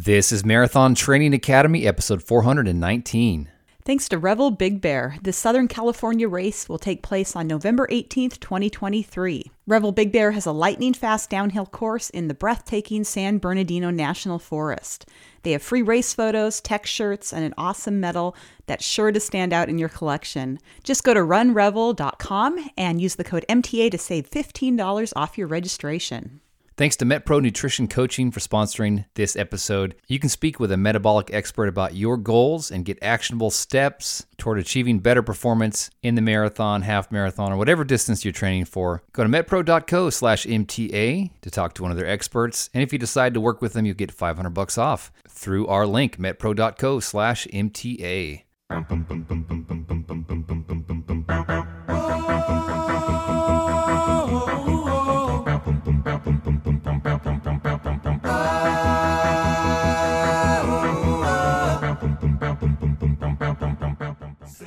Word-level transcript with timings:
This 0.00 0.30
is 0.30 0.44
Marathon 0.44 0.94
Training 0.94 1.34
Academy, 1.34 1.84
episode 1.84 2.22
419. 2.22 3.48
Thanks 3.84 4.08
to 4.08 4.16
Revel 4.16 4.52
Big 4.52 4.80
Bear, 4.80 5.16
the 5.22 5.32
Southern 5.32 5.66
California 5.66 6.28
race 6.28 6.68
will 6.68 6.78
take 6.78 7.02
place 7.02 7.34
on 7.34 7.48
November 7.48 7.88
18th, 7.90 8.38
2023. 8.38 9.50
Revel 9.66 9.90
Big 9.90 10.12
Bear 10.12 10.30
has 10.30 10.46
a 10.46 10.52
lightning 10.52 10.94
fast 10.94 11.30
downhill 11.30 11.66
course 11.66 12.10
in 12.10 12.28
the 12.28 12.34
breathtaking 12.34 13.02
San 13.02 13.38
Bernardino 13.38 13.90
National 13.90 14.38
Forest. 14.38 15.04
They 15.42 15.50
have 15.50 15.64
free 15.64 15.82
race 15.82 16.14
photos, 16.14 16.60
tech 16.60 16.86
shirts, 16.86 17.32
and 17.32 17.44
an 17.44 17.54
awesome 17.58 17.98
medal 17.98 18.36
that's 18.68 18.86
sure 18.86 19.10
to 19.10 19.18
stand 19.18 19.52
out 19.52 19.68
in 19.68 19.78
your 19.78 19.88
collection. 19.88 20.60
Just 20.84 21.02
go 21.02 21.12
to 21.12 21.20
runrevel.com 21.20 22.70
and 22.76 23.00
use 23.00 23.16
the 23.16 23.24
code 23.24 23.44
MTA 23.48 23.90
to 23.90 23.98
save 23.98 24.30
$15 24.30 25.12
off 25.16 25.36
your 25.36 25.48
registration. 25.48 26.40
Thanks 26.78 26.94
to 26.98 27.04
MetPro 27.04 27.42
Nutrition 27.42 27.88
Coaching 27.88 28.30
for 28.30 28.38
sponsoring 28.38 29.04
this 29.14 29.34
episode. 29.34 29.96
You 30.06 30.20
can 30.20 30.28
speak 30.28 30.60
with 30.60 30.70
a 30.70 30.76
metabolic 30.76 31.28
expert 31.34 31.66
about 31.66 31.96
your 31.96 32.16
goals 32.16 32.70
and 32.70 32.84
get 32.84 33.00
actionable 33.02 33.50
steps 33.50 34.24
toward 34.36 34.60
achieving 34.60 35.00
better 35.00 35.20
performance 35.20 35.90
in 36.04 36.14
the 36.14 36.22
marathon, 36.22 36.82
half 36.82 37.10
marathon, 37.10 37.52
or 37.52 37.56
whatever 37.56 37.82
distance 37.82 38.24
you're 38.24 38.30
training 38.30 38.66
for. 38.66 39.02
Go 39.12 39.24
to 39.24 39.28
metpro.co 39.28 40.08
slash 40.10 40.46
MTA 40.46 41.32
to 41.40 41.50
talk 41.50 41.74
to 41.74 41.82
one 41.82 41.90
of 41.90 41.96
their 41.96 42.06
experts. 42.06 42.70
And 42.72 42.80
if 42.80 42.92
you 42.92 42.98
decide 43.00 43.34
to 43.34 43.40
work 43.40 43.60
with 43.60 43.72
them, 43.72 43.84
you'll 43.84 43.96
get 43.96 44.12
500 44.12 44.50
bucks 44.50 44.78
off 44.78 45.10
through 45.28 45.66
our 45.66 45.84
link, 45.84 46.16
metpro.co 46.16 47.00
slash 47.00 47.48
MTA. 47.48 48.44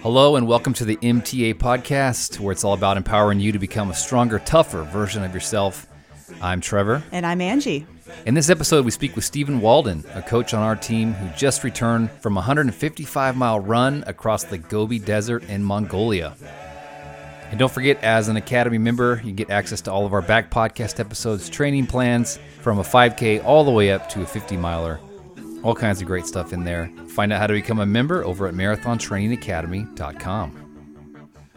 Hello, 0.02 0.36
and 0.36 0.48
welcome 0.48 0.74
to 0.74 0.84
the 0.84 0.96
MTA 0.98 1.54
podcast, 1.54 2.40
where 2.40 2.52
it's 2.52 2.64
all 2.64 2.74
about 2.74 2.98
empowering 2.98 3.40
you 3.40 3.52
to 3.52 3.60
become 3.60 3.92
a 3.92 3.94
stronger, 3.94 4.40
tougher 4.40 4.82
version 4.82 5.24
of 5.24 5.32
yourself. 5.32 5.86
I'm 6.42 6.60
Trevor. 6.60 7.04
And 7.12 7.24
I'm 7.24 7.40
Angie. 7.40 7.86
In 8.26 8.34
this 8.34 8.50
episode, 8.50 8.84
we 8.84 8.90
speak 8.90 9.16
with 9.16 9.24
Steven 9.24 9.62
Waldon, 9.62 10.04
a 10.16 10.24
coach 10.24 10.56
on 10.56 10.64
our 10.64 10.76
team 10.76 11.14
who 11.14 11.30
just 11.38 11.64
returned 11.64 12.10
from 12.14 12.34
a 12.34 12.42
155 12.42 13.38
mile 13.38 13.60
run 13.60 14.04
across 14.08 14.44
the 14.44 14.58
Gobi 14.58 14.98
Desert 14.98 15.44
in 15.44 15.64
Mongolia. 15.64 16.36
And 17.52 17.60
don't 17.60 17.72
forget, 17.72 18.04
as 18.04 18.28
an 18.28 18.38
Academy 18.38 18.80
member, 18.80 19.22
you 19.24 19.34
get 19.34 19.52
access 19.52 19.82
to 19.82 19.92
all 19.92 20.08
of 20.08 20.14
our 20.14 20.24
back 20.24 20.50
podcast 20.50 21.00
episodes, 21.00 21.48
training 21.48 21.86
plans 21.86 22.40
from 22.62 22.80
a 22.80 22.84
5K 22.84 23.46
all 23.46 23.64
the 23.64 23.72
way 23.72 23.92
up 23.92 24.10
to 24.10 24.24
a 24.24 24.26
50 24.26 24.58
miler. 24.58 25.00
All 25.64 25.76
kinds 25.76 26.02
of 26.02 26.08
great 26.08 26.26
stuff 26.26 26.54
in 26.54 26.64
there. 26.64 26.92
Find 27.08 27.32
out 27.32 27.40
how 27.40 27.46
to 27.48 27.54
become 27.54 27.80
a 27.80 27.86
member 27.86 28.26
over 28.26 28.48
at 28.48 28.56
marathontrainingacademy.com. 28.56 30.58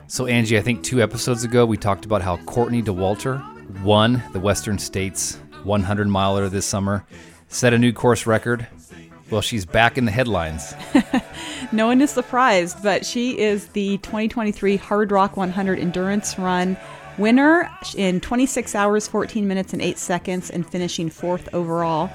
So, 0.06 0.26
Angie, 0.26 0.58
I 0.58 0.60
think 0.60 0.82
two 0.82 1.02
episodes 1.02 1.44
ago 1.44 1.64
we 1.64 1.78
talked 1.78 2.04
about 2.04 2.20
how 2.20 2.36
Courtney 2.38 2.82
Dauwalter 2.82 3.42
won 3.82 4.22
the 4.32 4.40
Western 4.40 4.78
States 4.78 5.38
100 5.62 6.08
miler 6.08 6.48
this 6.48 6.66
summer, 6.66 7.06
set 7.48 7.72
a 7.72 7.78
new 7.78 7.92
course 7.92 8.26
record. 8.26 8.66
Well, 9.30 9.40
she's 9.40 9.64
back 9.64 9.96
in 9.96 10.04
the 10.04 10.10
headlines. 10.10 10.74
no 11.72 11.86
one 11.86 12.02
is 12.02 12.10
surprised, 12.10 12.82
but 12.82 13.06
she 13.06 13.38
is 13.38 13.68
the 13.68 13.98
2023 13.98 14.76
Hardrock 14.76 15.36
100 15.36 15.78
Endurance 15.78 16.36
Run 16.38 16.76
winner 17.16 17.70
in 17.96 18.20
26 18.20 18.74
hours, 18.74 19.08
14 19.08 19.48
minutes, 19.48 19.72
and 19.72 19.80
8 19.80 19.96
seconds, 19.98 20.50
and 20.50 20.68
finishing 20.68 21.08
fourth 21.08 21.48
overall. 21.54 22.10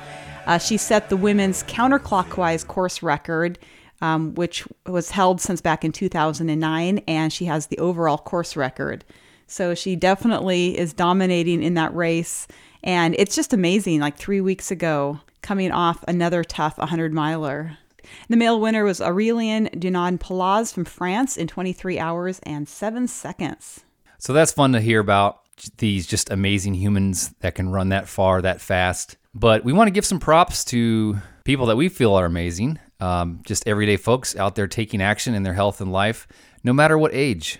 Uh, 0.49 0.57
she 0.57 0.77
set 0.77 1.09
the 1.09 1.15
women's 1.15 1.61
counterclockwise 1.65 2.65
course 2.65 3.03
record, 3.03 3.59
um, 4.01 4.33
which 4.33 4.67
was 4.87 5.11
held 5.11 5.39
since 5.39 5.61
back 5.61 5.85
in 5.85 5.91
2009, 5.91 6.97
and 7.07 7.31
she 7.31 7.45
has 7.45 7.67
the 7.67 7.77
overall 7.77 8.17
course 8.17 8.55
record. 8.55 9.05
So 9.45 9.75
she 9.75 9.95
definitely 9.95 10.75
is 10.75 10.91
dominating 10.91 11.61
in 11.61 11.75
that 11.75 11.93
race. 11.93 12.47
And 12.83 13.15
it's 13.19 13.35
just 13.35 13.53
amazing. 13.53 13.99
Like 13.99 14.17
three 14.17 14.41
weeks 14.41 14.71
ago, 14.71 15.19
coming 15.43 15.71
off 15.71 16.03
another 16.07 16.43
tough 16.43 16.79
100 16.79 17.13
miler. 17.13 17.77
The 18.27 18.35
male 18.35 18.59
winner 18.59 18.83
was 18.83 18.99
Aurelien 18.99 19.69
Dunand-Pallaz 19.79 20.71
from 20.71 20.85
France 20.85 21.37
in 21.37 21.45
23 21.45 21.99
hours 21.99 22.39
and 22.41 22.67
7 22.67 23.07
seconds. 23.07 23.81
So 24.17 24.33
that's 24.33 24.51
fun 24.51 24.71
to 24.71 24.81
hear 24.81 24.99
about 24.99 25.41
these 25.77 26.07
just 26.07 26.31
amazing 26.31 26.73
humans 26.73 27.35
that 27.41 27.53
can 27.53 27.69
run 27.69 27.89
that 27.89 28.07
far, 28.07 28.41
that 28.41 28.61
fast. 28.61 29.15
But 29.33 29.63
we 29.63 29.73
want 29.73 29.87
to 29.87 29.91
give 29.91 30.05
some 30.05 30.19
props 30.19 30.65
to 30.65 31.17
people 31.43 31.67
that 31.67 31.77
we 31.77 31.89
feel 31.89 32.13
are 32.13 32.25
amazing, 32.25 32.79
um, 32.99 33.41
just 33.45 33.67
everyday 33.67 33.97
folks 33.97 34.35
out 34.35 34.55
there 34.55 34.67
taking 34.67 35.01
action 35.01 35.35
in 35.35 35.43
their 35.43 35.53
health 35.53 35.81
and 35.81 35.91
life, 35.91 36.27
no 36.63 36.73
matter 36.73 36.97
what 36.97 37.13
age. 37.13 37.59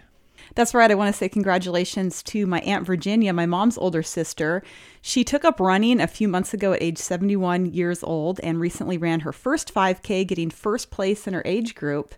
That's 0.56 0.74
right. 0.74 0.90
I 0.90 0.96
want 0.96 1.14
to 1.14 1.18
say 1.18 1.30
congratulations 1.30 2.24
to 2.24 2.48
my 2.48 2.60
Aunt 2.62 2.86
Virginia, 2.86 3.32
my 3.34 3.46
mom's 3.46 3.78
older 3.78 4.02
sister. 4.02 4.64
She 5.02 5.24
took 5.24 5.46
up 5.46 5.60
running 5.60 6.02
a 6.02 6.08
few 6.08 6.28
months 6.28 6.54
ago 6.54 6.74
at 6.74 6.82
age 6.82 6.98
71 6.98 7.68
years 7.68 8.04
old 8.04 8.40
and 8.42 8.60
recently 8.60 8.98
ran 8.98 9.22
her 9.22 9.32
first 9.32 9.74
5K, 9.74 10.28
getting 10.28 10.50
first 10.50 10.90
place 10.90 11.28
in 11.28 11.34
her 11.34 11.44
age 11.46 11.76
group. 11.76 12.16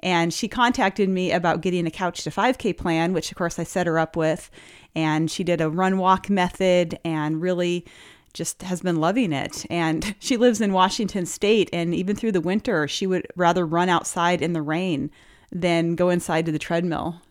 And 0.00 0.32
she 0.32 0.46
contacted 0.46 1.08
me 1.08 1.32
about 1.32 1.62
getting 1.62 1.86
a 1.86 1.90
couch 1.90 2.22
to 2.24 2.30
5K 2.30 2.76
plan, 2.76 3.12
which 3.12 3.30
of 3.30 3.36
course 3.36 3.58
I 3.58 3.64
set 3.64 3.86
her 3.86 3.98
up 3.98 4.14
with. 4.14 4.50
And 4.94 5.30
she 5.30 5.42
did 5.42 5.60
a 5.60 5.70
run 5.70 5.98
walk 5.98 6.28
method 6.28 6.98
and 7.04 7.40
really 7.40 7.86
just 8.32 8.62
has 8.62 8.80
been 8.80 8.96
loving 8.96 9.32
it. 9.32 9.66
And 9.70 10.14
she 10.20 10.36
lives 10.36 10.60
in 10.60 10.72
Washington 10.72 11.26
State, 11.26 11.70
and 11.72 11.94
even 11.94 12.16
through 12.16 12.32
the 12.32 12.40
winter, 12.40 12.88
she 12.88 13.06
would 13.06 13.26
rather 13.36 13.66
run 13.66 13.88
outside 13.88 14.42
in 14.42 14.52
the 14.52 14.62
rain 14.62 15.10
than 15.52 15.96
go 15.96 16.10
inside 16.10 16.46
to 16.46 16.52
the 16.52 16.58
treadmill. 16.58 17.22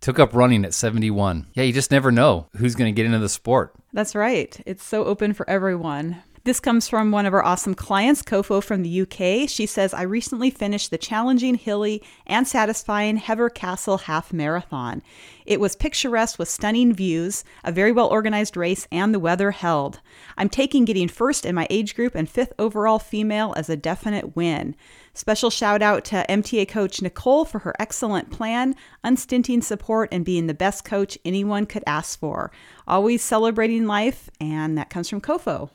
Took 0.00 0.18
up 0.18 0.34
running 0.34 0.64
at 0.64 0.74
71. 0.74 1.48
Yeah, 1.54 1.64
you 1.64 1.72
just 1.72 1.90
never 1.90 2.12
know 2.12 2.46
who's 2.56 2.74
going 2.74 2.92
to 2.92 2.96
get 2.96 3.06
into 3.06 3.18
the 3.18 3.28
sport. 3.28 3.74
That's 3.92 4.14
right. 4.14 4.60
It's 4.66 4.84
so 4.84 5.04
open 5.04 5.32
for 5.32 5.48
everyone. 5.48 6.22
This 6.44 6.58
comes 6.58 6.88
from 6.88 7.12
one 7.12 7.24
of 7.24 7.34
our 7.34 7.44
awesome 7.44 7.76
clients, 7.76 8.20
Kofo 8.20 8.60
from 8.60 8.82
the 8.82 9.02
UK. 9.02 9.48
She 9.48 9.64
says, 9.64 9.94
I 9.94 10.02
recently 10.02 10.50
finished 10.50 10.90
the 10.90 10.98
challenging, 10.98 11.54
hilly, 11.54 12.02
and 12.26 12.48
satisfying 12.48 13.18
Hever 13.18 13.48
Castle 13.48 13.98
Half 13.98 14.32
Marathon. 14.32 15.04
It 15.46 15.60
was 15.60 15.76
picturesque 15.76 16.40
with 16.40 16.48
stunning 16.48 16.94
views, 16.94 17.44
a 17.62 17.70
very 17.70 17.92
well 17.92 18.08
organized 18.08 18.56
race, 18.56 18.88
and 18.90 19.14
the 19.14 19.20
weather 19.20 19.52
held. 19.52 20.00
I'm 20.36 20.48
taking 20.48 20.84
getting 20.84 21.06
first 21.06 21.46
in 21.46 21.54
my 21.54 21.68
age 21.70 21.94
group 21.94 22.16
and 22.16 22.28
fifth 22.28 22.54
overall 22.58 22.98
female 22.98 23.54
as 23.56 23.70
a 23.70 23.76
definite 23.76 24.34
win. 24.34 24.74
Special 25.14 25.48
shout 25.48 25.80
out 25.80 26.04
to 26.06 26.26
MTA 26.28 26.66
coach 26.66 27.00
Nicole 27.00 27.44
for 27.44 27.60
her 27.60 27.76
excellent 27.78 28.32
plan, 28.32 28.74
unstinting 29.04 29.62
support, 29.62 30.08
and 30.10 30.24
being 30.24 30.48
the 30.48 30.54
best 30.54 30.84
coach 30.84 31.16
anyone 31.24 31.66
could 31.66 31.84
ask 31.86 32.18
for. 32.18 32.50
Always 32.88 33.22
celebrating 33.22 33.86
life, 33.86 34.28
and 34.40 34.76
that 34.76 34.90
comes 34.90 35.08
from 35.08 35.20
Kofo. 35.20 35.70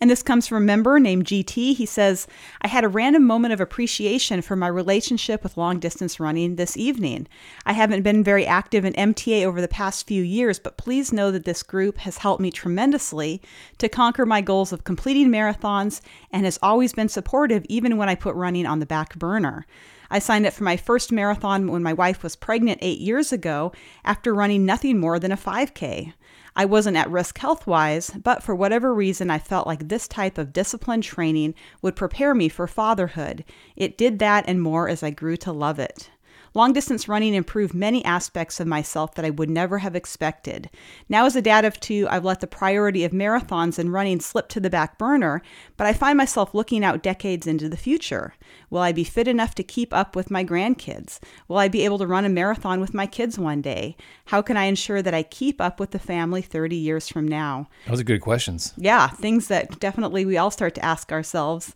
And 0.00 0.10
this 0.10 0.22
comes 0.22 0.46
from 0.46 0.62
a 0.62 0.66
member 0.66 0.98
named 0.98 1.26
GT. 1.26 1.74
He 1.74 1.86
says, 1.86 2.26
I 2.62 2.68
had 2.68 2.84
a 2.84 2.88
random 2.88 3.24
moment 3.24 3.54
of 3.54 3.60
appreciation 3.60 4.42
for 4.42 4.56
my 4.56 4.68
relationship 4.68 5.42
with 5.42 5.56
long 5.56 5.78
distance 5.78 6.20
running 6.20 6.56
this 6.56 6.76
evening. 6.76 7.26
I 7.66 7.72
haven't 7.72 8.02
been 8.02 8.24
very 8.24 8.46
active 8.46 8.84
in 8.84 8.92
MTA 8.94 9.44
over 9.44 9.60
the 9.60 9.68
past 9.68 10.06
few 10.06 10.22
years, 10.22 10.58
but 10.58 10.76
please 10.76 11.12
know 11.12 11.30
that 11.30 11.44
this 11.44 11.62
group 11.62 11.98
has 11.98 12.18
helped 12.18 12.40
me 12.40 12.50
tremendously 12.50 13.40
to 13.78 13.88
conquer 13.88 14.26
my 14.26 14.40
goals 14.40 14.72
of 14.72 14.84
completing 14.84 15.28
marathons 15.28 16.00
and 16.30 16.44
has 16.44 16.58
always 16.62 16.92
been 16.92 17.08
supportive 17.08 17.64
even 17.68 17.96
when 17.96 18.08
I 18.08 18.14
put 18.14 18.34
running 18.34 18.66
on 18.66 18.80
the 18.80 18.86
back 18.86 19.16
burner. 19.16 19.66
I 20.10 20.18
signed 20.18 20.46
up 20.46 20.52
for 20.52 20.64
my 20.64 20.76
first 20.76 21.10
marathon 21.10 21.72
when 21.72 21.82
my 21.82 21.92
wife 21.92 22.22
was 22.22 22.36
pregnant 22.36 22.78
eight 22.82 23.00
years 23.00 23.32
ago 23.32 23.72
after 24.04 24.34
running 24.34 24.64
nothing 24.64 25.00
more 25.00 25.18
than 25.18 25.32
a 25.32 25.36
5K. 25.36 26.12
I 26.56 26.64
wasn't 26.64 26.96
at 26.96 27.10
risk 27.10 27.38
health 27.38 27.66
wise, 27.66 28.10
but 28.10 28.42
for 28.42 28.54
whatever 28.54 28.94
reason, 28.94 29.30
I 29.30 29.38
felt 29.38 29.66
like 29.66 29.88
this 29.88 30.06
type 30.06 30.38
of 30.38 30.52
disciplined 30.52 31.02
training 31.02 31.54
would 31.82 31.96
prepare 31.96 32.34
me 32.34 32.48
for 32.48 32.66
fatherhood. 32.66 33.44
It 33.74 33.98
did 33.98 34.20
that 34.20 34.44
and 34.46 34.62
more 34.62 34.88
as 34.88 35.02
I 35.02 35.10
grew 35.10 35.36
to 35.38 35.52
love 35.52 35.78
it. 35.78 36.10
Long 36.56 36.72
distance 36.72 37.08
running 37.08 37.34
improved 37.34 37.74
many 37.74 38.04
aspects 38.04 38.60
of 38.60 38.68
myself 38.68 39.16
that 39.16 39.24
I 39.24 39.30
would 39.30 39.50
never 39.50 39.78
have 39.78 39.96
expected. 39.96 40.70
Now, 41.08 41.26
as 41.26 41.34
a 41.34 41.42
dad 41.42 41.64
of 41.64 41.80
two, 41.80 42.06
I've 42.08 42.24
let 42.24 42.38
the 42.38 42.46
priority 42.46 43.02
of 43.02 43.10
marathons 43.10 43.76
and 43.76 43.92
running 43.92 44.20
slip 44.20 44.48
to 44.50 44.60
the 44.60 44.70
back 44.70 44.96
burner, 44.96 45.42
but 45.76 45.88
I 45.88 45.92
find 45.92 46.16
myself 46.16 46.54
looking 46.54 46.84
out 46.84 47.02
decades 47.02 47.48
into 47.48 47.68
the 47.68 47.76
future. 47.76 48.34
Will 48.70 48.78
I 48.78 48.92
be 48.92 49.02
fit 49.02 49.26
enough 49.26 49.56
to 49.56 49.64
keep 49.64 49.92
up 49.92 50.14
with 50.14 50.30
my 50.30 50.44
grandkids? 50.44 51.18
Will 51.48 51.58
I 51.58 51.66
be 51.66 51.84
able 51.84 51.98
to 51.98 52.06
run 52.06 52.24
a 52.24 52.28
marathon 52.28 52.80
with 52.80 52.94
my 52.94 53.08
kids 53.08 53.36
one 53.36 53.60
day? 53.60 53.96
How 54.26 54.40
can 54.40 54.56
I 54.56 54.66
ensure 54.66 55.02
that 55.02 55.14
I 55.14 55.24
keep 55.24 55.60
up 55.60 55.80
with 55.80 55.90
the 55.90 55.98
family 55.98 56.40
30 56.40 56.76
years 56.76 57.08
from 57.08 57.26
now? 57.26 57.68
Those 57.88 57.98
are 57.98 58.04
good 58.04 58.20
questions. 58.20 58.74
Yeah, 58.76 59.08
things 59.08 59.48
that 59.48 59.80
definitely 59.80 60.24
we 60.24 60.38
all 60.38 60.52
start 60.52 60.76
to 60.76 60.84
ask 60.84 61.10
ourselves. 61.10 61.74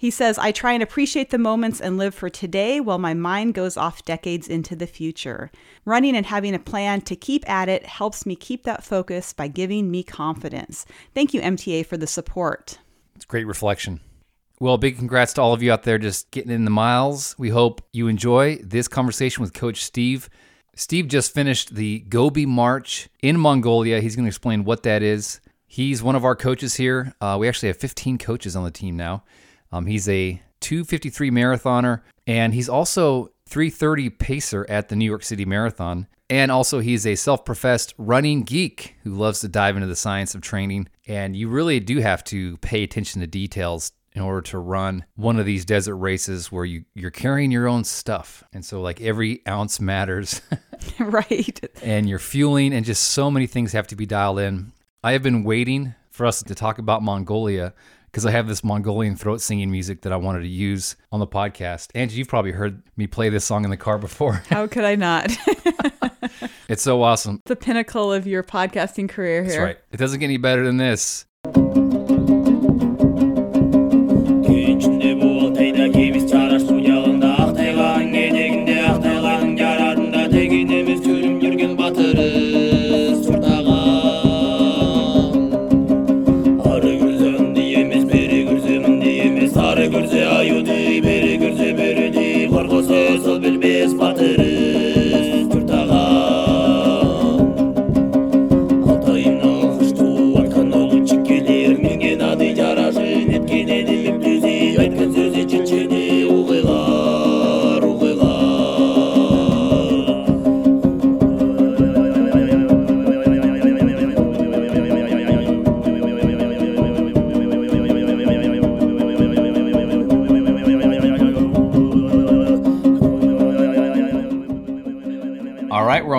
He 0.00 0.10
says, 0.10 0.38
I 0.38 0.50
try 0.50 0.72
and 0.72 0.82
appreciate 0.82 1.28
the 1.28 1.36
moments 1.36 1.78
and 1.78 1.98
live 1.98 2.14
for 2.14 2.30
today 2.30 2.80
while 2.80 2.96
my 2.96 3.12
mind 3.12 3.52
goes 3.52 3.76
off 3.76 4.02
decades 4.02 4.48
into 4.48 4.74
the 4.74 4.86
future. 4.86 5.50
Running 5.84 6.16
and 6.16 6.24
having 6.24 6.54
a 6.54 6.58
plan 6.58 7.02
to 7.02 7.14
keep 7.14 7.46
at 7.46 7.68
it 7.68 7.84
helps 7.84 8.24
me 8.24 8.34
keep 8.34 8.62
that 8.62 8.82
focus 8.82 9.34
by 9.34 9.48
giving 9.48 9.90
me 9.90 10.02
confidence. 10.02 10.86
Thank 11.14 11.34
you, 11.34 11.42
MTA, 11.42 11.84
for 11.84 11.98
the 11.98 12.06
support. 12.06 12.78
It's 13.14 13.26
great 13.26 13.46
reflection. 13.46 14.00
Well, 14.58 14.78
big 14.78 14.96
congrats 14.96 15.34
to 15.34 15.42
all 15.42 15.52
of 15.52 15.62
you 15.62 15.70
out 15.70 15.82
there 15.82 15.98
just 15.98 16.30
getting 16.30 16.50
in 16.50 16.64
the 16.64 16.70
miles. 16.70 17.36
We 17.38 17.50
hope 17.50 17.82
you 17.92 18.08
enjoy 18.08 18.56
this 18.64 18.88
conversation 18.88 19.42
with 19.42 19.52
Coach 19.52 19.84
Steve. 19.84 20.30
Steve 20.74 21.08
just 21.08 21.34
finished 21.34 21.74
the 21.74 21.98
Gobi 22.08 22.46
March 22.46 23.10
in 23.20 23.38
Mongolia. 23.38 24.00
He's 24.00 24.16
going 24.16 24.24
to 24.24 24.30
explain 24.30 24.64
what 24.64 24.82
that 24.84 25.02
is. 25.02 25.42
He's 25.66 26.02
one 26.02 26.16
of 26.16 26.24
our 26.24 26.36
coaches 26.36 26.76
here. 26.76 27.12
Uh, 27.20 27.36
we 27.38 27.46
actually 27.46 27.68
have 27.68 27.76
15 27.76 28.16
coaches 28.16 28.56
on 28.56 28.64
the 28.64 28.70
team 28.70 28.96
now. 28.96 29.24
Um, 29.72 29.86
he's 29.86 30.08
a 30.08 30.42
253 30.60 31.30
marathoner, 31.30 32.02
and 32.26 32.54
he's 32.54 32.68
also 32.68 33.32
330 33.46 34.10
pacer 34.10 34.66
at 34.68 34.88
the 34.88 34.96
New 34.96 35.04
York 35.04 35.24
City 35.24 35.44
Marathon. 35.44 36.06
And 36.28 36.52
also, 36.52 36.78
he's 36.78 37.06
a 37.06 37.16
self 37.16 37.44
professed 37.44 37.92
running 37.98 38.42
geek 38.42 38.94
who 39.02 39.10
loves 39.10 39.40
to 39.40 39.48
dive 39.48 39.76
into 39.76 39.88
the 39.88 39.96
science 39.96 40.34
of 40.34 40.40
training. 40.40 40.88
And 41.08 41.34
you 41.34 41.48
really 41.48 41.80
do 41.80 41.98
have 41.98 42.22
to 42.24 42.56
pay 42.58 42.84
attention 42.84 43.20
to 43.20 43.26
details 43.26 43.92
in 44.12 44.22
order 44.22 44.40
to 44.40 44.58
run 44.58 45.04
one 45.16 45.38
of 45.38 45.46
these 45.46 45.64
desert 45.64 45.96
races 45.96 46.50
where 46.50 46.64
you, 46.64 46.84
you're 46.94 47.10
carrying 47.10 47.50
your 47.50 47.68
own 47.68 47.82
stuff. 47.82 48.44
And 48.52 48.64
so, 48.64 48.80
like, 48.80 49.00
every 49.00 49.44
ounce 49.48 49.80
matters. 49.80 50.40
right. 51.00 51.60
and 51.82 52.08
you're 52.08 52.20
fueling, 52.20 52.72
and 52.72 52.86
just 52.86 53.02
so 53.08 53.30
many 53.30 53.48
things 53.48 53.72
have 53.72 53.88
to 53.88 53.96
be 53.96 54.06
dialed 54.06 54.38
in. 54.38 54.72
I 55.02 55.12
have 55.12 55.22
been 55.22 55.42
waiting 55.42 55.94
for 56.10 56.26
us 56.26 56.42
to 56.42 56.54
talk 56.54 56.78
about 56.78 57.02
Mongolia 57.02 57.74
because 58.10 58.26
I 58.26 58.32
have 58.32 58.48
this 58.48 58.64
Mongolian 58.64 59.16
throat 59.16 59.40
singing 59.40 59.70
music 59.70 60.02
that 60.02 60.12
I 60.12 60.16
wanted 60.16 60.40
to 60.40 60.48
use 60.48 60.96
on 61.12 61.20
the 61.20 61.26
podcast. 61.26 61.88
Angie, 61.94 62.18
you've 62.18 62.28
probably 62.28 62.52
heard 62.52 62.82
me 62.96 63.06
play 63.06 63.28
this 63.28 63.44
song 63.44 63.64
in 63.64 63.70
the 63.70 63.76
car 63.76 63.98
before. 63.98 64.32
How 64.48 64.66
could 64.66 64.84
I 64.84 64.96
not? 64.96 65.30
it's 66.68 66.82
so 66.82 67.02
awesome. 67.02 67.40
The 67.46 67.56
pinnacle 67.56 68.12
of 68.12 68.26
your 68.26 68.42
podcasting 68.42 69.08
career 69.08 69.42
here. 69.42 69.52
That's 69.52 69.62
right. 69.62 69.78
It 69.92 69.96
doesn't 69.98 70.18
get 70.20 70.26
any 70.26 70.38
better 70.38 70.64
than 70.64 70.76
this. 70.76 71.26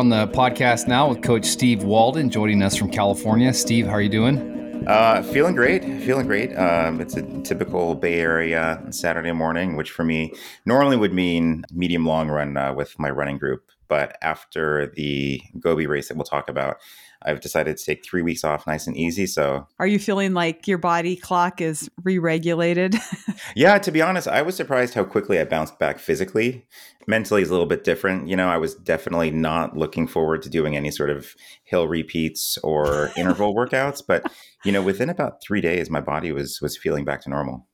On 0.01 0.09
the 0.09 0.27
podcast 0.29 0.87
now 0.87 1.09
with 1.09 1.21
Coach 1.21 1.45
Steve 1.45 1.83
Waldon, 1.83 2.31
joining 2.31 2.63
us 2.63 2.75
from 2.75 2.89
California. 2.89 3.53
Steve, 3.53 3.85
how 3.85 3.91
are 3.91 4.01
you 4.01 4.09
doing? 4.09 4.83
Uh, 4.87 5.21
feeling 5.21 5.53
great. 5.53 5.83
Feeling 6.01 6.25
great. 6.25 6.57
Um, 6.57 6.99
it's 6.99 7.15
a 7.15 7.21
typical 7.43 7.93
Bay 7.93 8.15
Area 8.15 8.83
Saturday 8.89 9.31
morning, 9.31 9.75
which 9.75 9.91
for 9.91 10.03
me 10.03 10.33
normally 10.65 10.97
would 10.97 11.13
mean 11.13 11.65
medium 11.71 12.03
long 12.03 12.29
run 12.29 12.57
uh, 12.57 12.73
with 12.73 12.97
my 12.97 13.11
running 13.11 13.37
group. 13.37 13.69
But 13.89 14.17
after 14.23 14.91
the 14.95 15.39
Gobi 15.59 15.85
race 15.85 16.07
that 16.07 16.17
we'll 16.17 16.23
talk 16.23 16.49
about, 16.49 16.77
I've 17.23 17.39
decided 17.39 17.77
to 17.77 17.83
take 17.83 18.03
three 18.03 18.21
weeks 18.21 18.43
off 18.43 18.67
nice 18.67 18.87
and 18.87 18.97
easy. 18.97 19.27
So, 19.27 19.67
are 19.79 19.87
you 19.87 19.99
feeling 19.99 20.33
like 20.33 20.67
your 20.67 20.77
body 20.77 21.15
clock 21.15 21.61
is 21.61 21.89
re 22.03 22.17
regulated? 22.17 22.95
yeah, 23.55 23.77
to 23.77 23.91
be 23.91 24.01
honest, 24.01 24.27
I 24.27 24.41
was 24.41 24.55
surprised 24.55 24.93
how 24.93 25.03
quickly 25.03 25.39
I 25.39 25.45
bounced 25.45 25.79
back 25.79 25.99
physically. 25.99 26.65
Mentally 27.07 27.41
is 27.41 27.49
a 27.49 27.51
little 27.51 27.67
bit 27.67 27.83
different. 27.83 28.27
You 28.27 28.35
know, 28.35 28.47
I 28.47 28.57
was 28.57 28.75
definitely 28.75 29.31
not 29.31 29.75
looking 29.75 30.07
forward 30.07 30.41
to 30.43 30.49
doing 30.49 30.75
any 30.75 30.91
sort 30.91 31.09
of 31.09 31.35
hill 31.63 31.87
repeats 31.87 32.57
or 32.63 33.11
interval 33.17 33.55
workouts. 33.55 34.01
But, 34.07 34.31
you 34.63 34.71
know, 34.71 34.81
within 34.81 35.09
about 35.09 35.41
three 35.41 35.61
days, 35.61 35.89
my 35.89 36.01
body 36.01 36.31
was 36.31 36.59
was 36.61 36.77
feeling 36.77 37.05
back 37.05 37.21
to 37.21 37.29
normal. 37.29 37.67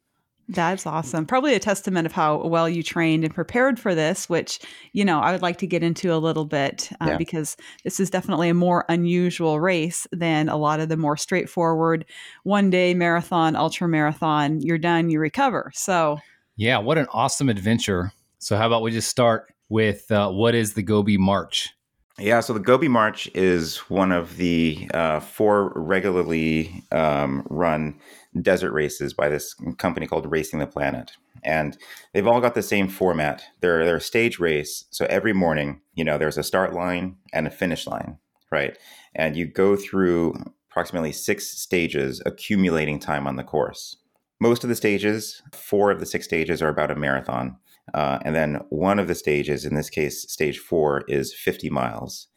That's 0.49 0.85
awesome. 0.85 1.25
Probably 1.25 1.55
a 1.55 1.59
testament 1.59 2.05
of 2.05 2.13
how 2.13 2.47
well 2.47 2.69
you 2.69 2.81
trained 2.81 3.25
and 3.25 3.35
prepared 3.35 3.77
for 3.77 3.93
this, 3.93 4.29
which, 4.29 4.59
you 4.93 5.03
know, 5.03 5.19
I 5.19 5.33
would 5.33 5.41
like 5.41 5.57
to 5.57 5.67
get 5.67 5.83
into 5.83 6.13
a 6.13 6.17
little 6.17 6.45
bit 6.45 6.89
uh, 7.01 7.07
yeah. 7.07 7.17
because 7.17 7.57
this 7.83 7.99
is 7.99 8.09
definitely 8.09 8.47
a 8.47 8.53
more 8.53 8.85
unusual 8.87 9.59
race 9.59 10.07
than 10.13 10.47
a 10.47 10.55
lot 10.55 10.79
of 10.79 10.87
the 10.87 10.95
more 10.95 11.17
straightforward 11.17 12.05
one 12.43 12.69
day 12.69 12.93
marathon, 12.93 13.57
ultra 13.57 13.89
marathon. 13.89 14.61
You're 14.61 14.77
done, 14.77 15.09
you 15.09 15.19
recover. 15.19 15.69
So, 15.73 16.19
yeah, 16.55 16.77
what 16.77 16.97
an 16.97 17.07
awesome 17.11 17.49
adventure. 17.49 18.13
So, 18.39 18.55
how 18.55 18.67
about 18.67 18.83
we 18.83 18.91
just 18.91 19.09
start 19.09 19.53
with 19.67 20.09
uh, 20.11 20.29
what 20.29 20.55
is 20.55 20.73
the 20.73 20.83
Gobi 20.83 21.17
March? 21.17 21.73
Yeah, 22.19 22.39
so 22.39 22.53
the 22.53 22.59
Gobi 22.59 22.87
March 22.87 23.29
is 23.35 23.77
one 23.89 24.11
of 24.11 24.37
the 24.37 24.89
uh, 24.91 25.19
four 25.19 25.71
regularly 25.75 26.83
um, 26.91 27.45
run 27.47 27.99
desert 28.43 28.71
races 28.71 29.13
by 29.13 29.29
this 29.29 29.53
company 29.77 30.07
called 30.07 30.29
Racing 30.31 30.59
the 30.59 30.67
Planet. 30.67 31.11
And 31.43 31.77
they've 32.13 32.27
all 32.27 32.41
got 32.41 32.55
the 32.55 32.63
same 32.63 32.87
format. 32.87 33.43
They're, 33.61 33.85
they're 33.85 33.97
a 33.97 34.01
stage 34.01 34.39
race. 34.39 34.85
So 34.89 35.05
every 35.09 35.33
morning, 35.33 35.81
you 35.93 36.03
know, 36.03 36.17
there's 36.17 36.37
a 36.37 36.43
start 36.43 36.73
line 36.73 37.17
and 37.33 37.47
a 37.47 37.51
finish 37.51 37.87
line, 37.87 38.17
right? 38.51 38.77
And 39.15 39.35
you 39.35 39.45
go 39.45 39.75
through 39.75 40.35
approximately 40.69 41.11
six 41.11 41.47
stages, 41.47 42.21
accumulating 42.25 42.99
time 42.99 43.27
on 43.27 43.35
the 43.35 43.43
course. 43.43 43.97
Most 44.39 44.63
of 44.63 44.69
the 44.69 44.75
stages, 44.75 45.41
four 45.51 45.89
of 45.89 45.99
the 45.99 46.05
six 46.05 46.25
stages, 46.25 46.61
are 46.61 46.69
about 46.69 46.91
a 46.91 46.95
marathon. 46.95 47.57
Uh, 47.93 48.19
and 48.23 48.35
then 48.35 48.59
one 48.69 48.99
of 48.99 49.07
the 49.07 49.15
stages, 49.15 49.65
in 49.65 49.75
this 49.75 49.89
case, 49.89 50.29
stage 50.31 50.59
four, 50.59 51.03
is 51.07 51.33
50 51.33 51.69
miles. 51.69 52.27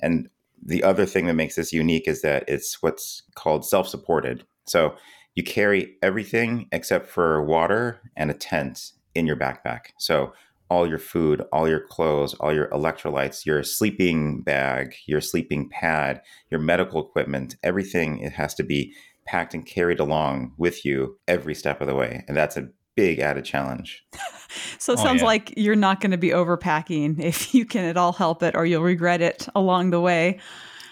And 0.00 0.28
the 0.64 0.82
other 0.82 1.06
thing 1.06 1.26
that 1.26 1.34
makes 1.34 1.56
this 1.56 1.72
unique 1.72 2.06
is 2.06 2.22
that 2.22 2.44
it's 2.48 2.82
what's 2.82 3.22
called 3.34 3.64
self 3.64 3.88
supported. 3.88 4.44
So 4.66 4.94
you 5.38 5.44
carry 5.44 5.94
everything 6.02 6.66
except 6.72 7.08
for 7.08 7.40
water 7.44 8.00
and 8.16 8.28
a 8.28 8.34
tent 8.34 8.90
in 9.14 9.24
your 9.24 9.36
backpack. 9.36 9.92
So 9.96 10.32
all 10.68 10.84
your 10.84 10.98
food, 10.98 11.44
all 11.52 11.68
your 11.68 11.78
clothes, 11.78 12.34
all 12.34 12.52
your 12.52 12.66
electrolytes, 12.70 13.46
your 13.46 13.62
sleeping 13.62 14.42
bag, 14.42 14.96
your 15.06 15.20
sleeping 15.20 15.68
pad, 15.68 16.22
your 16.50 16.58
medical 16.58 17.00
equipment, 17.00 17.54
everything 17.62 18.18
it 18.18 18.32
has 18.32 18.52
to 18.56 18.64
be 18.64 18.92
packed 19.26 19.54
and 19.54 19.64
carried 19.64 20.00
along 20.00 20.54
with 20.56 20.84
you 20.84 21.16
every 21.28 21.54
step 21.54 21.80
of 21.80 21.86
the 21.86 21.94
way. 21.94 22.24
And 22.26 22.36
that's 22.36 22.56
a 22.56 22.70
big 22.96 23.20
added 23.20 23.44
challenge. 23.44 24.04
so 24.80 24.94
it 24.94 24.98
oh, 24.98 25.02
sounds 25.04 25.20
yeah. 25.20 25.26
like 25.26 25.54
you're 25.56 25.76
not 25.76 26.00
going 26.00 26.10
to 26.10 26.18
be 26.18 26.30
overpacking 26.30 27.20
if 27.22 27.54
you 27.54 27.64
can 27.64 27.84
at 27.84 27.96
all 27.96 28.12
help 28.12 28.42
it 28.42 28.56
or 28.56 28.66
you'll 28.66 28.82
regret 28.82 29.22
it 29.22 29.46
along 29.54 29.90
the 29.90 30.00
way. 30.00 30.40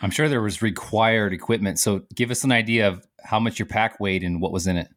I'm 0.02 0.10
sure 0.10 0.28
there 0.28 0.42
was 0.42 0.62
required 0.62 1.32
equipment. 1.32 1.78
So 1.78 2.02
give 2.14 2.30
us 2.30 2.44
an 2.44 2.52
idea 2.52 2.88
of 2.88 3.06
how 3.24 3.40
much 3.40 3.58
your 3.58 3.66
pack 3.66 3.98
weighed 4.00 4.22
and 4.22 4.40
what 4.40 4.52
was 4.52 4.66
in 4.66 4.76
it. 4.76 4.88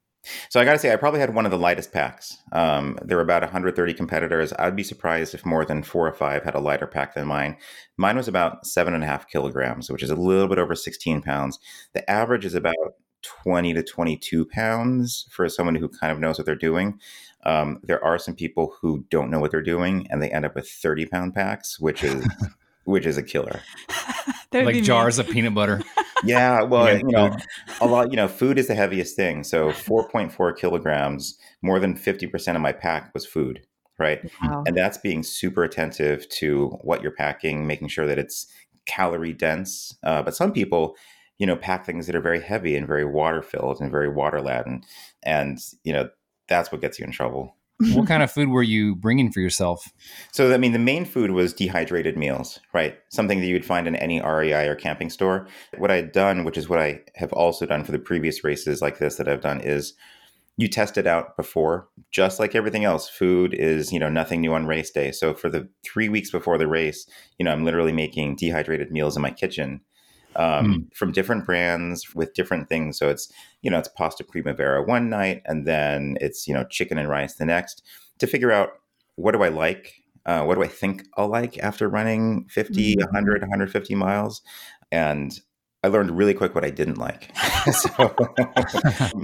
So 0.50 0.60
I 0.60 0.66
got 0.66 0.74
to 0.74 0.80
say, 0.80 0.92
I 0.92 0.98
probably 0.98 1.22
had 1.22 1.34
one 1.34 1.46
of 1.46 1.52
the 1.52 1.58
lightest 1.58 1.92
packs. 1.92 2.38
Um, 2.52 3.00
there 3.04 3.18
were 3.18 3.24
about 3.24 3.42
130 3.42 3.94
competitors. 3.94 4.54
I'd 4.60 4.76
be 4.76 4.84
surprised 4.84 5.34
if 5.34 5.46
more 5.46 5.66
than 5.66 5.82
four 5.82 6.08
or 6.08 6.14
five 6.14 6.44
had 6.44 6.56
a 6.56 6.60
lighter 6.60 6.88
pack 6.88 7.16
than 7.16 7.28
mine. 7.28 7.58
Mine 7.98 8.18
was 8.18 8.28
about 8.28 8.66
seven 8.68 8.94
and 8.94 9.04
a 9.04 9.08
half 9.08 9.30
kilograms, 9.30 9.90
which 9.90 10.04
is 10.04 10.10
a 10.10 10.16
little 10.16 10.48
bit 10.48 10.60
over 10.60 10.76
16 10.76 11.22
pounds. 11.22 11.58
The 11.94 12.10
average 12.10 12.46
is 12.46 12.54
about 12.54 12.76
20 13.22 13.74
to 13.74 13.84
22 13.84 14.46
pounds 14.46 15.26
for 15.32 15.48
someone 15.50 15.76
who 15.76 15.90
kind 15.90 16.12
of 16.12 16.20
knows 16.20 16.38
what 16.38 16.46
they're 16.46 16.56
doing. 16.56 17.00
Um, 17.46 17.80
there 17.84 18.04
are 18.04 18.20
some 18.20 18.36
people 18.36 18.76
who 18.82 19.06
don't 19.10 19.32
know 19.32 19.40
what 19.40 19.52
they're 19.52 19.62
doing 19.62 20.08
and 20.10 20.22
they 20.22 20.30
end 20.30 20.46
up 20.46 20.56
with 20.56 20.70
30 20.70 21.06
pound 21.06 21.34
packs, 21.34 21.80
which 21.80 22.04
is 22.04 22.28
which 22.84 23.06
is 23.06 23.18
a 23.18 23.24
killer. 23.24 23.62
Like 24.54 24.84
jars 24.84 25.20
of 25.20 25.28
peanut 25.30 25.54
butter. 25.54 25.82
Yeah, 26.24 26.64
well, 26.64 26.98
you 26.98 27.04
know, 27.06 27.34
a 27.80 27.88
lot. 27.88 28.12
You 28.12 28.18
know, 28.18 28.28
food 28.28 28.60
is 28.60 28.68
the 28.68 28.76
heaviest 28.76 29.16
thing. 29.16 29.46
So, 29.46 29.72
four 29.72 30.10
point 30.10 30.34
four 30.34 30.52
kilograms, 30.52 31.38
more 31.62 31.80
than 31.80 31.96
fifty 31.96 32.28
percent 32.28 32.58
of 32.58 32.62
my 32.62 32.74
pack 32.74 33.14
was 33.14 33.26
food, 33.26 33.66
right? 33.98 34.30
Wow. 34.44 34.66
And 34.68 34.76
that's 34.76 34.98
being 34.98 35.24
super 35.24 35.64
attentive 35.64 36.28
to 36.30 36.78
what 36.82 37.02
you're 37.02 37.14
packing, 37.14 37.68
making 37.68 37.88
sure 37.88 38.06
that 38.06 38.20
it's 38.20 38.48
calorie 38.86 39.32
dense. 39.32 39.96
Uh, 40.04 40.22
but 40.22 40.36
some 40.36 40.52
people, 40.52 40.98
you 41.38 41.48
know, 41.48 41.56
pack 41.56 41.86
things 41.86 42.06
that 42.08 42.16
are 42.18 42.22
very 42.22 42.42
heavy 42.42 42.76
and 42.76 42.86
very 42.86 43.06
water 43.06 43.42
filled 43.42 43.80
and 43.80 43.90
very 43.90 44.10
water 44.10 44.42
laden, 44.42 44.84
and 45.24 45.58
you 45.86 45.94
know, 45.94 46.10
that's 46.50 46.70
what 46.70 46.82
gets 46.82 47.00
you 47.00 47.06
in 47.06 47.12
trouble 47.12 47.56
what 47.80 48.08
kind 48.08 48.24
of 48.24 48.32
food 48.32 48.50
were 48.50 48.64
you 48.64 48.96
bringing 48.96 49.32
for 49.32 49.40
yourself? 49.40 49.92
So, 50.32 50.54
I 50.54 50.58
mean, 50.58 50.74
the 50.74 50.80
main 50.80 51.06
food 51.06 51.32
was 51.32 51.54
dehydrated 51.54 52.18
meals, 52.18 52.60
right? 52.74 52.98
Something 53.10 53.40
that 53.40 53.48
you 53.48 53.54
would 53.54 53.66
find 53.66 53.88
in 53.88 53.96
any 53.96 54.22
REI 54.22 54.68
or 54.68 54.76
camping 54.76 55.10
store. 55.10 55.48
What 55.78 55.92
I 55.92 55.96
had 55.96 56.12
done, 56.12 56.44
which 56.44 56.58
is 56.58 56.70
what 56.70 56.80
I 56.80 57.02
have 57.16 57.34
also 57.34 57.66
done 57.66 57.84
for 57.84 57.92
the 57.92 58.00
previous 58.00 58.44
races 58.44 58.82
like 58.82 59.00
this 59.00 59.16
that 59.16 59.28
I've 59.28 59.42
done, 59.42 59.62
is 59.62 59.94
you 60.58 60.68
test 60.68 60.98
it 60.98 61.08
out 61.08 61.38
before 61.38 61.88
just 62.12 62.38
like 62.38 62.54
everything 62.54 62.84
else, 62.84 63.08
food 63.08 63.54
is, 63.54 63.94
you 63.94 64.00
know, 64.00 64.10
nothing 64.10 64.42
new 64.42 64.54
on 64.54 64.68
race 64.68 64.92
day. 64.92 65.12
So 65.12 65.34
for 65.34 65.50
the 65.50 65.70
three 65.86 66.10
weeks 66.10 66.32
before 66.32 66.58
the 66.58 66.68
race, 66.68 67.08
you 67.38 67.46
know, 67.46 67.52
I'm 67.52 67.64
literally 67.64 67.94
making 67.94 68.36
dehydrated 68.36 68.92
meals 68.92 69.16
in 69.16 69.22
my 69.22 69.32
kitchen 69.32 69.80
um, 70.36 70.66
mm. 70.66 70.96
from 70.96 71.12
different 71.12 71.46
brands 71.46 72.14
with 72.16 72.34
different 72.34 72.70
things. 72.70 72.98
So 72.98 73.10
it's, 73.10 73.32
you 73.62 73.72
know, 73.72 73.80
it's 73.80 73.90
pasta 73.90 74.24
primavera 74.24 74.84
one 74.84 75.10
night 75.10 75.42
and 75.46 75.66
then 75.68 76.18
it's, 76.22 76.48
you 76.48 76.54
know, 76.54 76.64
chicken 76.66 76.98
and 76.98 77.10
rice 77.10 77.36
the 77.36 77.46
next 77.46 77.84
to 78.20 78.28
figure 78.28 78.52
out 78.52 78.70
what 79.16 79.34
do 79.34 79.44
I 79.44 79.50
like? 79.50 79.94
Uh, 80.26 80.44
what 80.44 80.56
do 80.56 80.64
I 80.64 80.68
think 80.68 81.06
I'll 81.18 81.28
like 81.28 81.58
after 81.60 81.90
running 81.90 82.46
50, 82.50 82.96
mm-hmm. 82.96 83.06
100, 83.06 83.42
150 83.42 83.96
miles? 83.96 84.42
And 84.92 85.38
I 85.84 85.88
learned 85.88 86.18
really 86.18 86.34
quick 86.34 86.56
what 86.56 86.66
I 86.66 86.70
didn't 86.70 86.98
like. 86.98 87.32
so 87.72 87.90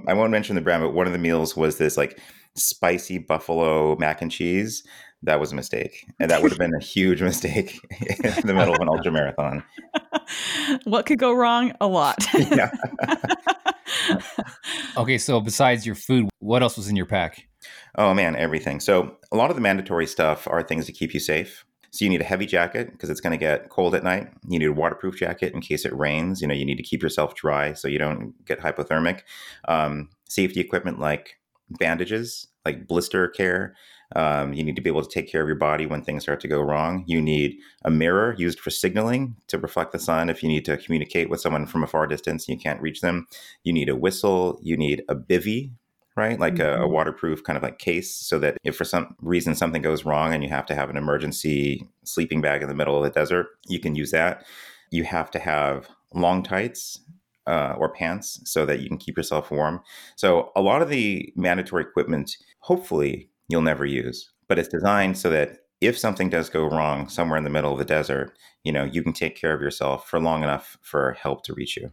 I 0.07 0.13
won't 0.13 0.31
mention 0.31 0.55
the 0.55 0.61
brand, 0.61 0.83
but 0.83 0.93
one 0.93 1.07
of 1.07 1.13
the 1.13 1.19
meals 1.19 1.55
was 1.55 1.77
this 1.77 1.97
like 1.97 2.19
spicy 2.55 3.17
buffalo 3.17 3.95
mac 3.97 4.21
and 4.21 4.31
cheese. 4.31 4.83
That 5.25 5.39
was 5.39 5.51
a 5.51 5.55
mistake. 5.55 6.07
And 6.19 6.29
that 6.29 6.41
would 6.41 6.51
have 6.51 6.59
been 6.59 6.75
a 6.75 6.83
huge 6.83 7.21
mistake 7.21 7.79
in 8.23 8.47
the 8.47 8.53
middle 8.53 8.75
of 8.75 8.79
an 8.79 8.89
ultra 8.89 9.11
marathon. 9.11 9.63
What 10.85 11.05
could 11.05 11.19
go 11.19 11.33
wrong? 11.33 11.73
A 11.79 11.85
lot. 11.85 12.25
yeah. 12.33 12.71
okay, 14.97 15.19
so 15.19 15.39
besides 15.39 15.85
your 15.85 15.93
food, 15.93 16.29
what 16.39 16.63
else 16.63 16.77
was 16.77 16.89
in 16.89 16.95
your 16.95 17.05
pack? 17.05 17.47
Oh 17.95 18.13
man, 18.15 18.35
everything. 18.35 18.79
So 18.79 19.17
a 19.31 19.37
lot 19.37 19.51
of 19.51 19.55
the 19.55 19.61
mandatory 19.61 20.07
stuff 20.07 20.47
are 20.47 20.63
things 20.63 20.87
to 20.87 20.91
keep 20.91 21.13
you 21.13 21.19
safe. 21.19 21.63
So 21.91 22.03
you 22.03 22.09
need 22.09 22.21
a 22.21 22.25
heavy 22.25 22.47
jacket 22.47 22.91
because 22.91 23.11
it's 23.11 23.21
going 23.21 23.31
to 23.31 23.37
get 23.37 23.69
cold 23.69 23.93
at 23.93 24.03
night. 24.03 24.27
You 24.47 24.57
need 24.57 24.65
a 24.65 24.73
waterproof 24.73 25.17
jacket 25.17 25.53
in 25.53 25.61
case 25.61 25.85
it 25.85 25.95
rains. 25.95 26.41
You 26.41 26.47
know, 26.47 26.55
you 26.55 26.65
need 26.65 26.77
to 26.77 26.83
keep 26.83 27.03
yourself 27.03 27.35
dry 27.35 27.73
so 27.73 27.87
you 27.87 27.99
don't 27.99 28.33
get 28.45 28.59
hypothermic. 28.59 29.21
Um, 29.67 30.09
safety 30.27 30.59
equipment 30.59 30.99
like 30.99 31.39
bandages, 31.69 32.47
like 32.65 32.87
blister 32.87 33.29
care. 33.29 33.75
Um, 34.15 34.53
you 34.53 34.63
need 34.63 34.75
to 34.75 34.81
be 34.81 34.89
able 34.89 35.03
to 35.03 35.09
take 35.09 35.29
care 35.29 35.41
of 35.41 35.47
your 35.47 35.57
body 35.57 35.85
when 35.85 36.01
things 36.01 36.23
start 36.23 36.39
to 36.41 36.47
go 36.47 36.61
wrong. 36.61 37.03
You 37.07 37.21
need 37.21 37.57
a 37.83 37.89
mirror 37.89 38.35
used 38.37 38.59
for 38.59 38.69
signaling 38.69 39.35
to 39.47 39.57
reflect 39.57 39.91
the 39.91 39.99
sun 39.99 40.29
if 40.29 40.43
you 40.43 40.49
need 40.49 40.65
to 40.65 40.77
communicate 40.77 41.29
with 41.29 41.41
someone 41.41 41.65
from 41.65 41.83
a 41.83 41.87
far 41.87 42.07
distance 42.07 42.47
and 42.47 42.57
you 42.57 42.61
can't 42.61 42.81
reach 42.81 43.01
them. 43.01 43.27
You 43.63 43.73
need 43.73 43.89
a 43.89 43.95
whistle. 43.95 44.59
You 44.61 44.77
need 44.77 45.03
a 45.09 45.15
bivy, 45.15 45.71
right? 46.15 46.39
Like 46.39 46.55
mm-hmm. 46.55 46.81
a, 46.81 46.85
a, 46.85 46.87
waterproof 46.87 47.43
kind 47.43 47.57
of 47.57 47.63
like 47.63 47.79
case 47.79 48.13
so 48.13 48.39
that 48.39 48.57
if 48.63 48.75
for 48.75 48.85
some 48.85 49.15
reason 49.21 49.55
something 49.55 49.81
goes 49.81 50.05
wrong 50.05 50.33
and 50.33 50.43
you 50.43 50.49
have 50.49 50.65
to 50.67 50.75
have 50.75 50.89
an 50.89 50.97
emergency 50.97 51.87
sleeping 52.03 52.41
bag 52.41 52.61
in 52.61 52.67
the 52.67 52.75
middle 52.75 52.97
of 52.97 53.03
the 53.03 53.17
desert, 53.19 53.47
you 53.67 53.79
can 53.79 53.95
use 53.95 54.11
that. 54.11 54.45
You 54.91 55.03
have 55.03 55.31
to 55.31 55.39
have 55.39 55.89
long 56.13 56.43
tights 56.43 56.99
uh, 57.47 57.75
or 57.77 57.89
pants 57.89 58.39
so 58.45 58.65
that 58.65 58.79
you 58.79 58.87
can 58.87 58.97
keep 58.97 59.17
yourself 59.17 59.51
warm. 59.51 59.81
So 60.15 60.51
a 60.55 60.61
lot 60.61 60.81
of 60.81 60.89
the 60.89 61.31
mandatory 61.35 61.83
equipment, 61.83 62.37
hopefully 62.59 63.29
you'll 63.47 63.61
never 63.61 63.85
use, 63.85 64.31
but 64.47 64.59
it's 64.59 64.69
designed 64.69 65.17
so 65.17 65.29
that 65.29 65.59
if 65.81 65.97
something 65.97 66.29
does 66.29 66.49
go 66.49 66.65
wrong 66.65 67.07
somewhere 67.07 67.37
in 67.37 67.43
the 67.43 67.49
middle 67.49 67.73
of 67.73 67.79
the 67.79 67.85
desert, 67.85 68.37
you 68.63 68.71
know, 68.71 68.83
you 68.83 69.03
can 69.03 69.13
take 69.13 69.35
care 69.35 69.53
of 69.53 69.61
yourself 69.61 70.07
for 70.07 70.19
long 70.19 70.43
enough 70.43 70.77
for 70.81 71.13
help 71.13 71.43
to 71.43 71.53
reach 71.53 71.77
you. 71.77 71.91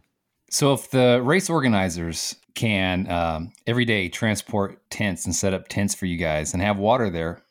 So 0.49 0.73
if 0.73 0.91
the 0.91 1.21
race 1.23 1.49
organizers 1.49 2.35
can 2.55 3.09
um, 3.09 3.51
every 3.65 3.85
day 3.85 4.09
transport 4.09 4.79
tents 4.89 5.25
and 5.25 5.35
set 5.35 5.53
up 5.53 5.67
tents 5.67 5.95
for 5.95 6.05
you 6.05 6.17
guys 6.17 6.53
and 6.53 6.61
have 6.61 6.77
water 6.77 7.09
there, 7.09 7.41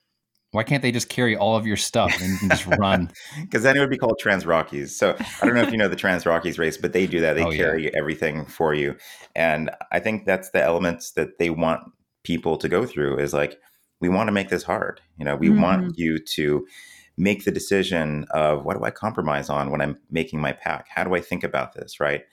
why 0.52 0.62
can't 0.62 0.82
they 0.82 0.92
just 0.92 1.08
carry 1.08 1.34
all 1.34 1.56
of 1.56 1.66
your 1.66 1.78
stuff 1.78 2.14
and 2.20 2.32
you 2.32 2.38
can 2.38 2.48
just 2.50 2.66
run? 2.78 3.10
Because 3.40 3.62
then 3.62 3.76
it 3.76 3.80
would 3.80 3.90
be 3.90 3.98
called 3.98 4.18
Trans 4.20 4.46
Rockies. 4.46 4.94
So 4.96 5.16
I 5.40 5.46
don't 5.46 5.54
know 5.54 5.62
if 5.62 5.72
you 5.72 5.78
know 5.78 5.88
the 5.88 5.96
Trans 5.96 6.26
Rockies 6.26 6.58
race, 6.58 6.76
but 6.76 6.92
they 6.92 7.06
do 7.06 7.20
that. 7.20 7.34
They 7.34 7.44
oh, 7.44 7.50
carry 7.50 7.84
yeah. 7.84 7.90
everything 7.94 8.44
for 8.44 8.74
you. 8.74 8.96
And 9.34 9.70
I 9.90 9.98
think 9.98 10.26
that's 10.26 10.50
the 10.50 10.62
elements 10.62 11.12
that 11.12 11.38
they 11.38 11.50
want 11.50 11.80
people 12.22 12.56
to 12.58 12.68
go 12.68 12.86
through 12.86 13.18
is 13.18 13.32
like, 13.32 13.58
we 14.02 14.10
want 14.10 14.28
to 14.28 14.32
make 14.32 14.50
this 14.50 14.64
hard. 14.64 15.00
You 15.16 15.24
know, 15.24 15.36
we 15.36 15.48
mm-hmm. 15.48 15.62
want 15.62 15.98
you 15.98 16.18
to 16.18 16.66
make 17.16 17.44
the 17.44 17.52
decision 17.52 18.26
of 18.30 18.64
what 18.64 18.76
do 18.76 18.84
I 18.84 18.90
compromise 18.90 19.48
on 19.48 19.70
when 19.70 19.80
I'm 19.80 19.98
making 20.10 20.40
my 20.40 20.52
pack? 20.52 20.88
How 20.88 21.04
do 21.04 21.14
I 21.14 21.20
think 21.20 21.44
about 21.44 21.72
this? 21.72 22.00
Right. 22.00 22.24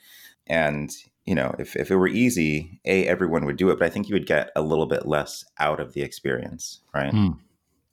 And 0.46 0.90
you 1.26 1.34
know, 1.34 1.54
if, 1.58 1.76
if 1.76 1.90
it 1.90 1.96
were 1.96 2.08
easy, 2.08 2.80
A, 2.84 3.06
everyone 3.06 3.44
would 3.44 3.56
do 3.56 3.70
it, 3.70 3.78
but 3.78 3.86
I 3.86 3.90
think 3.90 4.08
you 4.08 4.14
would 4.14 4.26
get 4.26 4.50
a 4.56 4.62
little 4.62 4.86
bit 4.86 5.06
less 5.06 5.44
out 5.58 5.78
of 5.78 5.92
the 5.92 6.02
experience, 6.02 6.80
right? 6.92 7.12
Mm. 7.12 7.38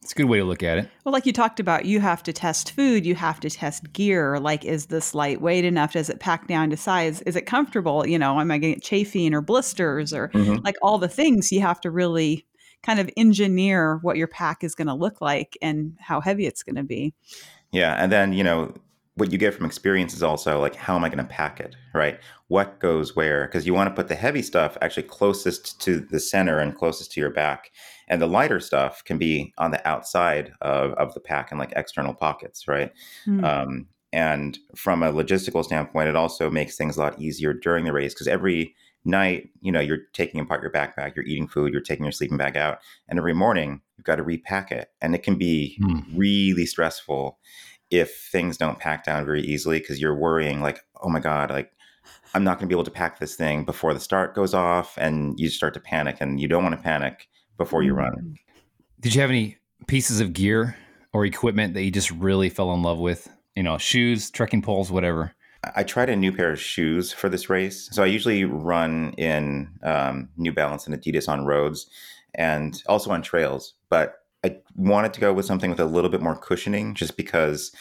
It's 0.01 0.13
a 0.13 0.15
good 0.15 0.25
way 0.25 0.39
to 0.39 0.45
look 0.45 0.63
at 0.63 0.77
it. 0.77 0.89
Well, 1.03 1.11
like 1.11 1.25
you 1.25 1.33
talked 1.33 1.59
about, 1.59 1.85
you 1.85 1.99
have 1.99 2.23
to 2.23 2.33
test 2.33 2.71
food, 2.71 3.05
you 3.05 3.13
have 3.15 3.39
to 3.41 3.49
test 3.49 3.91
gear. 3.91 4.39
Like, 4.39 4.63
is 4.63 4.85
this 4.85 5.13
lightweight 5.13 5.65
enough? 5.65 5.93
Does 5.93 6.09
it 6.09 6.19
pack 6.19 6.47
down 6.47 6.69
to 6.69 6.77
size? 6.77 7.21
Is 7.23 7.35
it 7.35 7.45
comfortable? 7.45 8.07
You 8.07 8.17
know, 8.17 8.39
am 8.39 8.49
I 8.49 8.57
going 8.57 8.73
to 8.73 8.79
get 8.79 8.83
chafing 8.83 9.33
or 9.33 9.41
blisters 9.41 10.13
or 10.13 10.29
mm-hmm. 10.29 10.63
like 10.63 10.77
all 10.81 10.97
the 10.97 11.09
things 11.09 11.51
you 11.51 11.61
have 11.61 11.81
to 11.81 11.91
really 11.91 12.45
kind 12.83 12.99
of 12.99 13.09
engineer 13.17 13.99
what 14.01 14.17
your 14.17 14.27
pack 14.27 14.63
is 14.63 14.75
going 14.75 14.87
to 14.87 14.93
look 14.93 15.21
like 15.21 15.57
and 15.61 15.97
how 15.99 16.21
heavy 16.21 16.45
it's 16.45 16.63
going 16.63 16.75
to 16.75 16.83
be. 16.83 17.13
Yeah. 17.71 17.95
And 18.01 18.11
then, 18.11 18.33
you 18.33 18.43
know, 18.43 18.73
what 19.17 19.31
you 19.31 19.37
get 19.37 19.53
from 19.53 19.65
experience 19.65 20.13
is 20.13 20.23
also 20.23 20.59
like 20.59 20.75
how 20.75 20.95
am 20.95 21.03
i 21.03 21.09
going 21.09 21.17
to 21.17 21.23
pack 21.23 21.59
it 21.59 21.75
right 21.93 22.19
what 22.47 22.79
goes 22.79 23.15
where 23.15 23.47
because 23.47 23.65
you 23.65 23.73
want 23.73 23.89
to 23.89 23.95
put 23.95 24.07
the 24.07 24.15
heavy 24.15 24.41
stuff 24.41 24.77
actually 24.81 25.03
closest 25.03 25.81
to 25.81 25.99
the 25.99 26.19
center 26.19 26.59
and 26.59 26.75
closest 26.75 27.11
to 27.11 27.19
your 27.19 27.31
back 27.31 27.71
and 28.07 28.21
the 28.21 28.27
lighter 28.27 28.59
stuff 28.59 29.03
can 29.03 29.17
be 29.17 29.53
on 29.57 29.71
the 29.71 29.87
outside 29.87 30.53
of, 30.61 30.93
of 30.93 31.13
the 31.13 31.19
pack 31.19 31.51
and 31.51 31.59
like 31.59 31.73
external 31.75 32.13
pockets 32.13 32.67
right 32.67 32.91
mm. 33.25 33.43
um, 33.43 33.87
and 34.13 34.59
from 34.75 35.03
a 35.03 35.11
logistical 35.11 35.63
standpoint 35.63 36.07
it 36.07 36.15
also 36.15 36.49
makes 36.49 36.77
things 36.77 36.95
a 36.95 36.99
lot 36.99 37.19
easier 37.19 37.53
during 37.53 37.85
the 37.85 37.93
race 37.93 38.13
because 38.13 38.27
every 38.27 38.75
night 39.07 39.49
you 39.61 39.71
know 39.71 39.79
you're 39.79 40.05
taking 40.13 40.39
apart 40.39 40.61
your 40.61 40.71
backpack 40.71 41.15
you're 41.15 41.25
eating 41.25 41.47
food 41.47 41.71
you're 41.71 41.81
taking 41.81 42.05
your 42.05 42.11
sleeping 42.11 42.37
bag 42.37 42.57
out 42.57 42.79
and 43.07 43.17
every 43.17 43.33
morning 43.33 43.81
you've 43.95 44.05
got 44.05 44.17
to 44.17 44.23
repack 44.23 44.71
it 44.71 44.89
and 45.01 45.15
it 45.15 45.23
can 45.23 45.37
be 45.37 45.77
mm. 45.81 46.03
really 46.15 46.65
stressful 46.65 47.39
if 47.89 48.29
things 48.31 48.57
don't 48.57 48.79
pack 48.79 49.05
down 49.05 49.25
very 49.25 49.41
easily 49.41 49.79
because 49.79 50.01
you're 50.01 50.15
worrying 50.15 50.61
like 50.61 50.81
oh 51.01 51.09
my 51.09 51.19
god 51.19 51.49
like 51.49 51.71
i'm 52.33 52.43
not 52.43 52.57
going 52.57 52.67
to 52.67 52.73
be 52.73 52.75
able 52.75 52.83
to 52.83 52.91
pack 52.91 53.19
this 53.19 53.35
thing 53.35 53.63
before 53.63 53.93
the 53.93 53.99
start 53.99 54.35
goes 54.35 54.53
off 54.53 54.97
and 54.97 55.39
you 55.39 55.49
start 55.49 55.73
to 55.73 55.79
panic 55.79 56.17
and 56.19 56.39
you 56.39 56.47
don't 56.47 56.63
want 56.63 56.75
to 56.75 56.81
panic 56.81 57.27
before 57.57 57.83
you 57.83 57.93
run 57.93 58.13
mm. 58.13 58.35
did 58.99 59.15
you 59.15 59.21
have 59.21 59.29
any 59.29 59.57
pieces 59.87 60.19
of 60.19 60.33
gear 60.33 60.75
or 61.13 61.25
equipment 61.25 61.73
that 61.73 61.83
you 61.83 61.91
just 61.91 62.11
really 62.11 62.49
fell 62.49 62.73
in 62.73 62.83
love 62.83 62.99
with 62.99 63.29
you 63.55 63.63
know 63.63 63.77
shoes 63.77 64.29
trekking 64.29 64.61
poles 64.61 64.91
whatever 64.91 65.33
I 65.75 65.83
tried 65.83 66.09
a 66.09 66.15
new 66.15 66.31
pair 66.31 66.51
of 66.51 66.59
shoes 66.59 67.11
for 67.11 67.29
this 67.29 67.49
race. 67.49 67.89
So 67.91 68.03
I 68.03 68.07
usually 68.07 68.45
run 68.45 69.13
in 69.17 69.69
um, 69.83 70.29
New 70.37 70.51
Balance 70.51 70.87
and 70.87 70.95
Adidas 70.95 71.29
on 71.29 71.45
roads 71.45 71.89
and 72.35 72.81
also 72.87 73.11
on 73.11 73.21
trails. 73.21 73.73
But 73.89 74.21
I 74.43 74.57
wanted 74.75 75.13
to 75.13 75.19
go 75.19 75.33
with 75.33 75.45
something 75.45 75.69
with 75.69 75.79
a 75.79 75.85
little 75.85 76.09
bit 76.09 76.21
more 76.21 76.37
cushioning 76.37 76.93
just 76.93 77.17
because 77.17 77.71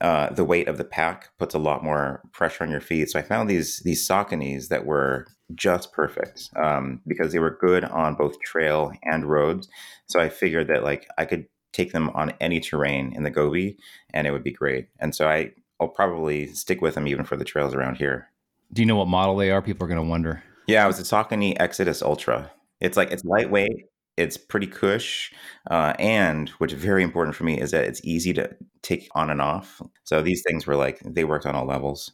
uh, 0.00 0.30
the 0.30 0.44
weight 0.44 0.68
of 0.68 0.78
the 0.78 0.84
pack 0.84 1.30
puts 1.38 1.54
a 1.54 1.58
lot 1.58 1.82
more 1.82 2.22
pressure 2.32 2.64
on 2.64 2.70
your 2.70 2.80
feet. 2.80 3.10
So 3.10 3.18
I 3.18 3.22
found 3.22 3.50
these 3.50 3.80
these 3.80 4.06
Sauconys 4.06 4.68
that 4.68 4.86
were 4.86 5.26
just 5.54 5.92
perfect 5.92 6.50
um, 6.56 7.00
because 7.06 7.32
they 7.32 7.38
were 7.38 7.58
good 7.60 7.84
on 7.84 8.14
both 8.14 8.40
trail 8.40 8.92
and 9.02 9.24
roads. 9.24 9.68
So 10.06 10.20
I 10.20 10.28
figured 10.28 10.68
that 10.68 10.84
like 10.84 11.08
I 11.16 11.24
could 11.24 11.46
take 11.72 11.92
them 11.92 12.10
on 12.10 12.32
any 12.40 12.60
terrain 12.60 13.12
in 13.14 13.22
the 13.22 13.30
Gobi 13.30 13.78
and 14.12 14.26
it 14.26 14.30
would 14.30 14.44
be 14.44 14.52
great. 14.52 14.88
And 15.00 15.14
so 15.14 15.28
I 15.28 15.52
I'll 15.80 15.88
probably 15.88 16.48
stick 16.48 16.80
with 16.80 16.94
them 16.94 17.06
even 17.06 17.24
for 17.24 17.36
the 17.36 17.44
trails 17.44 17.74
around 17.74 17.96
here. 17.96 18.30
Do 18.72 18.82
you 18.82 18.86
know 18.86 18.96
what 18.96 19.08
model 19.08 19.36
they 19.36 19.50
are? 19.50 19.62
People 19.62 19.84
are 19.84 19.88
going 19.88 20.02
to 20.02 20.08
wonder. 20.08 20.42
Yeah, 20.66 20.84
it 20.84 20.88
was 20.88 21.00
a 21.00 21.02
Saucony 21.02 21.56
Exodus 21.58 22.02
Ultra. 22.02 22.50
It's 22.80 22.96
like 22.96 23.10
it's 23.10 23.24
lightweight, 23.24 23.86
it's 24.16 24.36
pretty 24.36 24.66
cush, 24.66 25.32
uh, 25.70 25.94
and 25.98 26.50
what's 26.58 26.74
very 26.74 27.02
important 27.02 27.34
for 27.34 27.44
me 27.44 27.58
is 27.58 27.70
that 27.70 27.84
it's 27.84 28.04
easy 28.04 28.32
to 28.34 28.50
take 28.82 29.08
on 29.14 29.30
and 29.30 29.40
off. 29.40 29.80
So 30.04 30.22
these 30.22 30.42
things 30.46 30.66
were 30.66 30.76
like 30.76 31.00
they 31.00 31.24
worked 31.24 31.46
on 31.46 31.54
all 31.54 31.66
levels. 31.66 32.12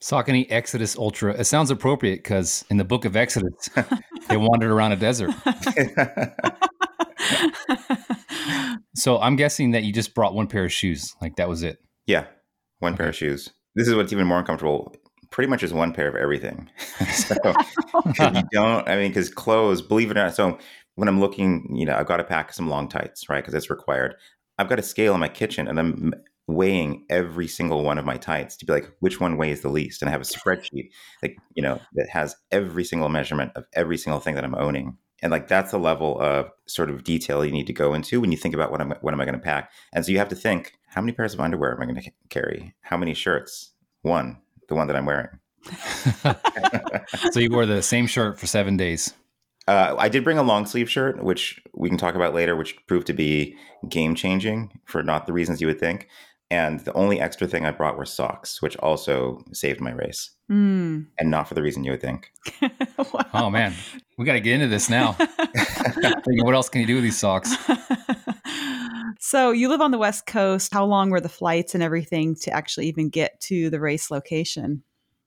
Saucony 0.00 0.46
Exodus 0.50 0.96
Ultra. 0.96 1.34
It 1.34 1.44
sounds 1.44 1.70
appropriate 1.70 2.18
because 2.18 2.64
in 2.70 2.76
the 2.76 2.84
book 2.84 3.04
of 3.04 3.16
Exodus, 3.16 3.68
they 4.28 4.36
wandered 4.36 4.70
around 4.70 4.92
a 4.92 4.96
desert. 4.96 5.34
so 8.94 9.18
I'm 9.18 9.36
guessing 9.36 9.72
that 9.72 9.82
you 9.82 9.92
just 9.92 10.14
brought 10.14 10.34
one 10.34 10.46
pair 10.46 10.64
of 10.64 10.72
shoes. 10.72 11.16
Like 11.20 11.34
that 11.36 11.48
was 11.48 11.64
it. 11.64 11.78
Yeah, 12.06 12.26
one 12.78 12.92
okay. 12.92 12.98
pair 12.98 13.08
of 13.08 13.16
shoes. 13.16 13.50
This 13.74 13.88
is 13.88 13.94
what's 13.94 14.12
even 14.12 14.26
more 14.26 14.38
uncomfortable. 14.38 14.94
Pretty 15.30 15.50
much 15.50 15.62
is 15.62 15.72
one 15.72 15.92
pair 15.92 16.08
of 16.08 16.16
everything. 16.16 16.70
so 17.12 17.34
you 18.20 18.42
don't, 18.52 18.88
I 18.88 18.96
mean, 18.96 19.10
because 19.10 19.28
clothes, 19.28 19.82
believe 19.82 20.10
it 20.10 20.16
or 20.16 20.24
not. 20.24 20.34
So 20.34 20.58
when 20.94 21.08
I'm 21.08 21.20
looking, 21.20 21.76
you 21.76 21.86
know, 21.86 21.96
I've 21.96 22.06
got 22.06 22.16
to 22.16 22.24
pack 22.24 22.52
some 22.52 22.68
long 22.68 22.88
tights, 22.88 23.28
right? 23.28 23.42
Because 23.42 23.54
it's 23.54 23.70
required. 23.70 24.16
I've 24.58 24.68
got 24.68 24.78
a 24.78 24.82
scale 24.82 25.14
in 25.14 25.20
my 25.20 25.28
kitchen 25.28 25.68
and 25.68 25.78
I'm 25.78 26.14
weighing 26.48 27.04
every 27.10 27.46
single 27.46 27.84
one 27.84 27.98
of 27.98 28.04
my 28.04 28.16
tights 28.16 28.56
to 28.56 28.66
be 28.66 28.72
like, 28.72 28.90
which 29.00 29.20
one 29.20 29.36
weighs 29.36 29.60
the 29.60 29.68
least? 29.68 30.02
And 30.02 30.08
I 30.08 30.12
have 30.12 30.22
a 30.22 30.24
spreadsheet, 30.24 30.90
like, 31.22 31.36
you 31.54 31.62
know, 31.62 31.78
that 31.94 32.08
has 32.08 32.34
every 32.50 32.84
single 32.84 33.10
measurement 33.10 33.52
of 33.54 33.64
every 33.74 33.98
single 33.98 34.18
thing 34.18 34.34
that 34.34 34.44
I'm 34.44 34.54
owning. 34.54 34.96
And 35.22 35.32
like 35.32 35.48
that's 35.48 35.72
the 35.72 35.78
level 35.78 36.20
of 36.20 36.50
sort 36.66 36.90
of 36.90 37.02
detail 37.02 37.44
you 37.44 37.52
need 37.52 37.66
to 37.66 37.72
go 37.72 37.92
into 37.94 38.20
when 38.20 38.30
you 38.30 38.38
think 38.38 38.54
about 38.54 38.70
what 38.70 38.80
I'm 38.80 38.92
what 39.00 39.12
am 39.14 39.20
I 39.20 39.24
going 39.24 39.34
to 39.34 39.40
pack. 39.40 39.72
And 39.92 40.04
so 40.04 40.12
you 40.12 40.18
have 40.18 40.28
to 40.28 40.36
think, 40.36 40.74
how 40.86 41.00
many 41.00 41.12
pairs 41.12 41.34
of 41.34 41.40
underwear 41.40 41.72
am 41.72 41.82
I 41.82 41.86
going 41.86 42.00
to 42.00 42.10
carry? 42.28 42.74
How 42.82 42.96
many 42.96 43.14
shirts? 43.14 43.72
One, 44.02 44.38
the 44.68 44.74
one 44.74 44.86
that 44.86 44.96
I'm 44.96 45.06
wearing. 45.06 45.28
so 47.32 47.40
you 47.40 47.50
wore 47.50 47.66
the 47.66 47.82
same 47.82 48.06
shirt 48.06 48.38
for 48.38 48.46
seven 48.46 48.76
days. 48.76 49.12
Uh, 49.66 49.94
I 49.98 50.08
did 50.08 50.24
bring 50.24 50.38
a 50.38 50.42
long 50.42 50.64
sleeve 50.64 50.90
shirt, 50.90 51.22
which 51.22 51.60
we 51.74 51.90
can 51.90 51.98
talk 51.98 52.14
about 52.14 52.32
later, 52.32 52.56
which 52.56 52.74
proved 52.86 53.06
to 53.08 53.12
be 53.12 53.54
game 53.86 54.14
changing 54.14 54.80
for 54.86 55.02
not 55.02 55.26
the 55.26 55.34
reasons 55.34 55.60
you 55.60 55.66
would 55.66 55.78
think. 55.78 56.08
And 56.50 56.80
the 56.80 56.94
only 56.94 57.20
extra 57.20 57.46
thing 57.46 57.66
I 57.66 57.70
brought 57.72 57.98
were 57.98 58.06
socks, 58.06 58.62
which 58.62 58.76
also 58.78 59.44
saved 59.52 59.80
my 59.80 59.92
race, 59.92 60.30
Mm. 60.50 61.06
and 61.18 61.30
not 61.30 61.46
for 61.46 61.52
the 61.54 61.60
reason 61.62 61.84
you 61.84 61.90
would 61.90 62.00
think. 62.00 62.30
Wow. 63.12 63.24
Oh 63.32 63.50
man, 63.50 63.74
we 64.16 64.24
got 64.24 64.32
to 64.32 64.40
get 64.40 64.54
into 64.54 64.66
this 64.66 64.90
now. 64.90 65.16
What 66.42 66.54
else 66.54 66.68
can 66.68 66.80
you 66.80 66.86
do 66.86 66.94
with 66.96 67.04
these 67.04 67.18
socks? 67.18 67.54
so 69.20 69.50
you 69.50 69.68
live 69.68 69.80
on 69.80 69.90
the 69.90 69.98
West 69.98 70.26
Coast. 70.26 70.72
How 70.72 70.84
long 70.84 71.10
were 71.10 71.20
the 71.20 71.28
flights 71.28 71.74
and 71.74 71.82
everything 71.82 72.34
to 72.42 72.50
actually 72.50 72.86
even 72.88 73.08
get 73.08 73.40
to 73.42 73.70
the 73.70 73.80
race 73.80 74.10
location? 74.10 74.82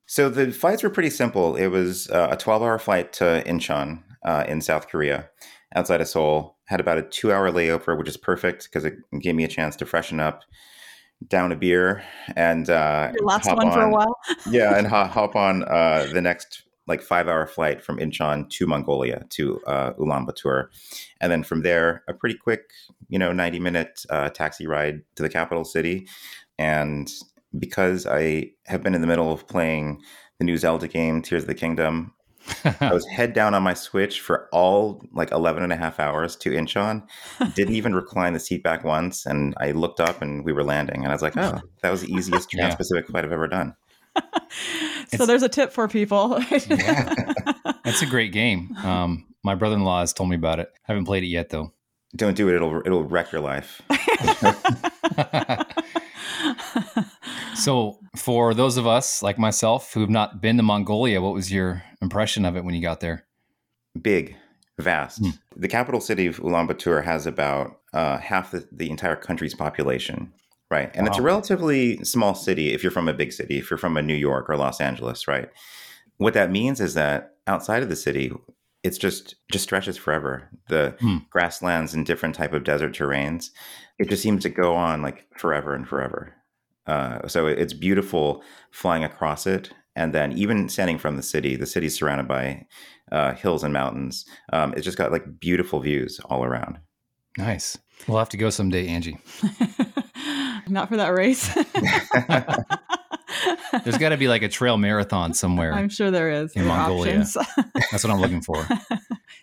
So 0.05 0.29
the 0.29 0.51
flights 0.51 0.83
were 0.83 0.89
pretty 0.89 1.09
simple. 1.09 1.55
It 1.55 1.67
was 1.67 2.09
uh, 2.09 2.29
a 2.31 2.37
12 2.37 2.61
hour 2.61 2.77
flight 2.79 3.13
to 3.13 3.43
Incheon 3.45 4.03
uh, 4.25 4.43
in 4.47 4.61
South 4.61 4.87
Korea, 4.87 5.29
outside 5.75 6.01
of 6.01 6.07
Seoul. 6.07 6.57
Had 6.65 6.79
about 6.79 6.97
a 6.97 7.03
two 7.03 7.31
hour 7.31 7.51
layover, 7.51 7.97
which 7.97 8.09
is 8.09 8.17
perfect 8.17 8.65
because 8.65 8.85
it 8.85 8.95
gave 9.21 9.35
me 9.35 9.43
a 9.43 9.49
chance 9.49 9.75
to 9.77 9.85
freshen 9.85 10.19
up, 10.19 10.41
down 11.27 11.51
a 11.51 11.55
beer, 11.55 12.03
and 12.35 12.69
uh, 12.69 13.11
Your 13.13 13.25
last 13.25 13.47
hop 13.47 13.57
one 13.57 13.71
for 13.71 13.81
a 13.81 13.85
on- 13.85 13.91
while. 13.91 14.17
yeah, 14.49 14.77
and 14.77 14.87
ho- 14.87 15.05
hop 15.05 15.35
on 15.35 15.63
uh, 15.63 16.07
the 16.11 16.21
next 16.21 16.63
like 16.87 17.01
five 17.01 17.27
hour 17.27 17.45
flight 17.45 17.81
from 17.83 17.97
Incheon 17.99 18.49
to 18.49 18.67
Mongolia 18.67 19.23
to 19.29 19.61
uh, 19.67 19.93
Ulaanbaatar, 19.93 20.67
and 21.21 21.31
then 21.31 21.43
from 21.43 21.61
there 21.61 22.03
a 22.07 22.13
pretty 22.13 22.35
quick, 22.37 22.71
you 23.07 23.19
know, 23.19 23.31
ninety 23.31 23.59
minute 23.59 24.03
uh, 24.09 24.29
taxi 24.29 24.67
ride 24.67 25.01
to 25.15 25.23
the 25.23 25.29
capital 25.29 25.63
city. 25.63 26.07
And 26.57 27.11
because 27.57 28.05
I 28.07 28.51
have 28.67 28.81
been 28.83 28.95
in 28.95 29.01
the 29.01 29.07
middle 29.07 29.31
of 29.31 29.47
playing 29.47 30.01
the 30.39 30.45
new 30.45 30.57
Zelda 30.57 30.87
game, 30.87 31.21
Tears 31.21 31.43
of 31.43 31.47
the 31.47 31.53
Kingdom, 31.55 32.13
I 32.79 32.93
was 32.93 33.05
head 33.12 33.33
down 33.33 33.53
on 33.53 33.63
my 33.63 33.74
Switch 33.74 34.21
for 34.21 34.48
all 34.51 35.03
like 35.13 35.31
11 35.31 35.63
and 35.63 35.74
a 35.74 35.75
half 35.75 36.00
hours 36.00 36.36
to 36.38 36.51
Incheon. 36.51 37.03
Didn't 37.55 37.75
even 37.75 37.95
recline 37.95 38.33
the 38.33 38.39
seat 38.39 38.63
back 38.63 38.83
once. 38.83 39.25
And 39.25 39.53
I 39.60 39.71
looked 39.71 40.00
up 40.00 40.21
and 40.21 40.43
we 40.45 40.53
were 40.53 40.63
landing. 40.63 40.98
And 41.03 41.07
I 41.07 41.13
was 41.13 41.21
like, 41.21 41.38
oh, 41.38 41.60
that 41.81 41.91
was 41.91 42.01
the 42.01 42.12
easiest 42.12 42.53
Yeah. 42.53 42.62
Trans 42.62 42.75
Pacific 42.75 43.07
flight 43.07 43.25
I've 43.25 43.31
ever 43.31 43.48
done. 43.48 43.75
so 45.07 45.25
there's 45.25 45.43
a 45.43 45.50
tip 45.50 45.71
for 45.71 45.88
people. 45.88 46.39
Yeah. 46.67 47.33
That's 47.83 48.01
a 48.01 48.05
great 48.05 48.31
game. 48.31 48.75
Um, 48.83 49.25
my 49.43 49.55
brother-in-law 49.55 50.01
has 50.01 50.13
told 50.13 50.29
me 50.29 50.36
about 50.36 50.60
it. 50.60 50.69
I 50.88 50.91
haven't 50.91 51.05
played 51.05 51.24
it 51.24 51.27
yet 51.27 51.50
though. 51.50 51.74
Don't 52.15 52.36
do 52.36 52.50
it. 52.50 52.55
It'll, 52.55 52.81
it'll 52.86 53.03
wreck 53.05 53.31
your 53.31 53.41
life. 53.41 53.81
so, 57.55 58.00
for 58.17 58.53
those 58.53 58.77
of 58.77 58.86
us 58.86 59.24
like 59.24 59.39
myself 59.39 59.93
who 59.93 60.01
have 60.01 60.10
not 60.10 60.41
been 60.41 60.57
to 60.57 60.63
Mongolia, 60.63 61.21
what 61.21 61.33
was 61.33 61.51
your 61.51 61.83
impression 62.01 62.46
of 62.46 62.55
it 62.55 62.63
when 62.63 62.75
you 62.75 62.81
got 62.81 63.00
there? 63.00 63.25
Big, 64.01 64.36
vast. 64.79 65.20
Hmm. 65.20 65.29
The 65.55 65.67
capital 65.67 66.01
city 66.01 66.25
of 66.27 66.38
Ulaanbaatar 66.38 67.03
has 67.03 67.25
about 67.27 67.79
uh, 67.93 68.17
half 68.17 68.51
the, 68.51 68.67
the 68.72 68.89
entire 68.89 69.15
country's 69.15 69.53
population. 69.53 70.34
Right. 70.70 70.89
And 70.93 71.05
it's 71.05 71.17
a 71.17 71.22
relatively 71.22 71.98
small 72.05 72.34
city 72.34 72.74
if 72.74 72.81
you're 72.81 72.93
from 72.93 73.10
a 73.10 73.13
big 73.13 73.34
city, 73.34 73.58
if 73.58 73.70
you're 73.70 73.77
from 73.77 73.98
a 73.98 74.01
New 74.01 74.15
York 74.15 74.50
or 74.50 74.55
Los 74.55 74.79
Angeles, 74.79 75.27
right? 75.27 75.50
What 76.15 76.34
that 76.34 76.50
means 76.50 76.79
is 76.79 76.93
that 76.93 77.36
outside 77.46 77.84
of 77.84 77.89
the 77.89 77.96
city, 77.98 78.31
it's 78.81 78.98
just 78.98 79.36
just 79.51 79.65
stretches 79.65 79.98
forever. 79.98 80.48
The 80.70 80.96
Hmm. 81.01 81.17
grasslands 81.29 81.93
and 81.93 82.05
different 82.05 82.36
type 82.36 82.53
of 82.53 82.63
desert 82.63 82.93
terrains, 82.93 83.50
it 84.00 84.08
just 84.08 84.24
seems 84.24 84.43
to 84.43 84.50
go 84.50 84.74
on 84.75 85.01
like 85.01 85.27
forever 85.38 85.75
and 85.75 85.86
forever. 85.86 86.36
Uh, 86.88 87.27
so 87.27 87.48
it's 87.48 87.74
beautiful 87.74 88.41
flying 88.72 89.03
across 89.03 89.46
it, 89.46 89.72
and 89.95 90.13
then 90.13 90.31
even 90.33 90.69
standing 90.69 90.98
from 90.98 91.17
the 91.17 91.24
city, 91.24 91.55
the 91.55 91.65
city's 91.65 91.95
surrounded 91.95 92.27
by 92.27 92.65
uh, 93.12 93.33
hills 93.33 93.63
and 93.63 93.74
mountains. 93.74 94.25
Um, 94.53 94.74
it's 94.75 94.86
just 94.86 94.98
got 94.98 95.12
like 95.12 95.39
beautiful 95.39 95.79
views 95.79 96.19
all 96.25 96.43
around. 96.43 96.79
Nice. 97.38 97.77
We'll 98.07 98.19
have 98.19 98.29
to 98.29 98.38
go 98.38 98.50
someday, 98.50 98.88
Angie. 98.88 99.17
Not 100.67 100.89
for 100.89 100.97
that 100.97 101.10
race. 101.10 101.54
There's 103.84 103.97
got 103.97 104.10
to 104.10 104.17
be 104.17 104.27
like 104.27 104.41
a 104.41 104.49
trail 104.49 104.77
marathon 104.77 105.34
somewhere. 105.34 105.73
I'm 105.73 105.89
sure 105.89 106.12
there 106.12 106.30
is. 106.30 106.51
In 106.54 106.63
There 106.63 106.75
Mongolia. 106.75 107.17
That's 107.91 108.04
what 108.04 108.12
I'm 108.12 108.19
looking 108.19 108.41
for. 108.41 108.67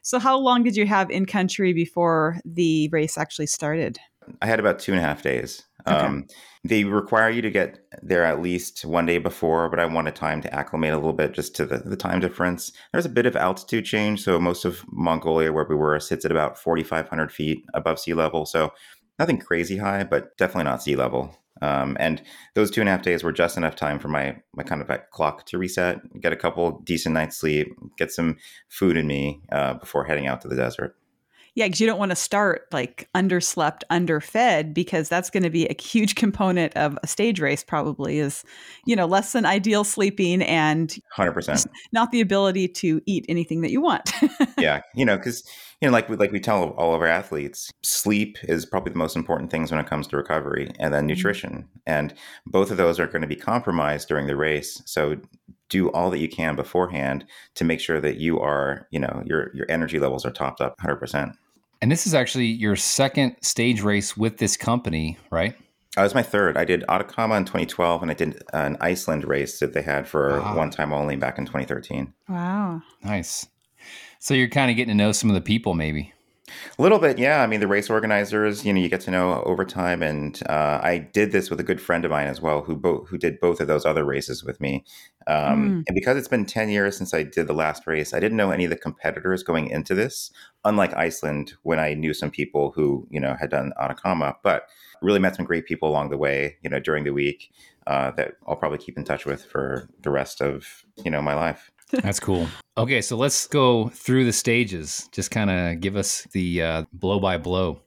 so, 0.02 0.18
how 0.18 0.38
long 0.38 0.62
did 0.62 0.76
you 0.76 0.86
have 0.86 1.10
in 1.10 1.26
country 1.26 1.72
before 1.72 2.38
the 2.44 2.88
race 2.92 3.16
actually 3.16 3.46
started? 3.46 3.98
I 4.42 4.46
had 4.46 4.60
about 4.60 4.78
two 4.78 4.92
and 4.92 5.00
a 5.00 5.04
half 5.04 5.22
days. 5.22 5.62
Okay. 5.86 5.96
Um, 5.96 6.26
they 6.68 6.84
require 6.84 7.30
you 7.30 7.40
to 7.42 7.50
get 7.50 7.78
there 8.02 8.24
at 8.24 8.42
least 8.42 8.84
one 8.84 9.06
day 9.06 9.18
before, 9.18 9.70
but 9.70 9.80
I 9.80 9.86
wanted 9.86 10.14
time 10.14 10.42
to 10.42 10.54
acclimate 10.54 10.92
a 10.92 10.96
little 10.96 11.14
bit 11.14 11.32
just 11.32 11.56
to 11.56 11.66
the, 11.66 11.78
the 11.78 11.96
time 11.96 12.20
difference. 12.20 12.72
There's 12.92 13.06
a 13.06 13.10
bit 13.10 13.26
of 13.26 13.36
altitude 13.36 13.86
change. 13.86 14.22
So 14.22 14.38
most 14.38 14.64
of 14.64 14.84
Mongolia, 14.92 15.52
where 15.52 15.66
we 15.68 15.74
were, 15.74 15.98
sits 15.98 16.24
at 16.24 16.30
about 16.30 16.58
4,500 16.58 17.32
feet 17.32 17.64
above 17.72 17.98
sea 17.98 18.12
level. 18.12 18.44
So 18.44 18.72
nothing 19.18 19.38
crazy 19.38 19.78
high, 19.78 20.04
but 20.04 20.36
definitely 20.36 20.64
not 20.64 20.82
sea 20.82 20.94
level. 20.94 21.34
Um, 21.62 21.96
and 21.98 22.22
those 22.54 22.70
two 22.70 22.80
and 22.80 22.88
a 22.88 22.92
half 22.92 23.02
days 23.02 23.24
were 23.24 23.32
just 23.32 23.56
enough 23.56 23.74
time 23.74 23.98
for 23.98 24.06
my 24.06 24.36
my 24.54 24.62
kind 24.62 24.80
of 24.80 24.90
clock 25.10 25.44
to 25.46 25.58
reset, 25.58 25.98
get 26.20 26.32
a 26.32 26.36
couple 26.36 26.80
decent 26.84 27.14
nights 27.14 27.36
sleep, 27.36 27.74
get 27.96 28.12
some 28.12 28.36
food 28.68 28.96
in 28.96 29.08
me 29.08 29.40
uh, 29.50 29.74
before 29.74 30.04
heading 30.04 30.28
out 30.28 30.40
to 30.42 30.48
the 30.48 30.54
desert. 30.54 30.94
Yeah, 31.54 31.66
because 31.66 31.80
you 31.80 31.86
don't 31.86 31.98
want 31.98 32.10
to 32.10 32.16
start 32.16 32.66
like 32.72 33.08
underslept, 33.14 33.82
underfed, 33.90 34.74
because 34.74 35.08
that's 35.08 35.30
going 35.30 35.42
to 35.42 35.50
be 35.50 35.66
a 35.66 35.80
huge 35.80 36.14
component 36.16 36.74
of 36.74 36.98
a 37.02 37.06
stage 37.06 37.40
race. 37.40 37.64
Probably 37.64 38.18
is, 38.18 38.44
you 38.86 38.94
know, 38.96 39.06
less 39.06 39.32
than 39.32 39.44
ideal 39.44 39.84
sleeping 39.84 40.42
and 40.42 40.96
Hundred 41.12 41.32
percent. 41.32 41.66
not 41.92 42.10
the 42.10 42.20
ability 42.20 42.68
to 42.68 43.00
eat 43.06 43.24
anything 43.28 43.60
that 43.62 43.70
you 43.70 43.80
want. 43.80 44.12
yeah, 44.58 44.80
you 44.94 45.04
know, 45.04 45.16
because 45.16 45.42
you 45.80 45.88
know, 45.88 45.92
like 45.92 46.08
we 46.08 46.16
like 46.16 46.32
we 46.32 46.40
tell 46.40 46.70
all 46.70 46.94
of 46.94 47.00
our 47.00 47.06
athletes, 47.06 47.70
sleep 47.82 48.38
is 48.44 48.66
probably 48.66 48.92
the 48.92 48.98
most 48.98 49.16
important 49.16 49.50
things 49.50 49.70
when 49.70 49.80
it 49.80 49.86
comes 49.86 50.06
to 50.08 50.16
recovery, 50.16 50.70
and 50.78 50.92
then 50.92 51.02
mm-hmm. 51.02 51.08
nutrition, 51.08 51.68
and 51.86 52.14
both 52.46 52.70
of 52.70 52.76
those 52.76 52.98
are 52.98 53.06
going 53.06 53.22
to 53.22 53.28
be 53.28 53.36
compromised 53.36 54.08
during 54.08 54.26
the 54.26 54.36
race. 54.36 54.82
So 54.86 55.16
do 55.68 55.90
all 55.92 56.10
that 56.10 56.18
you 56.18 56.28
can 56.28 56.56
beforehand 56.56 57.24
to 57.54 57.64
make 57.64 57.80
sure 57.80 58.00
that 58.00 58.16
you 58.16 58.40
are, 58.40 58.86
you 58.90 58.98
know, 58.98 59.22
your 59.26 59.50
your 59.54 59.66
energy 59.70 59.98
levels 59.98 60.24
are 60.24 60.30
topped 60.30 60.60
up, 60.60 60.78
hundred 60.80 60.96
percent. 60.96 61.32
And 61.80 61.92
this 61.92 62.06
is 62.06 62.14
actually 62.14 62.46
your 62.46 62.74
second 62.76 63.36
stage 63.40 63.82
race 63.82 64.16
with 64.16 64.38
this 64.38 64.56
company, 64.56 65.16
right? 65.30 65.54
Uh, 65.54 65.62
That 65.96 66.02
was 66.04 66.14
my 66.14 66.22
third. 66.22 66.56
I 66.56 66.64
did 66.64 66.84
Atacama 66.88 67.36
in 67.36 67.44
2012, 67.44 68.02
and 68.02 68.10
I 68.10 68.14
did 68.14 68.42
an 68.52 68.76
Iceland 68.80 69.24
race 69.24 69.58
that 69.60 69.72
they 69.74 69.82
had 69.82 70.08
for 70.08 70.40
Ah. 70.40 70.56
one 70.56 70.70
time 70.70 70.92
only 70.92 71.16
back 71.16 71.38
in 71.38 71.44
2013. 71.46 72.12
wow. 72.28 72.82
Nice. 73.04 73.46
So 74.20 74.34
you're 74.34 74.48
kind 74.48 74.70
of 74.70 74.76
getting 74.76 74.96
to 74.96 75.02
know 75.04 75.12
some 75.12 75.30
of 75.30 75.34
the 75.34 75.40
people, 75.40 75.74
maybe. 75.74 76.12
A 76.78 76.82
little 76.82 76.98
bit, 76.98 77.18
yeah. 77.18 77.42
I 77.42 77.46
mean, 77.46 77.60
the 77.60 77.66
race 77.68 77.90
organizers, 77.90 78.64
you 78.64 78.72
know, 78.72 78.80
you 78.80 78.88
get 78.88 79.00
to 79.02 79.10
know 79.10 79.42
over 79.42 79.64
time, 79.64 80.02
and 80.02 80.40
uh, 80.48 80.80
I 80.82 80.98
did 80.98 81.32
this 81.32 81.50
with 81.50 81.60
a 81.60 81.64
good 81.64 81.80
friend 81.80 82.04
of 82.04 82.10
mine 82.10 82.26
as 82.26 82.40
well, 82.40 82.62
who 82.62 82.76
both 82.76 83.08
who 83.08 83.18
did 83.18 83.40
both 83.40 83.60
of 83.60 83.66
those 83.68 83.84
other 83.84 84.04
races 84.04 84.44
with 84.44 84.60
me. 84.60 84.84
Um, 85.26 85.58
Mm. 85.58 85.84
And 85.86 85.94
because 85.94 86.16
it's 86.16 86.28
been 86.28 86.46
ten 86.46 86.68
years 86.68 86.96
since 86.96 87.12
I 87.12 87.22
did 87.22 87.46
the 87.46 87.52
last 87.52 87.86
race, 87.86 88.14
I 88.14 88.20
didn't 88.20 88.36
know 88.36 88.50
any 88.50 88.64
of 88.64 88.70
the 88.70 88.76
competitors 88.76 89.42
going 89.42 89.68
into 89.68 89.94
this. 89.94 90.30
Unlike 90.64 90.94
Iceland, 90.94 91.54
when 91.62 91.78
I 91.78 91.94
knew 91.94 92.14
some 92.14 92.30
people 92.30 92.72
who 92.72 93.06
you 93.10 93.20
know 93.20 93.36
had 93.38 93.50
done 93.50 93.72
Atacama, 93.80 94.36
but 94.42 94.64
really 95.02 95.20
met 95.20 95.36
some 95.36 95.44
great 95.44 95.66
people 95.66 95.88
along 95.88 96.10
the 96.10 96.18
way, 96.18 96.56
you 96.62 96.70
know, 96.70 96.80
during 96.80 97.04
the 97.04 97.12
week 97.12 97.52
uh, 97.86 98.10
that 98.12 98.34
I'll 98.46 98.56
probably 98.56 98.78
keep 98.78 98.98
in 98.98 99.04
touch 99.04 99.24
with 99.26 99.44
for 99.44 99.88
the 100.02 100.10
rest 100.10 100.40
of 100.40 100.84
you 101.04 101.10
know 101.10 101.22
my 101.22 101.34
life. 101.34 101.70
That's 101.90 102.20
cool. 102.20 102.46
Okay, 102.78 103.02
so 103.02 103.16
let's 103.16 103.48
go 103.48 103.88
through 103.88 104.24
the 104.24 104.32
stages. 104.32 105.08
Just 105.10 105.32
kind 105.32 105.50
of 105.50 105.80
give 105.80 105.96
us 105.96 106.28
the 106.30 106.62
uh, 106.62 106.84
blow 106.92 107.18
by 107.18 107.36
blow. 107.36 107.80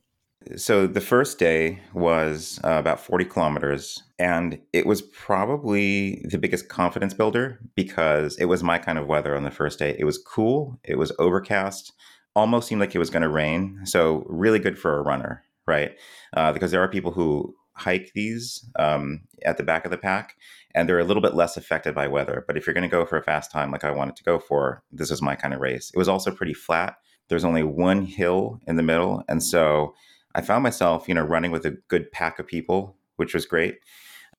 So 0.58 0.86
the 0.86 1.00
first 1.00 1.40
day 1.40 1.80
was 1.94 2.60
uh, 2.66 2.72
about 2.72 3.00
40 3.00 3.24
kilometers, 3.24 4.04
and 4.20 4.60
it 4.74 4.86
was 4.86 5.02
probably 5.02 6.26
the 6.30 6.38
biggest 6.38 6.68
confidence 6.68 7.14
builder 7.14 7.60
because 7.74 8.36
it 8.36 8.46
was 8.46 8.64
my 8.64 8.80
kind 8.80 8.98
of 8.98 9.08
weather 9.08 9.34
on 9.34 9.44
the 9.44 9.50
first 9.50 9.80
day. 9.80 9.96
It 9.98 10.04
was 10.04 10.18
cool, 10.18 10.78
it 10.84 10.98
was 10.98 11.14
overcast, 11.18 11.94
almost 12.36 12.68
seemed 12.68 12.82
like 12.82 12.94
it 12.94 13.00
was 13.00 13.10
going 13.10 13.22
to 13.22 13.30
rain. 13.30 13.80
So, 13.86 14.26
really 14.28 14.60
good 14.60 14.78
for 14.78 14.98
a 14.98 15.04
runner, 15.04 15.42
right? 15.68 15.92
Uh, 16.36 16.52
because 16.52 16.72
there 16.72 16.84
are 16.84 16.90
people 16.90 17.12
who 17.12 17.56
hike 17.84 18.12
these 18.13 18.65
um, 18.78 19.22
at 19.46 19.58
the 19.58 19.63
back 19.63 19.86
of 19.86 19.91
the 19.91 19.98
pack 19.98 20.36
and 20.74 20.88
they're 20.88 21.00
a 21.00 21.04
little 21.04 21.22
bit 21.22 21.34
less 21.36 21.58
affected 21.58 21.94
by 21.94 22.08
weather. 22.08 22.44
But 22.48 22.56
if 22.58 22.65
you're 22.65 22.74
going 22.74 22.89
to 22.89 22.98
go 22.98 23.06
for 23.06 23.17
a 23.17 23.24
fast 23.24 23.52
time 23.52 23.72
like 23.72 23.84
I 23.84 23.91
wanted 23.91 24.15
to 24.17 24.24
go 24.24 24.39
for, 24.39 24.84
this 24.91 25.12
is 25.12 25.22
my 25.22 25.36
kind 25.36 25.54
of 25.54 25.60
race. 25.60 25.91
It 25.94 25.98
was 25.98 26.08
also 26.08 26.32
pretty 26.32 26.54
flat. 26.54 26.96
There's 27.28 27.46
only 27.46 27.63
one 27.63 28.06
hill 28.06 28.60
in 28.67 28.76
the 28.78 28.84
middle. 28.84 29.24
And 29.28 29.41
so, 29.44 29.94
I 30.34 30.39
found 30.41 30.63
myself, 30.63 31.10
you 31.10 31.13
know, 31.13 31.24
running 31.24 31.52
with 31.52 31.65
a 31.65 31.78
good 31.89 32.10
pack 32.13 32.39
of 32.39 32.48
people, 32.48 32.96
which 33.17 33.34
was 33.34 33.46
great. 33.46 33.80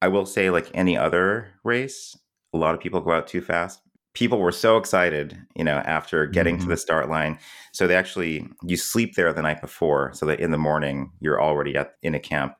I 0.01 0.09
will 0.09 0.25
say, 0.25 0.49
like 0.49 0.71
any 0.73 0.97
other 0.97 1.49
race, 1.65 2.17
a 2.55 2.57
lot 2.59 2.75
of 2.75 2.81
people 2.81 3.01
go 3.03 3.13
out 3.13 3.27
too 3.27 3.43
fast. 3.43 3.81
People 4.15 4.39
were 4.39 4.53
so 4.53 4.79
excited, 4.79 5.37
you 5.55 5.65
know, 5.65 5.79
after 5.85 6.27
getting 6.27 6.57
to 6.59 6.65
Mhm. 6.65 6.69
the 6.69 6.77
start 6.79 7.11
line. 7.11 7.39
So 7.73 7.87
they 7.87 7.95
actually 7.95 8.47
you 8.63 8.77
sleep 8.79 9.17
there 9.17 9.33
the 9.35 9.43
night 9.43 9.61
before, 9.61 10.13
so 10.15 10.25
that 10.27 10.41
in 10.41 10.51
the 10.51 10.59
morning 10.59 11.13
you're 11.21 11.43
already 11.43 11.77
at 11.77 11.95
in 12.03 12.15
a 12.15 12.21
camp. 12.21 12.55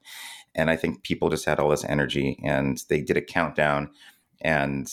And 0.55 0.71
I 0.71 0.77
think 0.77 1.03
people 1.03 1.31
just 1.31 1.45
had 1.45 1.59
all 1.59 1.71
this 1.71 1.85
energy, 1.85 2.39
and 2.45 2.83
they 2.89 3.01
did 3.01 3.17
a 3.17 3.23
countdown. 3.23 3.91
And 4.41 4.87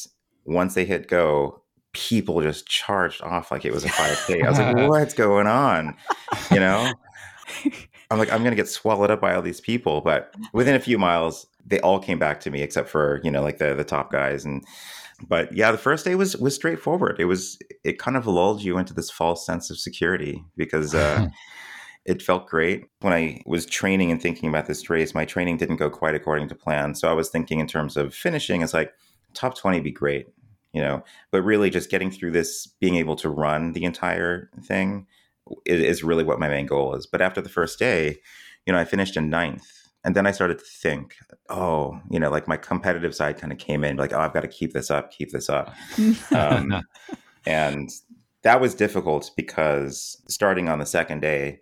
once 0.46 0.74
they 0.74 0.86
hit 0.86 1.08
go, 1.08 1.62
people 1.94 2.42
just 2.42 2.68
charged 2.68 3.22
off 3.22 3.52
like 3.52 3.66
it 3.66 3.74
was 3.74 3.84
a 3.84 3.90
5K. 3.90 4.46
I 4.46 4.50
was 4.50 4.60
like, 4.60 4.76
what's 4.90 5.14
going 5.14 5.48
on? 5.48 5.96
You 6.52 6.60
know? 6.60 6.92
I'm 8.12 8.18
like, 8.18 8.32
I'm 8.32 8.44
gonna 8.44 8.56
get 8.56 8.68
swallowed 8.68 9.12
up 9.12 9.22
by 9.22 9.36
all 9.36 9.42
these 9.42 9.62
people. 9.62 10.02
But 10.02 10.34
within 10.54 10.76
a 10.76 10.80
few 10.80 10.98
miles, 10.98 11.48
they 11.66 11.80
all 11.82 12.00
came 12.00 12.20
back 12.20 12.40
to 12.42 12.50
me 12.50 12.62
except 12.62 12.90
for, 12.90 13.22
you 13.24 13.32
know, 13.32 13.42
like 13.42 13.58
the 13.58 13.76
the 13.76 13.84
top 13.84 14.12
guys. 14.12 14.46
And 14.46 14.64
but 15.28 15.54
yeah, 15.54 15.72
the 15.72 15.78
first 15.78 16.06
day 16.06 16.16
was 16.16 16.36
was 16.38 16.56
straightforward. 16.56 17.18
It 17.20 17.26
was 17.26 17.60
it 17.84 18.00
kind 18.00 18.18
of 18.18 18.26
lulled 18.26 18.64
you 18.64 18.78
into 18.78 18.94
this 18.94 19.12
false 19.12 19.46
sense 19.46 19.70
of 19.70 19.78
security 19.78 20.44
because 20.58 20.96
uh 20.96 21.28
it 22.06 22.22
felt 22.22 22.48
great. 22.48 22.86
When 23.02 23.14
I 23.14 23.42
was 23.46 23.66
training 23.66 24.12
and 24.12 24.22
thinking 24.22 24.50
about 24.50 24.66
this 24.66 24.90
race, 24.90 25.14
my 25.14 25.26
training 25.26 25.58
didn't 25.58 25.78
go 25.78 25.90
quite 25.90 26.16
according 26.16 26.48
to 26.50 26.56
plan. 26.56 26.96
So 26.96 27.10
I 27.10 27.14
was 27.14 27.30
thinking 27.30 27.60
in 27.60 27.68
terms 27.68 27.98
of 27.98 28.14
finishing, 28.14 28.62
it's 28.62 28.74
like 28.74 28.94
top 29.34 29.58
20 29.58 29.80
be 29.82 29.92
great, 29.92 30.28
you 30.74 30.82
know, 30.82 31.04
but 31.32 31.44
really 31.44 31.70
just 31.70 31.92
getting 31.92 32.10
through 32.10 32.32
this, 32.32 32.68
being 32.68 32.96
able 32.96 33.16
to 33.18 33.30
run 33.30 33.74
the 33.74 33.84
entire 33.84 34.50
thing 34.64 35.08
is, 35.66 35.82
is 35.82 36.04
really 36.04 36.24
what 36.24 36.40
my 36.40 36.48
main 36.48 36.66
goal 36.66 36.96
is. 36.96 37.06
But 37.06 37.22
after 37.22 37.42
the 37.42 37.50
first 37.50 37.80
day, 37.80 38.18
you 38.66 38.74
know, 38.74 38.80
I 38.80 38.86
finished 38.86 39.18
in 39.18 39.30
ninth. 39.30 39.68
And 40.06 40.16
then 40.16 40.26
I 40.26 40.32
started 40.32 40.60
to 40.60 40.66
think, 40.66 41.16
oh, 41.50 42.00
you 42.10 42.20
know, 42.20 42.30
like 42.30 42.48
my 42.48 42.56
competitive 42.56 43.14
side 43.14 43.38
kind 43.38 43.52
of 43.52 43.60
came 43.60 43.84
in, 43.84 43.98
like, 43.98 44.14
oh, 44.14 44.20
I've 44.20 44.34
got 44.34 44.42
to 44.42 44.48
keep 44.48 44.72
this 44.72 44.90
up, 44.90 45.12
keep 45.12 45.32
this 45.32 45.50
up. 45.50 45.76
um, 46.32 46.82
and 47.46 47.90
that 48.44 48.62
was 48.62 48.74
difficult 48.74 49.32
because 49.36 50.22
starting 50.30 50.70
on 50.70 50.80
the 50.80 50.86
second 50.86 51.20
day, 51.20 51.60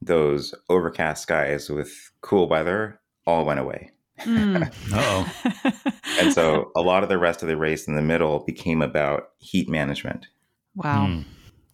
those 0.00 0.54
overcast 0.68 1.22
skies 1.22 1.68
with 1.68 2.10
cool 2.20 2.48
weather 2.48 3.00
all 3.26 3.44
went 3.44 3.60
away. 3.60 3.90
Mm. 4.20 4.72
oh. 4.92 5.92
and 6.18 6.32
so 6.32 6.70
a 6.76 6.80
lot 6.80 7.02
of 7.02 7.08
the 7.08 7.18
rest 7.18 7.42
of 7.42 7.48
the 7.48 7.56
race 7.56 7.86
in 7.86 7.94
the 7.94 8.02
middle 8.02 8.40
became 8.40 8.82
about 8.82 9.30
heat 9.38 9.68
management. 9.68 10.28
wow. 10.74 11.06
Hmm. 11.06 11.22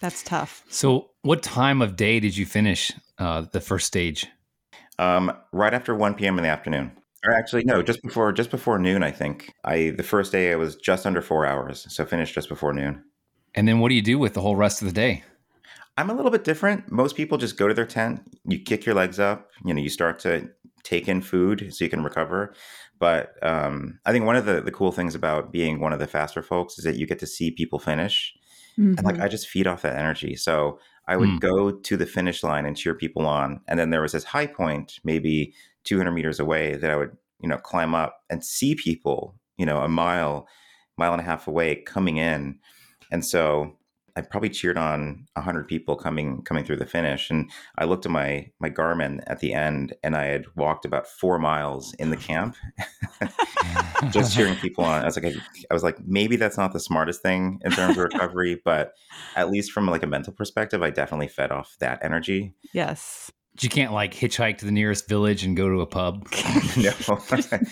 That's 0.00 0.22
tough. 0.22 0.64
So, 0.68 1.12
what 1.22 1.42
time 1.42 1.80
of 1.80 1.96
day 1.96 2.20
did 2.20 2.36
you 2.36 2.44
finish 2.44 2.92
uh, 3.18 3.46
the 3.52 3.60
first 3.60 3.86
stage? 3.86 4.26
Um, 4.98 5.32
right 5.50 5.72
after 5.72 5.94
1 5.94 6.14
p.m. 6.14 6.36
in 6.36 6.44
the 6.44 6.50
afternoon. 6.50 6.92
Or 7.24 7.32
actually, 7.32 7.64
no, 7.64 7.82
just 7.82 8.02
before 8.02 8.30
just 8.32 8.50
before 8.50 8.78
noon, 8.78 9.02
I 9.02 9.10
think. 9.10 9.50
I 9.64 9.94
the 9.96 10.02
first 10.02 10.30
day 10.30 10.52
I 10.52 10.56
was 10.56 10.76
just 10.76 11.06
under 11.06 11.22
four 11.22 11.46
hours, 11.46 11.86
so 11.88 12.04
finished 12.04 12.34
just 12.34 12.50
before 12.50 12.74
noon. 12.74 13.02
And 13.54 13.66
then 13.66 13.78
what 13.78 13.88
do 13.88 13.94
you 13.94 14.02
do 14.02 14.18
with 14.18 14.34
the 14.34 14.42
whole 14.42 14.56
rest 14.56 14.82
of 14.82 14.88
the 14.88 14.92
day? 14.92 15.24
I'm 15.96 16.10
a 16.10 16.14
little 16.14 16.30
bit 16.30 16.44
different. 16.44 16.90
Most 16.90 17.14
people 17.16 17.38
just 17.38 17.56
go 17.56 17.68
to 17.68 17.74
their 17.74 17.86
tent, 17.86 18.20
you 18.44 18.58
kick 18.58 18.84
your 18.84 18.94
legs 18.94 19.20
up, 19.20 19.50
you 19.64 19.72
know, 19.72 19.80
you 19.80 19.88
start 19.88 20.18
to 20.20 20.50
take 20.82 21.08
in 21.08 21.22
food 21.22 21.72
so 21.72 21.84
you 21.84 21.90
can 21.90 22.02
recover. 22.02 22.52
But 22.98 23.42
um, 23.46 24.00
I 24.04 24.12
think 24.12 24.24
one 24.24 24.36
of 24.36 24.44
the, 24.44 24.60
the 24.60 24.72
cool 24.72 24.92
things 24.92 25.14
about 25.14 25.52
being 25.52 25.80
one 25.80 25.92
of 25.92 25.98
the 26.00 26.06
faster 26.06 26.42
folks 26.42 26.78
is 26.78 26.84
that 26.84 26.96
you 26.96 27.06
get 27.06 27.20
to 27.20 27.26
see 27.26 27.50
people 27.50 27.78
finish. 27.78 28.34
And 28.96 29.06
like 29.06 29.16
Mhm. 29.16 29.20
I 29.20 29.28
just 29.28 29.48
feed 29.48 29.66
off 29.66 29.82
that 29.82 29.96
energy. 29.96 30.36
So 30.36 30.78
I 31.08 31.16
would 31.16 31.38
Mm. 31.38 31.40
go 31.40 31.72
to 31.72 31.96
the 31.96 32.06
finish 32.06 32.42
line 32.42 32.66
and 32.66 32.76
cheer 32.76 32.94
people 32.94 33.26
on. 33.26 33.60
And 33.68 33.78
then 33.78 33.90
there 33.90 34.02
was 34.02 34.12
this 34.12 34.24
high 34.24 34.46
point, 34.46 35.00
maybe 35.04 35.54
200 35.84 36.12
meters 36.12 36.40
away, 36.40 36.76
that 36.76 36.90
I 36.90 36.96
would, 36.96 37.16
you 37.40 37.48
know, 37.48 37.58
climb 37.58 37.94
up 37.94 38.22
and 38.30 38.44
see 38.44 38.74
people, 38.74 39.38
you 39.58 39.66
know, 39.66 39.80
a 39.82 39.88
mile, 39.88 40.48
mile 40.96 41.12
and 41.12 41.20
a 41.20 41.24
half 41.24 41.48
away 41.48 41.76
coming 41.82 42.16
in. 42.18 42.58
And 43.10 43.24
so 43.24 43.76
I 44.16 44.20
probably 44.20 44.50
cheered 44.50 44.78
on 44.78 45.26
100 45.34 45.66
people 45.66 45.96
coming 45.96 46.42
coming 46.42 46.64
through 46.64 46.76
the 46.76 46.86
finish. 46.86 47.30
And 47.30 47.50
I 47.78 47.84
looked 47.84 48.06
at 48.06 48.12
my 48.12 48.50
my 48.60 48.70
Garmin 48.70 49.22
at 49.26 49.40
the 49.40 49.52
end 49.52 49.94
and 50.02 50.16
I 50.16 50.26
had 50.26 50.44
walked 50.54 50.84
about 50.84 51.06
four 51.06 51.38
miles 51.38 51.94
in 51.94 52.10
the 52.10 52.16
camp 52.16 52.56
just 54.10 54.34
cheering 54.34 54.54
people 54.56 54.84
on. 54.84 55.02
I 55.02 55.06
was 55.06 55.16
like, 55.16 55.34
I, 55.34 55.38
I 55.70 55.74
was 55.74 55.82
like, 55.82 55.98
maybe 56.06 56.36
that's 56.36 56.56
not 56.56 56.72
the 56.72 56.80
smartest 56.80 57.22
thing 57.22 57.60
in 57.64 57.72
terms 57.72 57.96
of 57.96 58.04
recovery, 58.04 58.60
but 58.64 58.94
at 59.34 59.50
least 59.50 59.72
from 59.72 59.86
like 59.86 60.02
a 60.02 60.06
mental 60.08 60.32
perspective, 60.32 60.82
I 60.82 60.90
definitely 60.90 61.28
fed 61.28 61.50
off 61.50 61.76
that 61.80 61.98
energy. 62.02 62.54
yes. 62.72 63.30
You 63.60 63.68
can't 63.68 63.92
like 63.92 64.12
hitchhike 64.12 64.58
to 64.58 64.64
the 64.64 64.72
nearest 64.72 65.08
village 65.08 65.44
and 65.44 65.56
go 65.56 65.68
to 65.68 65.80
a 65.80 65.86
pub. 65.86 66.26
no, 66.76 66.90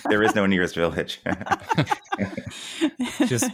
there 0.08 0.22
is 0.22 0.32
no 0.32 0.46
nearest 0.46 0.76
village. 0.76 1.20
Just 3.26 3.50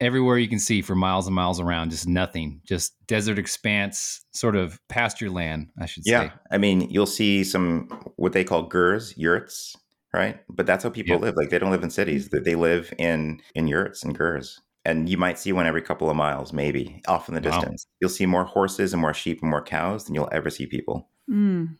everywhere 0.00 0.38
you 0.38 0.48
can 0.48 0.58
see 0.58 0.82
for 0.82 0.94
miles 0.94 1.26
and 1.26 1.34
miles 1.34 1.60
around, 1.60 1.90
just 1.90 2.06
nothing, 2.08 2.60
just 2.64 2.94
desert 3.06 3.38
expanse, 3.38 4.24
sort 4.32 4.56
of 4.56 4.80
pasture 4.88 5.30
land, 5.30 5.70
I 5.80 5.86
should 5.86 6.04
yeah, 6.06 6.22
say. 6.22 6.32
I 6.50 6.58
mean, 6.58 6.82
you'll 6.90 7.06
see 7.06 7.44
some 7.44 7.88
what 8.16 8.32
they 8.32 8.44
call 8.44 8.64
gers, 8.68 9.16
yurts, 9.16 9.74
right? 10.12 10.40
But 10.48 10.66
that's 10.66 10.84
how 10.84 10.90
people 10.90 11.14
Yep. 11.14 11.22
live. 11.22 11.36
Like 11.36 11.50
they 11.50 11.58
don't 11.58 11.70
live 11.70 11.82
in 11.82 11.90
cities; 11.90 12.28
That 12.30 12.44
they 12.44 12.54
live 12.54 12.92
in 12.98 13.40
in 13.54 13.66
yurts 13.68 14.02
and 14.04 14.16
gers. 14.16 14.60
And 14.84 15.08
you 15.08 15.18
might 15.18 15.38
see 15.38 15.52
one 15.52 15.66
every 15.66 15.82
couple 15.82 16.08
of 16.08 16.16
miles, 16.16 16.52
maybe 16.52 17.02
off 17.08 17.28
in 17.28 17.34
the 17.34 17.40
Wow. 17.42 17.50
distance. 17.50 17.86
You'll 18.00 18.08
see 18.10 18.24
more 18.26 18.44
horses 18.44 18.92
and 18.94 19.02
more 19.02 19.12
sheep 19.12 19.42
and 19.42 19.50
more 19.50 19.62
cows 19.62 20.04
than 20.06 20.14
you'll 20.14 20.28
ever 20.32 20.48
see 20.50 20.66
people. 20.66 21.08
Mm. 21.28 21.76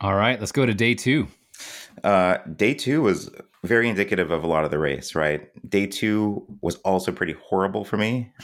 All 0.00 0.14
right, 0.14 0.38
let's 0.40 0.52
go 0.52 0.64
to 0.64 0.72
day 0.72 0.94
two. 0.94 1.28
Uh, 2.04 2.38
day 2.56 2.74
two 2.74 3.02
was 3.02 3.30
very 3.64 3.88
indicative 3.88 4.30
of 4.30 4.42
a 4.42 4.46
lot 4.46 4.64
of 4.64 4.70
the 4.70 4.78
race, 4.78 5.14
right? 5.14 5.48
Day 5.68 5.86
two 5.86 6.46
was 6.62 6.76
also 6.76 7.12
pretty 7.12 7.34
horrible 7.34 7.84
for 7.84 7.96
me 7.96 8.32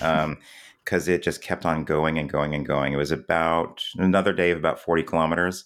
because 0.84 1.08
it 1.08 1.22
just 1.22 1.42
kept 1.42 1.64
on 1.64 1.84
going 1.84 2.18
and 2.18 2.30
going 2.30 2.54
and 2.54 2.66
going. 2.66 2.92
It 2.92 2.96
was 2.96 3.12
about 3.12 3.84
another 3.96 4.32
day 4.32 4.50
of 4.50 4.58
about 4.58 4.78
40 4.78 5.02
kilometers, 5.04 5.64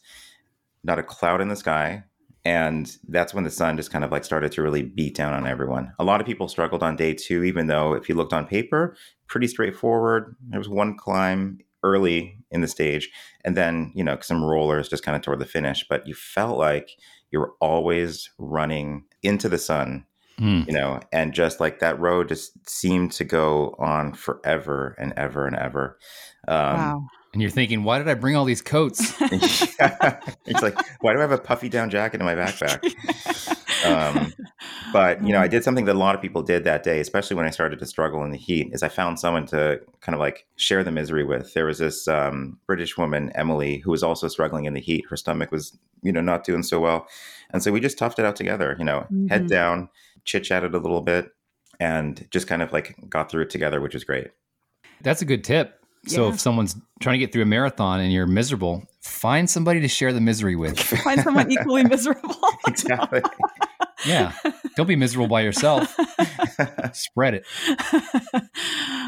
not 0.84 0.98
a 0.98 1.02
cloud 1.02 1.40
in 1.40 1.48
the 1.48 1.56
sky. 1.56 2.04
And 2.44 2.96
that's 3.08 3.34
when 3.34 3.44
the 3.44 3.50
sun 3.50 3.76
just 3.76 3.90
kind 3.90 4.04
of 4.04 4.10
like 4.10 4.24
started 4.24 4.50
to 4.52 4.62
really 4.62 4.82
beat 4.82 5.14
down 5.14 5.34
on 5.34 5.46
everyone. 5.46 5.92
A 5.98 6.04
lot 6.04 6.20
of 6.20 6.26
people 6.26 6.48
struggled 6.48 6.82
on 6.82 6.96
day 6.96 7.12
two, 7.12 7.44
even 7.44 7.66
though 7.66 7.92
if 7.92 8.08
you 8.08 8.14
looked 8.14 8.32
on 8.32 8.46
paper, 8.46 8.96
pretty 9.26 9.46
straightforward. 9.46 10.36
There 10.48 10.58
was 10.58 10.68
one 10.68 10.96
climb 10.96 11.58
early 11.82 12.38
in 12.50 12.62
the 12.62 12.68
stage, 12.68 13.10
and 13.44 13.56
then, 13.56 13.92
you 13.94 14.02
know, 14.02 14.18
some 14.20 14.42
rollers 14.42 14.88
just 14.88 15.04
kind 15.04 15.16
of 15.16 15.22
toward 15.22 15.38
the 15.38 15.46
finish. 15.46 15.84
But 15.88 16.06
you 16.06 16.14
felt 16.14 16.56
like 16.56 16.90
you 17.30 17.38
were 17.40 17.52
always 17.60 18.30
running 18.38 19.04
into 19.22 19.48
the 19.48 19.58
sun, 19.58 20.04
Hmm. 20.38 20.62
you 20.66 20.72
know, 20.72 21.00
and 21.12 21.34
just 21.34 21.60
like 21.60 21.80
that 21.80 22.00
road 22.00 22.28
just 22.28 22.52
seemed 22.68 23.12
to 23.12 23.24
go 23.24 23.74
on 23.78 24.14
forever 24.14 24.96
and 24.98 25.12
ever 25.16 25.46
and 25.46 25.54
ever. 25.56 25.98
Um, 26.48 26.56
wow. 26.56 27.04
And 27.32 27.42
you're 27.42 27.50
thinking, 27.50 27.84
why 27.84 27.98
did 27.98 28.08
I 28.08 28.14
bring 28.14 28.34
all 28.34 28.44
these 28.44 28.62
coats? 28.62 29.14
yeah. 29.78 30.18
It's 30.46 30.62
like, 30.62 30.76
why 31.00 31.12
do 31.12 31.18
I 31.18 31.22
have 31.22 31.30
a 31.30 31.38
puffy 31.38 31.68
down 31.68 31.88
jacket 31.90 32.20
in 32.20 32.26
my 32.26 32.34
backpack? 32.34 32.82
Um, 33.84 34.32
but 34.92 35.22
you 35.24 35.32
know, 35.32 35.40
I 35.40 35.48
did 35.48 35.64
something 35.64 35.84
that 35.86 35.94
a 35.96 35.98
lot 35.98 36.14
of 36.14 36.20
people 36.22 36.42
did 36.42 36.64
that 36.64 36.82
day, 36.82 37.00
especially 37.00 37.36
when 37.36 37.46
I 37.46 37.50
started 37.50 37.78
to 37.78 37.86
struggle 37.86 38.24
in 38.24 38.30
the 38.30 38.36
heat. 38.38 38.70
Is 38.72 38.82
I 38.82 38.88
found 38.88 39.18
someone 39.20 39.46
to 39.46 39.80
kind 40.00 40.14
of 40.14 40.20
like 40.20 40.46
share 40.56 40.82
the 40.84 40.90
misery 40.90 41.24
with. 41.24 41.54
There 41.54 41.66
was 41.66 41.78
this 41.78 42.08
um, 42.08 42.58
British 42.66 42.96
woman, 42.98 43.30
Emily, 43.34 43.78
who 43.78 43.90
was 43.90 44.02
also 44.02 44.28
struggling 44.28 44.64
in 44.64 44.74
the 44.74 44.80
heat. 44.80 45.04
Her 45.08 45.16
stomach 45.16 45.50
was, 45.52 45.76
you 46.02 46.12
know, 46.12 46.20
not 46.20 46.44
doing 46.44 46.62
so 46.62 46.80
well, 46.80 47.06
and 47.50 47.62
so 47.62 47.72
we 47.72 47.80
just 47.80 47.98
toughed 47.98 48.18
it 48.18 48.24
out 48.24 48.36
together. 48.36 48.76
You 48.78 48.84
know, 48.84 49.06
head 49.28 49.44
Mhm. 49.44 49.48
down, 49.48 49.88
chit 50.24 50.44
chatted 50.44 50.74
a 50.74 50.78
little 50.78 51.02
bit, 51.02 51.30
and 51.78 52.26
just 52.30 52.46
kind 52.46 52.62
of 52.62 52.72
like 52.72 52.96
got 53.08 53.30
through 53.30 53.42
it 53.42 53.50
together, 53.50 53.80
which 53.80 53.94
was 53.94 54.04
great. 54.04 54.28
That's 55.02 55.22
a 55.22 55.24
good 55.24 55.44
tip. 55.44 55.76
So 56.06 56.24
Yeah. 56.28 56.34
if 56.34 56.40
someone's 56.40 56.76
trying 57.00 57.14
to 57.14 57.18
get 57.18 57.32
through 57.32 57.42
a 57.42 57.46
marathon 57.46 58.00
and 58.00 58.12
you're 58.12 58.26
miserable, 58.26 58.84
find 59.00 59.48
somebody 59.48 59.80
to 59.80 59.88
share 59.88 60.12
the 60.12 60.20
misery 60.20 60.56
with. 60.56 60.78
Find 61.04 61.20
someone 61.20 61.50
equally 61.50 61.84
miserable. 61.84 62.36
exactly. 62.66 63.22
Yeah. 64.06 64.32
Don't 64.76 64.86
be 64.86 64.96
miserable 64.96 65.28
by 65.28 65.40
yourself. 65.40 65.96
Spread 66.92 67.34
it. 67.34 67.46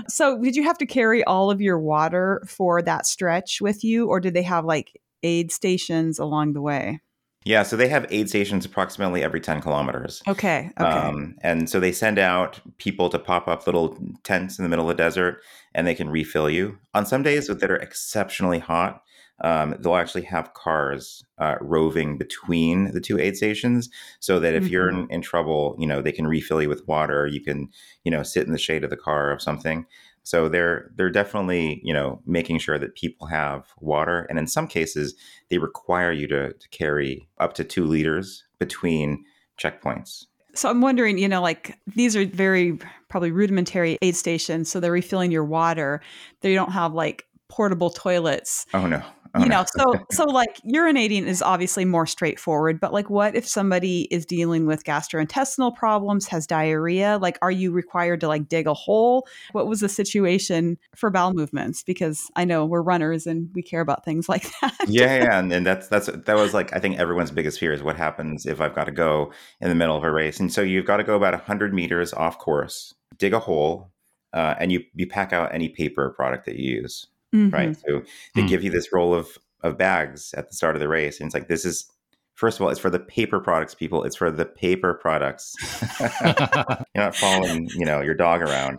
so, 0.09 0.40
did 0.40 0.57
you 0.57 0.62
have 0.64 0.78
to 0.78 0.87
carry 0.87 1.22
all 1.24 1.50
of 1.50 1.61
your 1.61 1.78
water 1.78 2.42
for 2.46 2.83
that 2.83 3.07
stretch 3.07 3.61
with 3.61 3.85
you, 3.85 4.09
or 4.09 4.20
did 4.20 4.35
they 4.35 4.42
have 4.42 4.64
like 4.64 4.98
aid 5.22 5.52
stations 5.52 6.18
along 6.18 6.55
the 6.55 6.62
way? 6.62 7.00
yeah, 7.44 7.64
so 7.64 7.76
they 7.76 7.88
have 7.88 8.07
aid 8.11 8.28
stations 8.28 8.64
approximately 8.64 9.22
every 9.22 9.40
ten 9.40 9.61
kilometers. 9.61 10.22
Okay. 10.28 10.70
Okay. 10.78 10.88
Um, 10.88 11.35
and 11.42 11.68
so 11.68 11.81
they 11.81 11.92
send 11.92 12.18
out 12.18 12.61
people 12.78 13.09
to 13.11 13.18
pop 13.18 13.48
up 13.48 13.66
little 13.66 13.98
tents 14.22 14.59
in 14.59 14.62
the 14.62 14.68
middle 14.68 14.88
of 14.88 14.96
the 14.96 15.02
desert 15.02 15.42
and 15.74 15.87
they 15.87 15.94
can 15.94 16.09
refill 16.09 16.48
you. 16.48 16.78
On 16.94 17.05
some 17.05 17.22
days 17.22 17.48
that 17.48 17.70
are 17.70 17.76
exceptionally 17.76 18.61
hot, 18.61 19.02
um, 19.42 19.74
they'll 19.81 19.96
actually 19.96 20.22
have 20.22 20.55
cars 20.55 21.24
uh, 21.38 21.57
roving 21.61 22.16
between 22.16 22.92
the 22.92 23.00
two 23.00 23.18
aid 23.18 23.37
stations 23.37 23.90
so 24.20 24.38
that 24.38 24.55
if 24.55 24.68
you're 24.68 24.88
in, 24.88 25.09
in 25.11 25.20
trouble, 25.20 25.76
you 25.78 25.87
know, 25.87 26.00
they 26.00 26.12
can 26.12 26.28
refill 26.28 26.62
you 26.62 26.68
with 26.68 26.87
water. 26.87 27.26
You 27.26 27.40
can, 27.40 27.68
you 28.05 28.11
know, 28.11 28.22
sit 28.22 28.46
in 28.46 28.52
the 28.52 28.59
shade 28.59 28.85
of 28.85 28.90
the 28.90 28.96
car 28.96 29.33
or 29.33 29.40
something. 29.40 29.85
So 30.22 30.48
they're 30.48 30.92
they're 30.94 31.11
definitely 31.11 31.81
you 31.83 31.92
know 31.92 32.22
making 32.24 32.59
sure 32.59 32.78
that 32.78 32.94
people 32.94 33.26
have 33.26 33.66
water, 33.81 34.26
and 34.31 34.38
in 34.38 34.46
some 34.46 34.68
cases 34.68 35.14
they 35.48 35.59
require 35.59 36.12
you 36.12 36.28
to, 36.28 36.52
to 36.52 36.68
carry 36.68 37.28
up 37.38 37.55
to 37.55 37.64
two 37.64 37.85
liters 37.85 38.44
between 38.61 39.24
checkpoints. 39.61 40.26
So 40.55 40.68
I'm 40.70 40.81
wondering, 40.81 41.18
you 41.18 41.28
know, 41.28 41.42
like 41.42 41.76
these 41.96 42.14
are 42.14 42.24
very 42.24 42.78
probably 43.09 43.33
rudimentary 43.33 43.98
aid 44.00 44.14
stations, 44.14 44.70
so 44.70 44.78
they're 44.78 44.92
refilling 44.92 45.33
your 45.33 45.44
water. 45.44 46.00
They 46.40 46.55
don't 46.55 46.70
have 46.70 46.94
like 46.94 47.26
portable 47.48 47.90
toilets. 47.90 48.64
Oh 48.74 48.87
no. 48.87 49.02
You 49.38 49.47
know, 49.47 49.64
so 49.77 49.95
so 50.11 50.25
like 50.25 50.61
urinating 50.62 51.27
is 51.27 51.42
obviously 51.42 51.85
more 51.85 52.07
straightforward, 52.07 52.81
but 52.81 52.92
like 52.92 53.11
what 53.11 53.35
if 53.35 53.47
somebody 53.47 54.03
is 54.11 54.27
dealing 54.27 54.66
with 54.66 54.85
gastrointestinal 54.85 55.75
problems, 55.75 56.27
has 56.29 56.47
diarrhea? 56.47 57.18
Like 57.21 57.38
are 57.42 57.51
you 57.51 57.73
required 57.73 58.21
to 58.21 58.29
like 58.29 58.49
dig 58.49 58.66
a 58.66 58.75
hole? 58.75 59.27
What 59.53 59.66
was 59.66 59.81
the 59.81 59.88
situation 59.88 60.79
for 60.95 61.11
bowel 61.11 61.33
movements? 61.33 61.83
Because 61.83 62.31
I 62.37 62.45
know 62.45 62.64
we're 62.64 62.83
runners 62.83 63.27
and 63.27 63.49
we 63.55 63.62
care 63.62 63.81
about 63.81 64.05
things 64.05 64.29
like 64.29 64.51
that. 64.61 64.75
yeah, 64.88 65.16
yeah, 65.16 65.38
and, 65.38 65.53
and 65.53 65.66
that's 65.66 65.88
that's 65.88 66.07
that 66.07 66.37
was 66.37 66.55
like 66.55 66.75
I 66.75 66.79
think 66.79 66.99
everyone's 66.99 67.31
biggest 67.31 67.59
fear 67.59 67.73
is 67.73 67.83
what 67.83 67.97
happens 67.97 68.47
if 68.47 68.61
I've 68.61 68.75
got 68.75 68.85
to 68.85 68.92
go 68.92 69.33
in 69.61 69.68
the 69.68 69.75
middle 69.75 69.97
of 69.97 70.05
a 70.05 70.11
race. 70.11 70.40
And 70.40 70.53
so 70.53 70.62
you've 70.62 70.87
got 70.87 70.99
to 70.99 71.05
go 71.05 71.16
about 71.16 71.35
100 71.35 71.73
meters 71.73 72.12
off 72.12 72.38
course, 72.38 72.95
dig 73.18 73.33
a 73.33 73.38
hole, 73.38 73.90
uh, 74.33 74.55
and 74.59 74.73
you 74.73 74.85
you 74.95 75.07
pack 75.07 75.33
out 75.33 75.55
any 75.55 75.68
paper 75.68 76.11
product 76.11 76.47
that 76.47 76.57
you 76.57 76.83
use 76.83 77.09
mm-hmm. 77.35 77.51
right? 77.51 77.77
So 77.77 78.03
they 78.35 78.42
mm. 78.42 78.49
give 78.49 78.62
you 78.62 78.71
this 78.71 78.92
roll 78.92 79.14
of 79.14 79.38
of 79.62 79.79
bags 79.79 80.35
at 80.37 80.49
the 80.49 80.57
start 80.57 80.75
of 80.75 80.81
the 80.81 80.88
race, 80.88 81.21
and 81.21 81.27
it's 81.27 81.35
like 81.35 81.49
this 81.49 81.64
is 81.64 81.90
first 82.35 82.59
of 82.59 82.64
all, 82.64 82.71
it's 82.71 82.81
for 82.81 82.90
the 82.90 82.99
paper 82.99 83.40
products 83.40 83.75
people. 83.75 84.03
It's 84.05 84.16
for 84.16 84.31
the 84.31 84.45
paper 84.45 84.95
products. 84.95 85.55
You're 86.01 87.05
not 87.05 87.14
following, 87.16 87.68
you 87.77 87.85
know, 87.85 88.01
your 88.01 88.14
dog 88.14 88.42
around. 88.42 88.79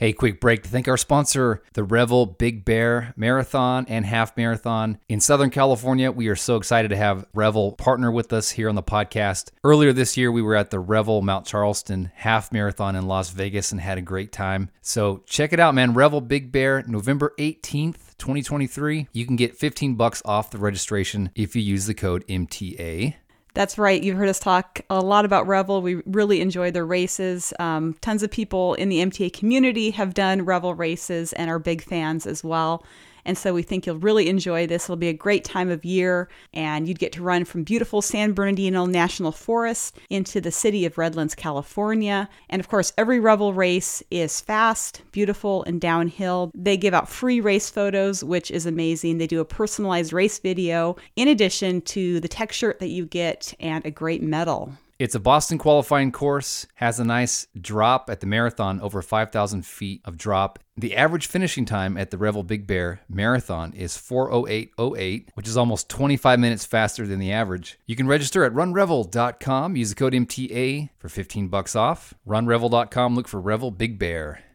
Hey, 0.00 0.14
quick 0.14 0.40
break 0.40 0.62
to 0.62 0.68
thank 0.70 0.88
our 0.88 0.96
sponsor, 0.96 1.62
the 1.74 1.84
Revel 1.84 2.24
Big 2.24 2.64
Bear 2.64 3.12
Marathon 3.18 3.84
and 3.86 4.06
Half 4.06 4.34
Marathon 4.34 4.96
in 5.10 5.20
Southern 5.20 5.50
California. 5.50 6.10
We 6.10 6.28
are 6.28 6.36
so 6.36 6.56
excited 6.56 6.88
to 6.88 6.96
have 6.96 7.26
Revel 7.34 7.72
partner 7.72 8.10
with 8.10 8.32
us 8.32 8.48
here 8.48 8.70
on 8.70 8.76
the 8.76 8.82
podcast. 8.82 9.50
Earlier 9.62 9.92
this 9.92 10.16
year, 10.16 10.32
we 10.32 10.40
were 10.40 10.56
at 10.56 10.70
the 10.70 10.78
Revel 10.78 11.20
Mount 11.20 11.44
Charleston 11.44 12.10
Half 12.14 12.50
Marathon 12.50 12.96
in 12.96 13.08
Las 13.08 13.28
Vegas 13.28 13.72
and 13.72 13.80
had 13.82 13.98
a 13.98 14.00
great 14.00 14.32
time. 14.32 14.70
So 14.80 15.22
check 15.26 15.52
it 15.52 15.60
out, 15.60 15.74
man. 15.74 15.92
Revel 15.92 16.22
Big 16.22 16.50
Bear, 16.50 16.82
November 16.88 17.34
18th. 17.38 18.16
2023, 18.16 19.08
you 19.12 19.26
can 19.26 19.36
get 19.36 19.56
15 19.56 19.96
bucks 19.96 20.20
off 20.26 20.50
the 20.50 20.58
registration 20.58 21.30
if 21.34 21.56
you 21.56 21.62
use 21.62 21.86
the 21.86 21.94
code 21.94 22.26
MTA. 22.26 23.16
That's 23.54 23.78
right. 23.78 24.02
You've 24.02 24.16
heard 24.16 24.28
us 24.28 24.38
talk 24.38 24.80
a 24.88 25.00
lot 25.00 25.24
about 25.24 25.46
Revel. 25.46 25.82
We 25.82 25.96
really 26.06 26.40
enjoy 26.40 26.70
the 26.70 26.84
races. 26.84 27.52
Um, 27.58 27.96
tons 28.00 28.22
of 28.22 28.30
people 28.30 28.74
in 28.74 28.88
the 28.88 28.98
MTA 28.98 29.32
community 29.32 29.90
have 29.90 30.14
done 30.14 30.44
Revel 30.44 30.74
races 30.74 31.32
and 31.32 31.50
are 31.50 31.58
big 31.58 31.82
fans 31.82 32.26
as 32.26 32.44
well. 32.44 32.84
And 33.24 33.36
so 33.36 33.54
we 33.54 33.62
think 33.62 33.86
you'll 33.86 33.98
really 33.98 34.28
enjoy 34.28 34.66
this. 34.66 34.84
It'll 34.84 34.96
be 34.96 35.08
a 35.08 35.12
great 35.12 35.44
time 35.44 35.70
of 35.70 35.84
year, 35.84 36.28
and 36.52 36.88
you'd 36.88 36.98
get 36.98 37.12
to 37.12 37.22
run 37.22 37.44
from 37.44 37.64
beautiful 37.64 38.02
San 38.02 38.32
Bernardino 38.32 38.86
National 38.86 39.32
Forest 39.32 39.98
into 40.08 40.40
the 40.40 40.50
city 40.50 40.84
of 40.84 40.98
Redlands, 40.98 41.34
California. 41.34 42.28
And 42.48 42.60
of 42.60 42.68
course, 42.68 42.92
every 42.96 43.20
Revel 43.20 43.54
race 43.54 44.02
is 44.10 44.40
fast, 44.40 45.02
beautiful, 45.12 45.62
and 45.64 45.80
downhill. 45.80 46.50
They 46.54 46.76
give 46.76 46.94
out 46.94 47.08
free 47.08 47.40
race 47.40 47.70
photos, 47.70 48.24
which 48.24 48.50
is 48.50 48.66
amazing. 48.66 49.18
They 49.18 49.26
do 49.26 49.40
a 49.40 49.44
personalized 49.44 50.12
race 50.12 50.38
video 50.38 50.96
in 51.16 51.28
addition 51.28 51.80
to 51.82 52.20
the 52.20 52.28
tech 52.28 52.52
shirt 52.52 52.78
that 52.80 52.88
you 52.88 53.06
get 53.06 53.54
and 53.60 53.84
a 53.84 53.90
great 53.90 54.22
medal. 54.22 54.72
It's 55.00 55.14
a 55.14 55.18
Boston 55.18 55.56
qualifying 55.56 56.12
course, 56.12 56.66
has 56.74 57.00
a 57.00 57.04
nice 57.04 57.46
drop 57.58 58.10
at 58.10 58.20
the 58.20 58.26
marathon, 58.26 58.82
over 58.82 59.00
5,000 59.00 59.64
feet 59.64 60.02
of 60.04 60.18
drop. 60.18 60.58
The 60.76 60.94
average 60.94 61.26
finishing 61.26 61.64
time 61.64 61.96
at 61.96 62.10
the 62.10 62.18
Revel 62.18 62.42
Big 62.42 62.66
Bear 62.66 63.00
Marathon 63.08 63.72
is 63.72 63.96
408.08, 63.96 65.28
which 65.32 65.48
is 65.48 65.56
almost 65.56 65.88
25 65.88 66.38
minutes 66.38 66.66
faster 66.66 67.06
than 67.06 67.18
the 67.18 67.32
average. 67.32 67.78
You 67.86 67.96
can 67.96 68.08
register 68.08 68.44
at 68.44 68.52
runrevel.com, 68.52 69.74
use 69.74 69.88
the 69.88 69.94
code 69.94 70.12
MTA 70.12 70.90
for 70.98 71.08
15 71.08 71.48
bucks 71.48 71.74
off. 71.74 72.12
Runrevel.com, 72.28 73.16
look 73.16 73.26
for 73.26 73.40
Revel 73.40 73.70
Big 73.70 73.98
Bear. 73.98 74.49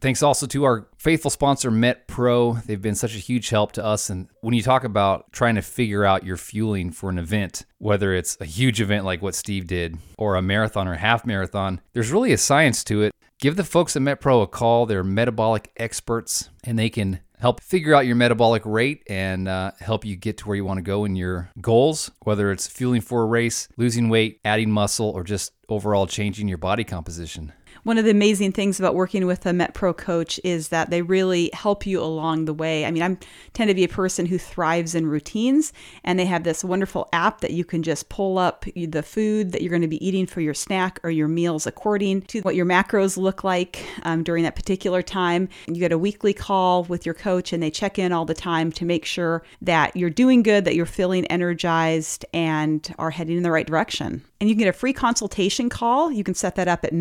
Thanks 0.00 0.22
also 0.22 0.46
to 0.46 0.64
our 0.64 0.88
faithful 0.96 1.30
sponsor, 1.30 1.70
MetPro. 1.70 2.64
They've 2.64 2.80
been 2.80 2.94
such 2.94 3.14
a 3.14 3.18
huge 3.18 3.50
help 3.50 3.72
to 3.72 3.84
us. 3.84 4.10
And 4.10 4.28
when 4.40 4.54
you 4.54 4.62
talk 4.62 4.84
about 4.84 5.30
trying 5.32 5.54
to 5.56 5.62
figure 5.62 6.04
out 6.04 6.24
your 6.24 6.36
fueling 6.36 6.90
for 6.90 7.10
an 7.10 7.18
event, 7.18 7.66
whether 7.78 8.14
it's 8.14 8.36
a 8.40 8.46
huge 8.46 8.80
event 8.80 9.04
like 9.04 9.20
what 9.20 9.34
Steve 9.34 9.66
did, 9.66 9.98
or 10.16 10.36
a 10.36 10.42
marathon 10.42 10.88
or 10.88 10.94
a 10.94 10.98
half 10.98 11.26
marathon, 11.26 11.80
there's 11.92 12.10
really 12.10 12.32
a 12.32 12.38
science 12.38 12.82
to 12.84 13.02
it. 13.02 13.12
Give 13.38 13.56
the 13.56 13.64
folks 13.64 13.94
at 13.96 14.02
MetPro 14.02 14.42
a 14.42 14.46
call. 14.46 14.86
They're 14.86 15.04
metabolic 15.04 15.70
experts, 15.76 16.48
and 16.64 16.78
they 16.78 16.88
can 16.88 17.20
help 17.38 17.60
figure 17.60 17.94
out 17.94 18.06
your 18.06 18.14
metabolic 18.14 18.62
rate 18.64 19.02
and 19.08 19.48
uh, 19.48 19.72
help 19.80 20.04
you 20.04 20.14
get 20.14 20.38
to 20.38 20.46
where 20.46 20.56
you 20.56 20.64
want 20.64 20.78
to 20.78 20.82
go 20.82 21.04
in 21.04 21.16
your 21.16 21.50
goals, 21.60 22.10
whether 22.22 22.52
it's 22.52 22.68
fueling 22.68 23.00
for 23.00 23.22
a 23.22 23.26
race, 23.26 23.68
losing 23.76 24.08
weight, 24.08 24.40
adding 24.44 24.70
muscle, 24.70 25.10
or 25.10 25.24
just 25.24 25.52
overall 25.68 26.06
changing 26.06 26.46
your 26.46 26.58
body 26.58 26.84
composition 26.84 27.52
one 27.84 27.98
of 27.98 28.04
the 28.04 28.10
amazing 28.12 28.52
things 28.52 28.78
about 28.78 28.94
working 28.94 29.26
with 29.26 29.44
a 29.44 29.50
MetPro 29.50 29.96
coach 29.96 30.38
is 30.44 30.68
that 30.68 30.90
they 30.90 31.02
really 31.02 31.50
help 31.52 31.84
you 31.84 32.00
along 32.00 32.44
the 32.44 32.54
way. 32.54 32.84
I 32.84 32.92
mean, 32.92 33.02
I 33.02 33.16
tend 33.54 33.68
to 33.68 33.74
be 33.74 33.82
a 33.82 33.88
person 33.88 34.26
who 34.26 34.38
thrives 34.38 34.94
in 34.94 35.06
routines, 35.06 35.72
and 36.04 36.16
they 36.16 36.26
have 36.26 36.44
this 36.44 36.62
wonderful 36.62 37.08
app 37.12 37.40
that 37.40 37.50
you 37.50 37.64
can 37.64 37.82
just 37.82 38.08
pull 38.08 38.38
up 38.38 38.64
the 38.76 39.02
food 39.02 39.50
that 39.50 39.62
you're 39.62 39.70
going 39.70 39.82
to 39.82 39.88
be 39.88 40.06
eating 40.06 40.26
for 40.26 40.40
your 40.40 40.54
snack 40.54 41.00
or 41.02 41.10
your 41.10 41.26
meals 41.26 41.66
according 41.66 42.22
to 42.22 42.40
what 42.42 42.54
your 42.54 42.66
macros 42.66 43.16
look 43.16 43.42
like 43.42 43.84
um, 44.04 44.22
during 44.22 44.44
that 44.44 44.54
particular 44.54 45.02
time. 45.02 45.48
You 45.66 45.74
get 45.76 45.90
a 45.90 45.98
weekly 45.98 46.32
call 46.32 46.84
with 46.84 47.04
your 47.04 47.14
coach, 47.14 47.52
and 47.52 47.60
they 47.60 47.70
check 47.70 47.98
in 47.98 48.12
all 48.12 48.24
the 48.24 48.34
time 48.34 48.70
to 48.72 48.84
make 48.84 49.04
sure 49.04 49.42
that 49.60 49.96
you're 49.96 50.10
doing 50.10 50.44
good, 50.44 50.64
that 50.66 50.76
you're 50.76 50.86
feeling 50.86 51.26
energized, 51.26 52.24
and 52.32 52.94
are 52.98 53.10
heading 53.10 53.36
in 53.36 53.42
the 53.42 53.50
right 53.50 53.66
direction. 53.66 54.22
And 54.40 54.48
you 54.48 54.56
can 54.56 54.64
get 54.64 54.68
a 54.68 54.72
free 54.72 54.92
consultation 54.92 55.68
call. 55.68 56.10
You 56.10 56.24
can 56.24 56.34
set 56.34 56.56
that 56.56 56.66
up 56.66 56.84
at 56.84 56.92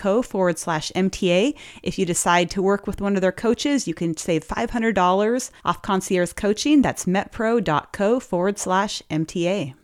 metpro.co 0.00 0.22
forward 0.22 0.58
slash 0.58 0.90
MTA. 0.94 1.54
If 1.82 1.98
you 1.98 2.06
decide 2.06 2.50
to 2.50 2.62
work 2.62 2.86
with 2.86 3.00
one 3.00 3.16
of 3.16 3.22
their 3.22 3.32
coaches, 3.32 3.86
you 3.86 3.94
can 3.94 4.16
save 4.16 4.46
$500 4.46 5.50
off 5.64 5.82
concierge 5.82 6.32
coaching. 6.32 6.82
That's 6.82 7.06
metpro.co 7.06 8.20
forward 8.20 8.58
slash 8.58 9.02
MTA. 9.10 9.74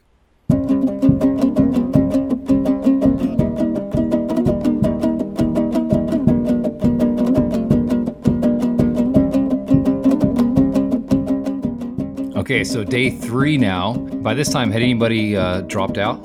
Okay, 12.36 12.62
so 12.62 12.84
day 12.84 13.10
three 13.10 13.58
now. 13.58 13.94
By 13.94 14.32
this 14.32 14.48
time, 14.48 14.70
had 14.70 14.80
anybody 14.80 15.36
uh, 15.36 15.62
dropped 15.62 15.98
out? 15.98 16.24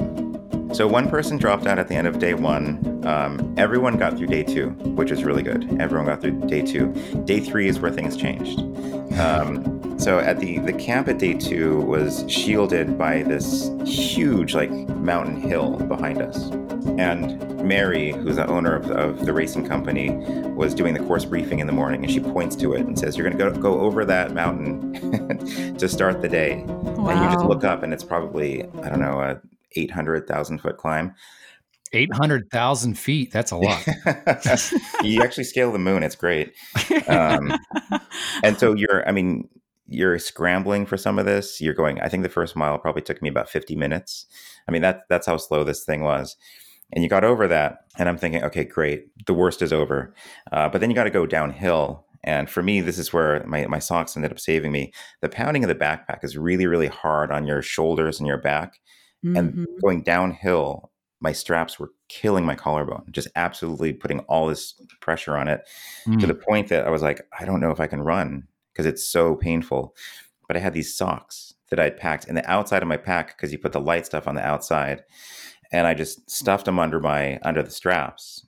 So 0.73 0.87
one 0.87 1.09
person 1.09 1.37
dropped 1.37 1.67
out 1.67 1.79
at 1.79 1.89
the 1.89 1.95
end 1.95 2.07
of 2.07 2.17
day 2.17 2.33
one. 2.33 3.03
Um, 3.05 3.53
everyone 3.57 3.97
got 3.97 4.17
through 4.17 4.27
day 4.27 4.43
two, 4.43 4.69
which 4.95 5.11
is 5.11 5.23
really 5.25 5.43
good. 5.43 5.81
Everyone 5.81 6.05
got 6.05 6.21
through 6.21 6.39
day 6.47 6.61
two. 6.61 6.93
Day 7.25 7.41
three 7.41 7.67
is 7.67 7.79
where 7.79 7.91
things 7.91 8.15
changed. 8.15 8.59
Um, 9.19 9.99
so 9.99 10.19
at 10.19 10.39
the 10.39 10.59
the 10.59 10.71
camp 10.71 11.09
at 11.09 11.19
day 11.19 11.33
two 11.33 11.81
was 11.81 12.23
shielded 12.29 12.97
by 12.97 13.23
this 13.23 13.69
huge 13.85 14.55
like 14.55 14.71
mountain 14.71 15.41
hill 15.41 15.75
behind 15.75 16.21
us, 16.21 16.49
and 16.97 17.37
Mary, 17.61 18.13
who's 18.13 18.37
the 18.37 18.47
owner 18.47 18.73
of, 18.73 18.89
of 18.91 19.25
the 19.25 19.33
racing 19.33 19.67
company, 19.67 20.11
was 20.55 20.73
doing 20.73 20.93
the 20.93 21.01
course 21.01 21.25
briefing 21.25 21.59
in 21.59 21.67
the 21.67 21.73
morning, 21.73 22.01
and 22.03 22.11
she 22.11 22.21
points 22.21 22.55
to 22.55 22.73
it 22.73 22.81
and 22.81 22.97
says, 22.97 23.17
"You're 23.17 23.29
going 23.29 23.37
to 23.37 23.59
go 23.59 23.61
go 23.61 23.81
over 23.81 24.05
that 24.05 24.33
mountain 24.33 25.75
to 25.77 25.89
start 25.89 26.21
the 26.21 26.29
day." 26.29 26.63
Wow. 26.65 27.09
And 27.09 27.19
you 27.25 27.31
just 27.31 27.45
look 27.45 27.65
up, 27.65 27.83
and 27.83 27.93
it's 27.93 28.05
probably 28.05 28.63
I 28.81 28.89
don't 28.89 29.01
know 29.01 29.19
a 29.19 29.41
800,000 29.75 30.59
foot 30.59 30.77
climb. 30.77 31.13
800,000 31.93 32.97
feet. 32.97 33.31
That's 33.31 33.51
a 33.51 33.57
lot. 33.57 33.85
you 35.03 35.21
actually 35.21 35.43
scale 35.43 35.71
the 35.71 35.79
moon. 35.79 36.03
It's 36.03 36.15
great. 36.15 36.53
Um, 37.07 37.53
and 38.43 38.57
so 38.57 38.73
you're, 38.73 39.07
I 39.07 39.11
mean, 39.11 39.49
you're 39.87 40.17
scrambling 40.19 40.85
for 40.85 40.95
some 40.95 41.19
of 41.19 41.25
this. 41.25 41.59
You're 41.59 41.73
going, 41.73 41.99
I 41.99 42.07
think 42.07 42.23
the 42.23 42.29
first 42.29 42.55
mile 42.55 42.77
probably 42.77 43.01
took 43.01 43.21
me 43.21 43.29
about 43.29 43.49
50 43.49 43.75
minutes. 43.75 44.25
I 44.67 44.71
mean, 44.71 44.81
that, 44.83 45.01
that's 45.09 45.27
how 45.27 45.35
slow 45.37 45.63
this 45.63 45.83
thing 45.83 46.01
was. 46.01 46.37
And 46.93 47.03
you 47.03 47.09
got 47.09 47.25
over 47.25 47.47
that. 47.47 47.85
And 47.97 48.07
I'm 48.07 48.17
thinking, 48.17 48.43
okay, 48.43 48.63
great. 48.63 49.07
The 49.25 49.33
worst 49.33 49.61
is 49.61 49.73
over. 49.73 50.13
Uh, 50.51 50.69
but 50.69 50.79
then 50.79 50.89
you 50.89 50.95
got 50.95 51.05
to 51.05 51.09
go 51.09 51.25
downhill. 51.25 52.05
And 52.23 52.49
for 52.49 52.63
me, 52.63 52.81
this 52.81 52.97
is 52.97 53.11
where 53.11 53.43
my, 53.45 53.65
my 53.67 53.79
socks 53.79 54.15
ended 54.15 54.31
up 54.31 54.39
saving 54.39 54.71
me. 54.71 54.93
The 55.21 55.29
pounding 55.29 55.63
of 55.63 55.67
the 55.67 55.75
backpack 55.75 56.23
is 56.23 56.37
really, 56.37 56.67
really 56.67 56.87
hard 56.87 57.31
on 57.31 57.45
your 57.45 57.61
shoulders 57.61 58.19
and 58.19 58.27
your 58.27 58.37
back. 58.37 58.79
Mm-hmm. 59.25 59.35
And 59.37 59.67
going 59.81 60.01
downhill, 60.03 60.91
my 61.19 61.31
straps 61.31 61.79
were 61.79 61.91
killing 62.09 62.45
my 62.45 62.55
collarbone, 62.55 63.05
just 63.11 63.27
absolutely 63.35 63.93
putting 63.93 64.19
all 64.21 64.47
this 64.47 64.73
pressure 64.99 65.37
on 65.37 65.47
it 65.47 65.61
mm. 66.07 66.19
to 66.19 66.27
the 66.27 66.33
mm. 66.33 66.43
point 66.43 66.67
that 66.69 66.85
I 66.85 66.89
was 66.89 67.03
like, 67.03 67.21
I 67.39 67.45
don't 67.45 67.61
know 67.61 67.71
if 67.71 67.79
I 67.79 67.87
can 67.87 68.01
run 68.01 68.47
because 68.73 68.85
it's 68.85 69.07
so 69.07 69.35
painful. 69.35 69.95
But 70.47 70.57
I 70.57 70.59
had 70.59 70.73
these 70.73 70.93
socks 70.93 71.53
that 71.69 71.79
I'd 71.79 71.97
packed 71.97 72.25
in 72.25 72.35
the 72.35 72.49
outside 72.49 72.81
of 72.81 72.89
my 72.89 72.97
pack 72.97 73.37
because 73.37 73.51
you 73.51 73.57
put 73.57 73.71
the 73.71 73.79
light 73.79 74.05
stuff 74.05 74.27
on 74.27 74.35
the 74.35 74.45
outside. 74.45 75.03
And 75.71 75.87
I 75.87 75.93
just 75.93 76.29
stuffed 76.29 76.65
them 76.65 76.79
under 76.79 76.99
my 76.99 77.39
under 77.43 77.63
the 77.63 77.71
straps. 77.71 78.45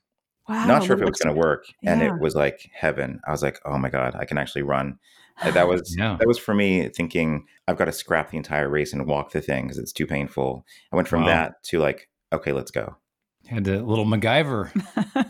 Wow, 0.50 0.66
Not 0.66 0.84
sure 0.84 0.96
if 0.98 1.02
it 1.02 1.08
was 1.08 1.20
going 1.20 1.34
to 1.34 1.40
work, 1.40 1.68
yeah. 1.82 1.94
and 1.94 2.02
it 2.02 2.20
was 2.20 2.36
like 2.36 2.70
heaven. 2.74 3.22
I 3.26 3.32
was 3.32 3.42
like, 3.42 3.62
"Oh 3.64 3.78
my 3.78 3.90
god, 3.90 4.14
I 4.14 4.26
can 4.26 4.38
actually 4.38 4.64
run." 4.64 5.00
That 5.44 5.68
was 5.68 5.96
yeah. 5.98 6.18
that 6.20 6.28
was 6.28 6.38
for 6.38 6.54
me 6.54 6.90
thinking 6.90 7.46
I've 7.68 7.78
got 7.78 7.86
to 7.86 7.92
scrap 7.92 8.32
the 8.32 8.38
entire 8.38 8.70
race 8.70 8.94
and 8.94 9.08
walk 9.08 9.32
the 9.32 9.42
thing 9.42 9.66
because 9.66 9.78
it's 9.78 9.94
too 9.94 10.08
painful. 10.08 10.66
I 10.92 10.96
went 10.96 11.08
from 11.08 11.22
wow. 11.22 11.28
that 11.28 11.64
to 11.66 11.80
like, 11.80 12.10
okay, 12.32 12.52
let's 12.52 12.72
go. 12.72 12.96
Had 13.48 13.68
a 13.68 13.84
little 13.84 14.06
MacGyver 14.06 14.72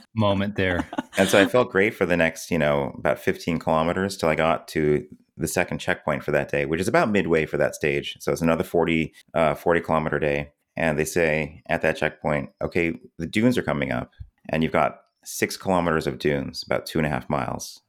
moment 0.15 0.55
there. 0.55 0.87
And 1.17 1.27
so 1.27 1.41
I 1.41 1.45
felt 1.45 1.71
great 1.71 1.95
for 1.95 2.05
the 2.05 2.15
next, 2.15 2.51
you 2.51 2.59
know, 2.59 2.93
about 2.97 3.17
15 3.17 3.57
kilometers 3.57 4.17
till 4.17 4.29
I 4.29 4.35
got 4.35 4.67
to 4.69 5.05
the 5.35 5.47
second 5.47 5.79
checkpoint 5.79 6.23
for 6.23 6.31
that 6.31 6.49
day, 6.49 6.65
which 6.65 6.79
is 6.79 6.87
about 6.87 7.09
midway 7.09 7.47
for 7.47 7.57
that 7.57 7.73
stage. 7.73 8.17
So 8.19 8.31
it's 8.31 8.41
another 8.41 8.63
40, 8.63 9.13
uh, 9.33 9.55
40 9.55 9.81
kilometer 9.81 10.19
day. 10.19 10.51
And 10.75 10.97
they 10.97 11.05
say 11.05 11.63
at 11.67 11.81
that 11.81 11.97
checkpoint, 11.97 12.49
okay, 12.61 12.93
the 13.17 13.27
dunes 13.27 13.57
are 13.57 13.63
coming 13.63 13.91
up, 13.91 14.11
and 14.49 14.63
you've 14.63 14.71
got 14.71 14.97
six 15.23 15.55
kilometers 15.55 16.07
of 16.07 16.19
dunes, 16.19 16.63
about 16.63 16.85
two 16.85 16.99
and 16.99 17.05
a 17.05 17.09
half 17.09 17.29
miles. 17.29 17.81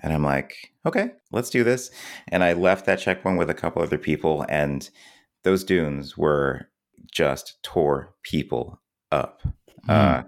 And 0.00 0.12
I'm 0.12 0.24
like, 0.24 0.72
okay, 0.86 1.10
let's 1.32 1.50
do 1.50 1.64
this. 1.64 1.90
And 2.28 2.44
I 2.44 2.52
left 2.52 2.86
that 2.86 3.00
checkpoint 3.00 3.38
with 3.38 3.50
a 3.50 3.54
couple 3.54 3.82
other 3.82 3.98
people, 3.98 4.44
and 4.48 4.88
those 5.44 5.64
dunes 5.64 6.16
were 6.16 6.68
just 7.10 7.62
tore 7.62 8.14
people 8.22 8.80
up. 9.10 9.42
Mm. 9.88 9.90
Uh, 9.90 10.22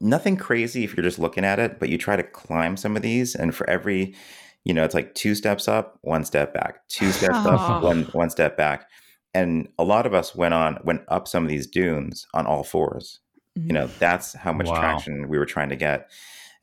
nothing 0.00 0.36
crazy 0.36 0.84
if 0.84 0.96
you're 0.96 1.04
just 1.04 1.18
looking 1.18 1.44
at 1.44 1.58
it, 1.58 1.78
but 1.78 1.88
you 1.88 1.98
try 1.98 2.16
to 2.16 2.22
climb 2.22 2.76
some 2.76 2.96
of 2.96 3.02
these, 3.02 3.34
and 3.34 3.54
for 3.54 3.68
every, 3.68 4.14
you 4.64 4.74
know, 4.74 4.84
it's 4.84 4.94
like 4.94 5.14
two 5.14 5.34
steps 5.34 5.68
up, 5.68 5.98
one 6.02 6.24
step 6.24 6.52
back, 6.52 6.86
two 6.88 7.12
steps 7.12 7.36
oh. 7.38 7.50
up, 7.50 7.82
one 7.82 8.04
one 8.12 8.30
step 8.30 8.56
back, 8.56 8.88
and 9.34 9.68
a 9.78 9.84
lot 9.84 10.06
of 10.06 10.14
us 10.14 10.34
went 10.34 10.54
on 10.54 10.78
went 10.84 11.02
up 11.08 11.28
some 11.28 11.44
of 11.44 11.48
these 11.48 11.66
dunes 11.66 12.26
on 12.34 12.46
all 12.46 12.64
4s 12.64 13.18
mm-hmm. 13.58 13.66
You 13.66 13.72
know, 13.72 13.86
that's 13.98 14.34
how 14.34 14.52
much 14.52 14.68
wow. 14.68 14.78
traction 14.78 15.28
we 15.28 15.38
were 15.38 15.46
trying 15.46 15.68
to 15.70 15.76
get, 15.76 16.10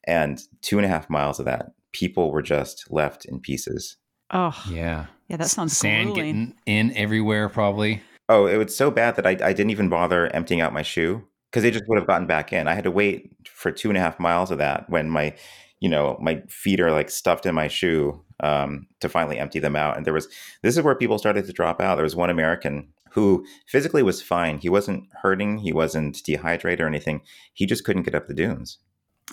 and 0.04 0.42
two 0.62 0.78
and 0.78 0.86
a 0.86 0.90
half 0.90 1.10
miles 1.10 1.40
of 1.40 1.46
that, 1.46 1.72
people 1.92 2.32
were 2.32 2.42
just 2.42 2.92
left 2.92 3.26
in 3.26 3.40
pieces. 3.40 3.98
Oh 4.32 4.62
yeah, 4.70 5.08
yeah, 5.28 5.38
that 5.38 5.50
sounds 5.50 5.76
sand 5.76 6.14
grueling. 6.14 6.16
getting 6.16 6.56
in 6.66 6.98
everywhere, 6.98 7.50
probably. 7.50 8.02
Oh, 8.28 8.46
it 8.46 8.58
was 8.58 8.76
so 8.76 8.92
bad 8.92 9.16
that 9.16 9.26
I, 9.26 9.32
I 9.32 9.54
didn't 9.54 9.72
even 9.72 9.90
bother 9.90 10.28
emptying 10.36 10.62
out 10.62 10.72
my 10.72 10.84
shoe 10.84 11.24
because 11.50 11.64
they 11.64 11.72
just 11.72 11.86
would 11.88 11.98
have 11.98 12.08
gotten 12.08 12.28
back 12.28 12.54
in. 12.54 12.68
I 12.68 12.76
had 12.76 12.84
to 12.84 12.92
wait 12.92 13.36
for 13.48 13.72
two 13.72 13.90
and 13.90 13.98
a 13.98 14.02
half 14.02 14.20
miles 14.20 14.52
of 14.52 14.60
that 14.60 14.88
when 14.88 15.10
my, 15.10 15.36
you 15.80 15.90
know, 15.90 16.16
my 16.22 16.44
feet 16.48 16.80
are 16.80 16.92
like 16.92 17.10
stuffed 17.10 17.48
in 17.48 17.56
my 17.56 17.68
shoe 17.68 18.24
um, 18.42 18.86
to 19.00 19.10
finally 19.10 19.40
empty 19.40 19.60
them 19.60 19.76
out. 19.76 19.98
And 19.98 20.06
there 20.06 20.14
was 20.14 20.28
this 20.62 20.78
is 20.78 20.84
where 20.84 20.96
people 20.96 21.18
started 21.18 21.46
to 21.46 21.54
drop 21.54 21.82
out. 21.82 21.96
There 21.96 22.04
was 22.04 22.16
one 22.16 22.30
American 22.30 22.90
who 23.12 23.46
physically 23.68 24.04
was 24.04 24.22
fine. 24.22 24.60
He 24.60 24.70
wasn't 24.70 25.06
hurting. 25.24 25.58
He 25.58 25.74
wasn't 25.74 26.24
dehydrated 26.24 26.82
or 26.82 26.88
anything. 26.88 27.22
He 27.54 27.66
just 27.66 27.84
couldn't 27.84 28.04
get 28.04 28.16
up 28.16 28.28
the 28.28 28.36
dunes. 28.36 28.78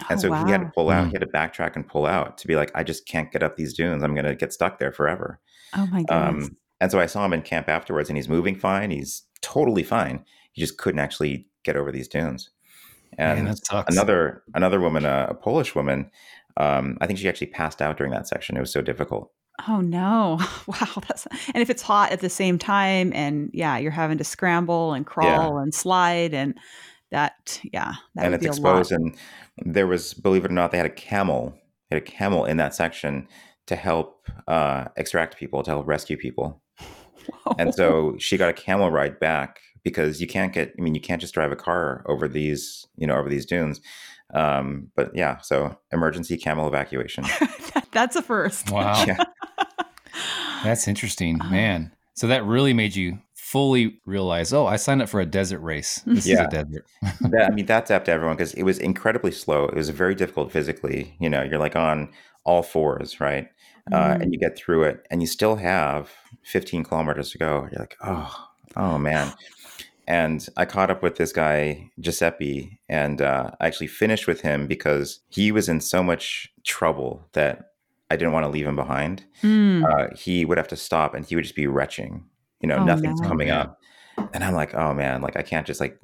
And 0.09 0.19
oh, 0.19 0.23
so 0.23 0.31
wow. 0.31 0.45
he 0.45 0.51
had 0.51 0.61
to 0.61 0.71
pull 0.75 0.91
out, 0.91 1.07
mm. 1.07 1.11
he 1.11 1.13
had 1.15 1.23
to 1.23 1.27
backtrack 1.27 1.77
and 1.77 1.87
pull 1.87 2.07
out 2.07 2.39
to 2.39 2.47
be 2.47 2.57
like, 2.57 2.71
I 2.75 2.83
just 2.83 3.07
can't 3.07 3.31
get 3.33 3.43
up 3.43 3.57
these 3.57 3.75
dunes. 3.75 4.03
I'm 4.03 4.15
going 4.15 4.27
to 4.27 4.35
get 4.35 4.53
stuck 4.53 4.79
there 4.79 4.93
forever. 4.93 5.41
Oh 5.75 5.87
my 5.87 6.03
goodness. 6.03 6.49
Um, 6.49 6.57
and 6.81 6.91
so 6.91 7.01
I 7.01 7.07
saw 7.07 7.25
him 7.25 7.33
in 7.33 7.43
camp 7.43 7.69
afterwards 7.69 8.09
and 8.09 8.17
he's 8.17 8.29
moving 8.29 8.57
fine. 8.57 8.91
He's 8.91 9.23
totally 9.41 9.83
fine. 9.83 10.25
He 10.53 10.61
just 10.61 10.79
couldn't 10.79 11.01
actually 11.01 11.49
get 11.63 11.77
over 11.77 11.91
these 11.91 12.09
dunes. 12.09 12.51
And 13.19 13.45
Man, 13.45 13.57
another 13.89 14.43
another 14.55 14.81
woman, 14.81 15.07
uh, 15.07 15.29
a 15.31 15.35
Polish 15.35 15.75
woman, 15.75 16.11
um, 16.57 16.99
I 17.01 17.07
think 17.07 17.19
she 17.19 17.29
actually 17.29 17.49
passed 17.49 17.81
out 17.81 17.97
during 17.97 18.13
that 18.13 18.29
section. 18.29 18.57
It 18.57 18.61
was 18.61 18.73
so 18.73 18.83
difficult. 18.83 19.31
Oh 19.69 19.81
no! 19.81 20.39
Wow, 20.67 21.03
that's 21.07 21.27
and 21.55 21.63
if 21.63 21.71
it's 21.71 21.83
hot 21.83 22.13
at 22.13 22.21
the 22.21 22.29
same 22.29 22.59
time, 22.59 23.13
and 23.15 23.51
yeah, 23.55 23.79
you're 23.79 23.93
having 23.93 24.19
to 24.19 24.25
scramble 24.25 24.93
and 24.93 25.07
crawl 25.07 25.55
yeah. 25.55 25.63
and 25.63 25.73
slide, 25.73 26.35
and 26.35 26.59
that 27.11 27.61
yeah, 27.73 27.95
that 28.15 28.27
and 28.27 28.35
it's 28.35 28.45
exposed. 28.45 28.93
And 28.93 29.15
there 29.59 29.87
was, 29.87 30.15
believe 30.15 30.45
it 30.45 30.51
or 30.51 30.55
not, 30.55 30.71
they 30.71 30.77
had 30.77 30.87
a 30.87 30.91
camel, 30.91 31.55
they 31.91 31.97
had 31.97 32.03
a 32.03 32.07
camel 32.07 32.45
in 32.45 32.57
that 32.57 32.75
section 32.75 33.29
to 33.67 33.77
help 33.77 34.29
uh, 34.49 34.87
extract 34.97 35.37
people, 35.37 35.63
to 35.63 35.71
help 35.71 35.87
rescue 35.87 36.17
people. 36.17 36.63
Whoa. 37.29 37.55
And 37.59 37.75
so 37.75 38.17
she 38.19 38.37
got 38.37 38.49
a 38.49 38.53
camel 38.53 38.91
ride 38.91 39.19
back 39.19 39.61
because 39.85 40.21
you 40.21 40.27
can't 40.27 40.53
get. 40.53 40.75
I 40.79 40.83
mean, 40.83 40.95
you 40.95 41.01
can't 41.01 41.21
just 41.21 41.35
drive 41.35 41.53
a 41.53 41.57
car 41.57 42.05
over 42.07 42.29
these, 42.29 42.87
you 42.97 43.07
know, 43.07 43.17
over 43.17 43.29
these 43.29 43.47
dunes. 43.47 43.81
Um, 44.35 44.89
but 44.97 45.15
yeah, 45.15 45.39
so 45.39 45.79
emergency 45.93 46.37
camel 46.37 46.67
evacuation. 46.67 47.25
That's 47.93 48.17
a 48.17 48.23
first. 48.23 48.71
Wow. 48.71 49.05
Yeah. 49.07 49.23
That's 50.65 50.89
interesting, 50.89 51.41
uh-huh. 51.41 51.51
man. 51.51 51.93
So 52.15 52.27
that 52.29 52.45
really 52.45 52.73
made 52.73 52.97
you 52.97 53.19
fully 53.47 54.01
realize, 54.07 54.53
oh, 54.53 54.67
I 54.67 54.75
signed 54.75 55.03
up 55.03 55.09
for 55.09 55.21
a 55.21 55.27
desert 55.27 55.61
race. 55.61 56.03
This 56.07 56.27
yeah. 56.27 56.35
is 56.35 56.41
a 56.41 56.49
desert. 56.49 56.87
that, 57.31 57.49
I 57.49 57.55
mean, 57.55 57.67
that's 57.67 57.93
up 57.93 58.05
to 58.07 58.11
everyone 58.11 58.37
because 58.37 58.55
it 58.55 58.65
was 58.65 58.79
incredibly 58.79 59.31
slow. 59.31 59.67
It 59.67 59.77
was 59.77 59.89
very 59.91 60.17
difficult 60.17 60.51
physically. 60.51 61.15
You 61.21 61.31
know, 61.31 61.43
you're 61.43 61.61
like 61.61 61.77
on 61.77 62.09
all 62.43 62.65
fours, 62.65 63.21
right? 63.21 63.49
Mm. 63.91 63.95
Uh, 63.95 64.13
and 64.15 64.23
mm-hmm. 64.23 64.33
you 64.33 64.39
get 64.41 64.59
through 64.59 64.83
it, 64.85 65.07
and 65.13 65.21
you 65.21 65.29
still 65.29 65.57
have 65.57 66.11
15 66.43 66.83
kilometers 66.83 67.31
to 67.31 67.39
go. 67.39 67.69
You're 67.71 67.81
like, 67.81 67.97
oh, 68.05 68.49
oh 68.75 68.99
man. 68.99 69.33
And 70.09 70.45
I 70.57 70.65
caught 70.65 70.91
up 70.91 71.03
with 71.03 71.17
this 71.17 71.33
guy 71.33 71.91
Giuseppe, 72.01 72.81
and 72.89 73.23
uh, 73.23 73.53
I 73.61 73.67
actually 73.69 73.89
finished 73.89 74.27
with 74.27 74.41
him 74.41 74.67
because 74.67 75.21
he 75.29 75.53
was 75.53 75.69
in 75.69 75.81
so 75.81 76.03
much 76.03 76.53
trouble 76.65 77.25
that 77.33 77.75
I 78.11 78.17
didn't 78.17 78.33
want 78.33 78.45
to 78.45 78.51
leave 78.51 78.67
him 78.67 78.77
behind. 78.77 79.25
Mm. 79.43 79.85
Uh, 79.85 80.17
he 80.17 80.45
would 80.45 80.59
have 80.59 80.69
to 80.69 80.77
stop, 80.77 81.15
and 81.15 81.25
he 81.25 81.37
would 81.37 81.45
just 81.45 81.57
be 81.57 81.69
retching 81.69 82.25
you 82.61 82.69
know, 82.69 82.77
oh, 82.77 82.85
nothing's 82.85 83.21
no. 83.21 83.29
coming 83.29 83.51
up. 83.51 83.81
And 84.33 84.43
I'm 84.43 84.55
like, 84.55 84.75
oh 84.75 84.95
man, 84.95 85.21
like 85.21 85.37
I 85.37 85.43
can't 85.43 85.67
just 85.67 85.81
like 85.81 85.99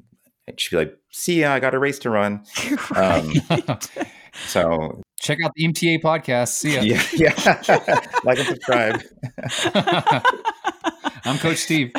just 0.55 0.71
be 0.71 0.77
like, 0.77 0.97
see 1.09 1.41
ya, 1.41 1.53
I 1.53 1.59
got 1.59 1.73
a 1.73 1.79
race 1.79 1.99
to 1.99 2.09
run. 2.09 2.43
Um, 2.95 3.33
so 4.47 5.01
check 5.19 5.37
out 5.43 5.51
the 5.55 5.65
MTA 5.65 6.01
podcast. 6.01 6.49
See 6.49 6.75
ya. 6.75 6.81
Yeah, 6.81 7.03
yeah. 7.13 8.01
like 8.23 8.39
and 8.39 8.47
subscribe. 8.47 9.01
I'm 11.25 11.37
Coach 11.37 11.57
Steve. 11.57 11.91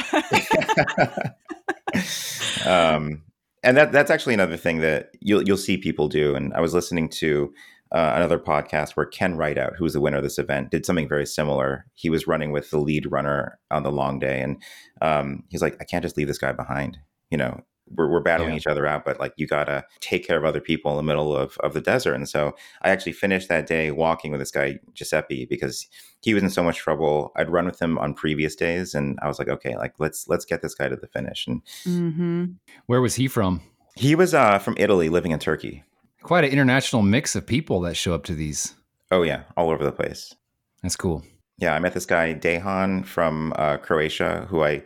um, 2.67 3.23
and 3.63 3.77
that 3.77 3.93
that's 3.93 4.11
actually 4.11 4.35
another 4.35 4.57
thing 4.57 4.81
that 4.81 5.11
you'll 5.21 5.43
you'll 5.43 5.57
see 5.57 5.77
people 5.77 6.09
do. 6.09 6.35
And 6.35 6.53
I 6.55 6.61
was 6.61 6.75
listening 6.75 7.09
to 7.11 7.53
uh, 7.93 8.13
another 8.17 8.39
podcast 8.39 8.93
where 8.93 9.07
Ken 9.07 9.37
Rideout, 9.37 9.77
who 9.77 9.85
was 9.85 9.93
the 9.93 10.01
winner 10.01 10.17
of 10.17 10.23
this 10.23 10.39
event, 10.39 10.71
did 10.71 10.85
something 10.85 11.09
very 11.09 11.27
similar. 11.27 11.87
He 11.95 12.11
was 12.11 12.27
running 12.27 12.51
with 12.51 12.71
the 12.71 12.79
lead 12.79 13.11
runner 13.11 13.59
on 13.71 13.83
the 13.83 13.93
long 13.93 14.19
day, 14.19 14.41
and 14.41 14.63
um, 15.01 15.45
he's 15.49 15.63
like, 15.63 15.77
"I 15.81 15.85
can't 15.85 16.03
just 16.03 16.17
leave 16.17 16.27
this 16.27 16.39
guy 16.39 16.53
behind." 16.53 16.99
You 17.31 17.39
know, 17.39 17.61
we're, 17.91 18.11
we're 18.11 18.21
battling 18.21 18.51
yeah. 18.51 18.57
each 18.57 18.67
other 18.67 18.87
out, 18.87 19.05
but 19.05 19.21
like 19.21 19.33
you 19.37 19.47
gotta 19.47 19.85
take 20.01 20.27
care 20.27 20.39
of 20.39 20.45
other 20.45 20.61
people 20.61 20.91
in 20.93 20.97
the 20.97 21.03
middle 21.03 21.37
of, 21.37 21.57
of 21.59 21.75
the 21.75 21.81
desert. 21.81 22.15
And 22.15 22.29
so 22.29 22.55
I 22.83 22.91
actually 22.91 23.13
finished 23.13 23.49
that 23.49 23.67
day 23.67 23.91
walking 23.91 24.31
with 24.31 24.41
this 24.41 24.51
guy 24.51 24.79
Giuseppe 24.95 25.47
because 25.49 25.87
he 26.23 26.35
was 26.35 26.43
in 26.43 26.51
so 26.51 26.63
much 26.63 26.79
trouble. 26.79 27.33
I'd 27.37 27.51
run 27.51 27.67
with 27.67 27.81
him 27.81 27.99
on 27.99 28.15
previous 28.15 28.57
days, 28.57 28.95
and 28.95 29.19
I 29.23 29.29
was 29.29 29.39
like, 29.39 29.49
okay, 29.49 29.77
like 29.77 29.95
let's 29.99 30.29
let's 30.29 30.45
get 30.45 30.63
this 30.63 30.75
guy 30.75 30.89
to 30.89 30.97
the 30.97 31.09
finish. 31.09 31.47
And 31.47 31.63
mm-hmm. 31.85 32.45
where 32.87 33.01
was 33.01 33.17
he 33.17 33.29
from? 33.29 33.61
He 33.97 34.15
was 34.15 34.35
uh, 34.35 34.59
from 34.59 34.75
Italy, 34.79 35.09
living 35.09 35.31
in 35.31 35.39
Turkey 35.39 35.85
quite 36.25 36.43
an 36.43 36.51
international 36.51 37.03
mix 37.03 37.37
of 37.37 37.47
people 37.47 37.81
that 37.83 37.95
show 37.97 38.15
up 38.15 38.25
to 38.25 38.35
these. 38.35 38.75
Oh 39.13 39.23
yeah, 39.23 39.45
all 39.57 39.71
over 39.71 39.85
the 39.85 39.93
place. 39.93 40.35
That's 40.83 40.97
cool. 40.97 41.23
Yeah, 41.59 41.75
I 41.75 41.79
met 41.79 41.95
this 41.95 42.07
guy 42.07 42.35
Dejan 42.35 43.07
from 43.07 43.53
uh, 43.57 43.77
Croatia, 43.77 44.47
who 44.51 44.65
I 44.65 44.83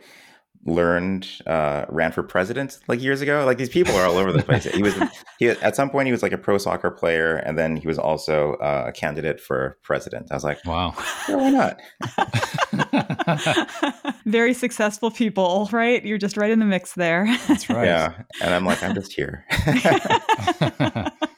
learned 0.65 1.27
uh, 1.47 1.85
ran 1.87 2.11
for 2.11 2.21
president 2.21 2.77
like 2.87 3.01
years 3.01 3.21
ago. 3.21 3.45
Like 3.45 3.57
these 3.57 3.69
people 3.69 3.95
are 3.95 4.05
all 4.05 4.17
over 4.17 4.31
the 4.31 4.43
place. 4.43 4.65
he 4.65 4.83
was 4.83 4.93
he 5.39 5.49
at 5.49 5.75
some 5.75 5.89
point 5.89 6.05
he 6.07 6.11
was 6.11 6.21
like 6.21 6.33
a 6.33 6.37
pro 6.37 6.57
soccer 6.57 6.91
player, 6.91 7.37
and 7.37 7.57
then 7.57 7.75
he 7.77 7.87
was 7.87 7.97
also 7.97 8.53
uh, 8.55 8.85
a 8.87 8.91
candidate 8.91 9.39
for 9.39 9.77
president. 9.81 10.27
I 10.31 10.35
was 10.35 10.43
like, 10.43 10.63
wow, 10.65 10.93
yeah, 11.27 11.35
why 11.35 11.49
not? 11.49 11.79
Very 14.25 14.53
successful 14.53 15.09
people, 15.09 15.69
right? 15.71 16.03
You're 16.05 16.17
just 16.17 16.37
right 16.37 16.51
in 16.51 16.59
the 16.59 16.65
mix 16.65 16.93
there. 16.93 17.25
That's 17.47 17.69
right. 17.69 17.85
Yeah, 17.85 18.23
and 18.41 18.53
I'm 18.53 18.65
like, 18.65 18.83
I'm 18.83 18.93
just 18.93 19.13
here. 19.13 19.45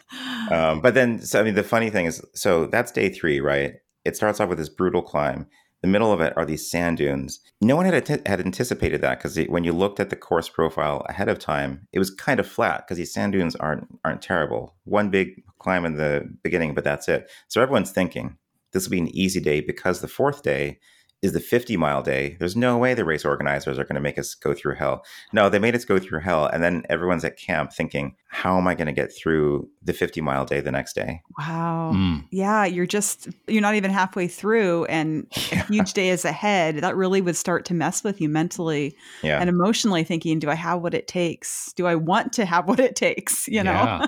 um, 0.51 0.81
but 0.81 0.93
then, 0.93 1.21
so 1.21 1.39
I 1.39 1.43
mean, 1.43 1.55
the 1.55 1.63
funny 1.63 1.89
thing 1.89 2.05
is, 2.05 2.21
so 2.33 2.65
that's 2.67 2.91
day 2.91 3.09
three, 3.09 3.39
right? 3.39 3.75
It 4.03 4.15
starts 4.15 4.39
off 4.39 4.49
with 4.49 4.57
this 4.57 4.69
brutal 4.69 5.01
climb 5.01 5.47
the 5.81 5.87
middle 5.87 6.13
of 6.13 6.21
it 6.21 6.33
are 6.37 6.45
these 6.45 6.69
sand 6.69 6.97
dunes. 6.97 7.39
No 7.59 7.75
one 7.75 7.85
had 7.85 8.07
had 8.07 8.39
anticipated 8.39 9.01
that 9.01 9.17
because 9.17 9.37
when 9.47 9.63
you 9.63 9.73
looked 9.73 9.99
at 9.99 10.09
the 10.11 10.15
course 10.15 10.47
profile 10.47 11.03
ahead 11.09 11.27
of 11.27 11.39
time, 11.39 11.87
it 11.91 11.99
was 11.99 12.11
kind 12.11 12.39
of 12.39 12.47
flat 12.47 12.85
because 12.85 12.97
these 12.97 13.13
sand 13.13 13.33
dunes 13.33 13.55
aren't 13.55 13.87
aren't 14.05 14.21
terrible. 14.21 14.75
One 14.83 15.09
big 15.09 15.43
climb 15.59 15.85
in 15.85 15.97
the 15.97 16.29
beginning, 16.43 16.75
but 16.75 16.83
that's 16.83 17.07
it. 17.09 17.29
So 17.47 17.61
everyone's 17.61 17.91
thinking 17.91 18.37
this 18.73 18.85
will 18.85 18.91
be 18.91 18.99
an 18.99 19.15
easy 19.15 19.39
day 19.39 19.59
because 19.59 20.01
the 20.01 20.07
fourth 20.07 20.43
day 20.43 20.79
is 21.21 21.33
the 21.33 21.39
50 21.39 21.77
mile 21.77 22.01
day. 22.01 22.35
There's 22.39 22.55
no 22.55 22.77
way 22.77 22.93
the 22.93 23.05
race 23.05 23.25
organizers 23.25 23.77
are 23.77 23.83
going 23.83 23.95
to 23.95 24.01
make 24.01 24.17
us 24.17 24.33
go 24.33 24.55
through 24.55 24.75
hell. 24.75 25.05
No, 25.31 25.49
they 25.49 25.59
made 25.59 25.75
us 25.75 25.85
go 25.85 25.99
through 25.99 26.21
hell. 26.21 26.47
And 26.47 26.63
then 26.63 26.83
everyone's 26.89 27.23
at 27.23 27.37
camp 27.37 27.73
thinking, 27.73 28.15
how 28.27 28.57
am 28.57 28.67
I 28.67 28.73
going 28.73 28.87
to 28.87 28.93
get 28.93 29.13
through 29.15 29.69
the 29.83 29.93
50 29.93 30.19
mile 30.21 30.45
day 30.45 30.61
the 30.61 30.71
next 30.71 30.93
day? 30.93 31.21
Wow. 31.37 31.91
Mm. 31.93 32.25
Yeah. 32.31 32.65
You're 32.65 32.87
just, 32.87 33.29
you're 33.47 33.61
not 33.61 33.75
even 33.75 33.91
halfway 33.91 34.27
through 34.27 34.85
and 34.85 35.27
yeah. 35.51 35.59
a 35.61 35.65
huge 35.65 35.93
day 35.93 36.09
is 36.09 36.25
ahead. 36.25 36.77
That 36.77 36.95
really 36.95 37.21
would 37.21 37.35
start 37.35 37.65
to 37.65 37.75
mess 37.75 38.03
with 38.03 38.19
you 38.19 38.27
mentally 38.27 38.95
yeah. 39.21 39.39
and 39.39 39.47
emotionally 39.47 40.03
thinking, 40.03 40.39
do 40.39 40.49
I 40.49 40.55
have 40.55 40.81
what 40.81 40.95
it 40.95 41.07
takes? 41.07 41.71
Do 41.73 41.85
I 41.85 41.95
want 41.95 42.33
to 42.33 42.45
have 42.45 42.67
what 42.67 42.79
it 42.79 42.95
takes? 42.95 43.47
You 43.47 43.63
know? 43.63 43.71
Yeah. 43.71 44.07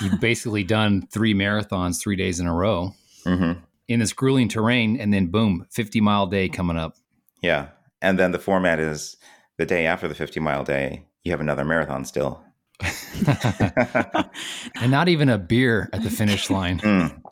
You've 0.00 0.20
basically 0.20 0.64
done 0.64 1.06
three 1.08 1.34
marathons, 1.34 2.00
three 2.00 2.16
days 2.16 2.40
in 2.40 2.46
a 2.46 2.54
row. 2.54 2.94
Mm-hmm 3.26 3.60
in 3.88 4.00
this 4.00 4.12
grueling 4.12 4.48
terrain, 4.48 4.98
and 4.98 5.12
then 5.12 5.26
boom, 5.26 5.66
50 5.70 6.00
mile 6.00 6.26
day 6.26 6.48
coming 6.48 6.76
up. 6.76 6.96
Yeah. 7.42 7.68
And 8.00 8.18
then 8.18 8.32
the 8.32 8.38
format 8.38 8.80
is 8.80 9.16
the 9.58 9.66
day 9.66 9.86
after 9.86 10.08
the 10.08 10.14
50 10.14 10.40
mile 10.40 10.64
day, 10.64 11.06
you 11.22 11.30
have 11.32 11.40
another 11.40 11.64
marathon 11.64 12.04
still. 12.04 12.42
and 14.80 14.90
not 14.90 15.08
even 15.08 15.28
a 15.28 15.38
beer 15.38 15.88
at 15.92 16.02
the 16.02 16.10
finish 16.10 16.50
line. 16.50 16.80
Mm. 16.92 17.22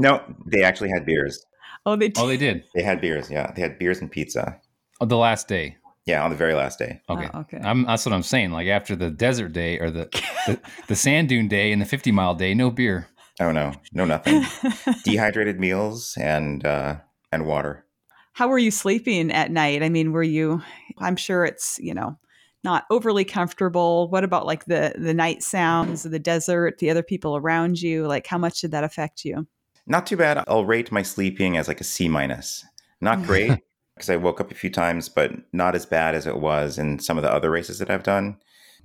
No, 0.00 0.22
they 0.46 0.62
actually 0.62 0.90
had 0.90 1.04
beers. 1.04 1.44
Oh, 1.84 1.96
they 1.96 2.06
did. 2.08 2.22
Oh, 2.22 2.28
they 2.28 2.36
did. 2.36 2.62
They 2.72 2.82
had 2.82 3.00
beers. 3.00 3.28
Yeah, 3.28 3.50
they 3.50 3.62
had 3.62 3.80
beers 3.80 4.00
and 4.00 4.08
pizza. 4.08 4.60
Oh, 5.00 5.06
the 5.06 5.16
last 5.16 5.48
day. 5.48 5.76
Yeah, 6.06 6.22
on 6.22 6.30
the 6.30 6.36
very 6.36 6.54
last 6.54 6.78
day. 6.78 7.00
Okay. 7.10 7.28
Oh, 7.34 7.40
okay. 7.40 7.58
I'm, 7.58 7.84
that's 7.84 8.06
what 8.06 8.12
I'm 8.12 8.22
saying. 8.22 8.52
Like 8.52 8.68
after 8.68 8.94
the 8.94 9.10
desert 9.10 9.52
day 9.52 9.78
or 9.78 9.90
the, 9.90 10.08
the 10.46 10.60
the 10.86 10.96
sand 10.96 11.28
dune 11.28 11.48
day 11.48 11.72
and 11.72 11.82
the 11.82 11.86
50 11.86 12.12
mile 12.12 12.34
day, 12.34 12.54
no 12.54 12.70
beer. 12.70 13.08
Oh 13.40 13.52
no, 13.52 13.72
no 13.92 14.04
nothing. 14.04 14.44
Dehydrated 15.04 15.60
meals 15.60 16.16
and 16.20 16.64
uh, 16.64 16.96
and 17.32 17.46
water. 17.46 17.84
How 18.32 18.48
were 18.48 18.58
you 18.58 18.70
sleeping 18.70 19.30
at 19.32 19.50
night? 19.50 19.82
I 19.82 19.88
mean, 19.88 20.12
were 20.12 20.22
you? 20.22 20.62
I'm 20.98 21.16
sure 21.16 21.44
it's 21.44 21.78
you 21.80 21.94
know 21.94 22.18
not 22.64 22.84
overly 22.90 23.24
comfortable. 23.24 24.08
What 24.10 24.24
about 24.24 24.46
like 24.46 24.64
the 24.64 24.94
the 24.96 25.14
night 25.14 25.42
sounds 25.42 26.04
of 26.04 26.10
the 26.10 26.18
desert, 26.18 26.78
the 26.78 26.90
other 26.90 27.02
people 27.02 27.36
around 27.36 27.80
you? 27.80 28.06
Like, 28.06 28.26
how 28.26 28.38
much 28.38 28.60
did 28.60 28.72
that 28.72 28.84
affect 28.84 29.24
you? 29.24 29.46
Not 29.86 30.06
too 30.06 30.16
bad. 30.16 30.44
I'll 30.48 30.64
rate 30.64 30.92
my 30.92 31.02
sleeping 31.02 31.56
as 31.56 31.68
like 31.68 31.80
a 31.80 31.84
C 31.84 32.08
minus. 32.08 32.64
Not 33.00 33.22
great 33.22 33.52
because 33.94 34.10
I 34.10 34.16
woke 34.16 34.40
up 34.40 34.50
a 34.50 34.54
few 34.54 34.70
times, 34.70 35.08
but 35.08 35.32
not 35.52 35.74
as 35.74 35.86
bad 35.86 36.14
as 36.14 36.26
it 36.26 36.38
was 36.38 36.78
in 36.78 36.98
some 36.98 37.16
of 37.16 37.22
the 37.22 37.32
other 37.32 37.50
races 37.50 37.78
that 37.78 37.90
I've 37.90 38.02
done. 38.02 38.36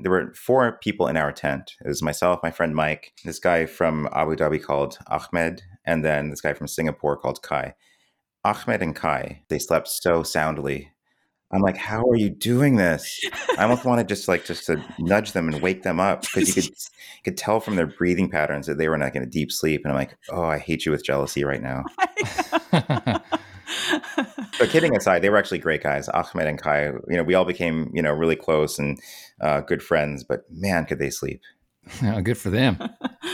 There 0.04 0.12
were 0.12 0.34
four 0.34 0.80
people 0.82 1.08
in 1.08 1.16
our 1.16 1.32
tent. 1.32 1.76
It 1.84 1.88
was 1.88 2.02
myself, 2.02 2.42
my 2.44 2.52
friend 2.52 2.76
Mike, 2.76 3.14
this 3.24 3.40
guy 3.40 3.66
from 3.66 4.10
Abu 4.12 4.36
Dhabi 4.36 4.62
called 4.62 4.98
Ahmed, 5.08 5.64
and 5.86 6.04
then 6.04 6.30
this 6.30 6.42
guy 6.42 6.54
from 6.54 6.68
Singapore 6.68 7.18
called 7.18 7.42
Kai. 7.42 7.74
Ahmed 8.44 8.82
and 8.82 8.94
Kai, 8.94 9.44
they 9.48 9.60
slept 9.60 9.88
so 9.88 10.22
soundly. 10.22 10.92
I'm 11.54 11.62
like, 11.62 11.78
how 11.78 12.04
are 12.10 12.18
you 12.18 12.30
doing 12.30 12.76
this? 12.76 13.22
I 13.58 13.64
almost 13.64 13.86
wanted 13.86 14.10
just 14.10 14.28
like 14.28 14.44
just 14.44 14.66
to 14.66 14.84
nudge 15.00 15.32
them 15.32 15.48
and 15.48 15.62
wake 15.62 15.84
them 15.84 16.00
up 16.00 16.24
because 16.24 16.56
you 16.56 16.64
could 16.64 16.74
could 17.24 17.38
tell 17.38 17.60
from 17.60 17.76
their 17.76 17.88
breathing 17.88 18.30
patterns 18.30 18.68
that 18.68 18.78
they 18.78 18.90
were 18.90 18.98
like 18.98 19.16
in 19.16 19.24
a 19.24 19.28
deep 19.28 19.52
sleep. 19.52 19.82
And 19.86 19.92
I'm 19.92 19.98
like, 19.98 20.18
oh, 20.30 20.44
I 20.44 20.58
hate 20.58 20.86
you 20.86 20.92
with 20.92 21.06
jealousy 21.06 21.44
right 21.44 21.62
now. 21.62 21.84
but 22.72 24.70
kidding 24.70 24.96
aside, 24.96 25.22
they 25.22 25.30
were 25.30 25.38
actually 25.38 25.60
great 25.60 25.84
guys. 25.84 26.10
Ahmed 26.10 26.48
and 26.48 26.60
Kai, 26.60 26.86
you 26.86 27.18
know, 27.18 27.24
we 27.24 27.36
all 27.36 27.46
became, 27.46 27.92
you 27.94 28.02
know, 28.02 28.12
really 28.12 28.36
close 28.36 28.80
and 28.80 29.00
uh, 29.44 29.62
good 29.62 29.84
friends. 29.84 30.24
But 30.24 30.46
man, 30.50 30.86
could 30.86 31.00
they 31.00 31.10
sleep? 31.10 31.42
Yeah, 32.02 32.22
good 32.22 32.38
for 32.38 32.50
them. 32.50 32.78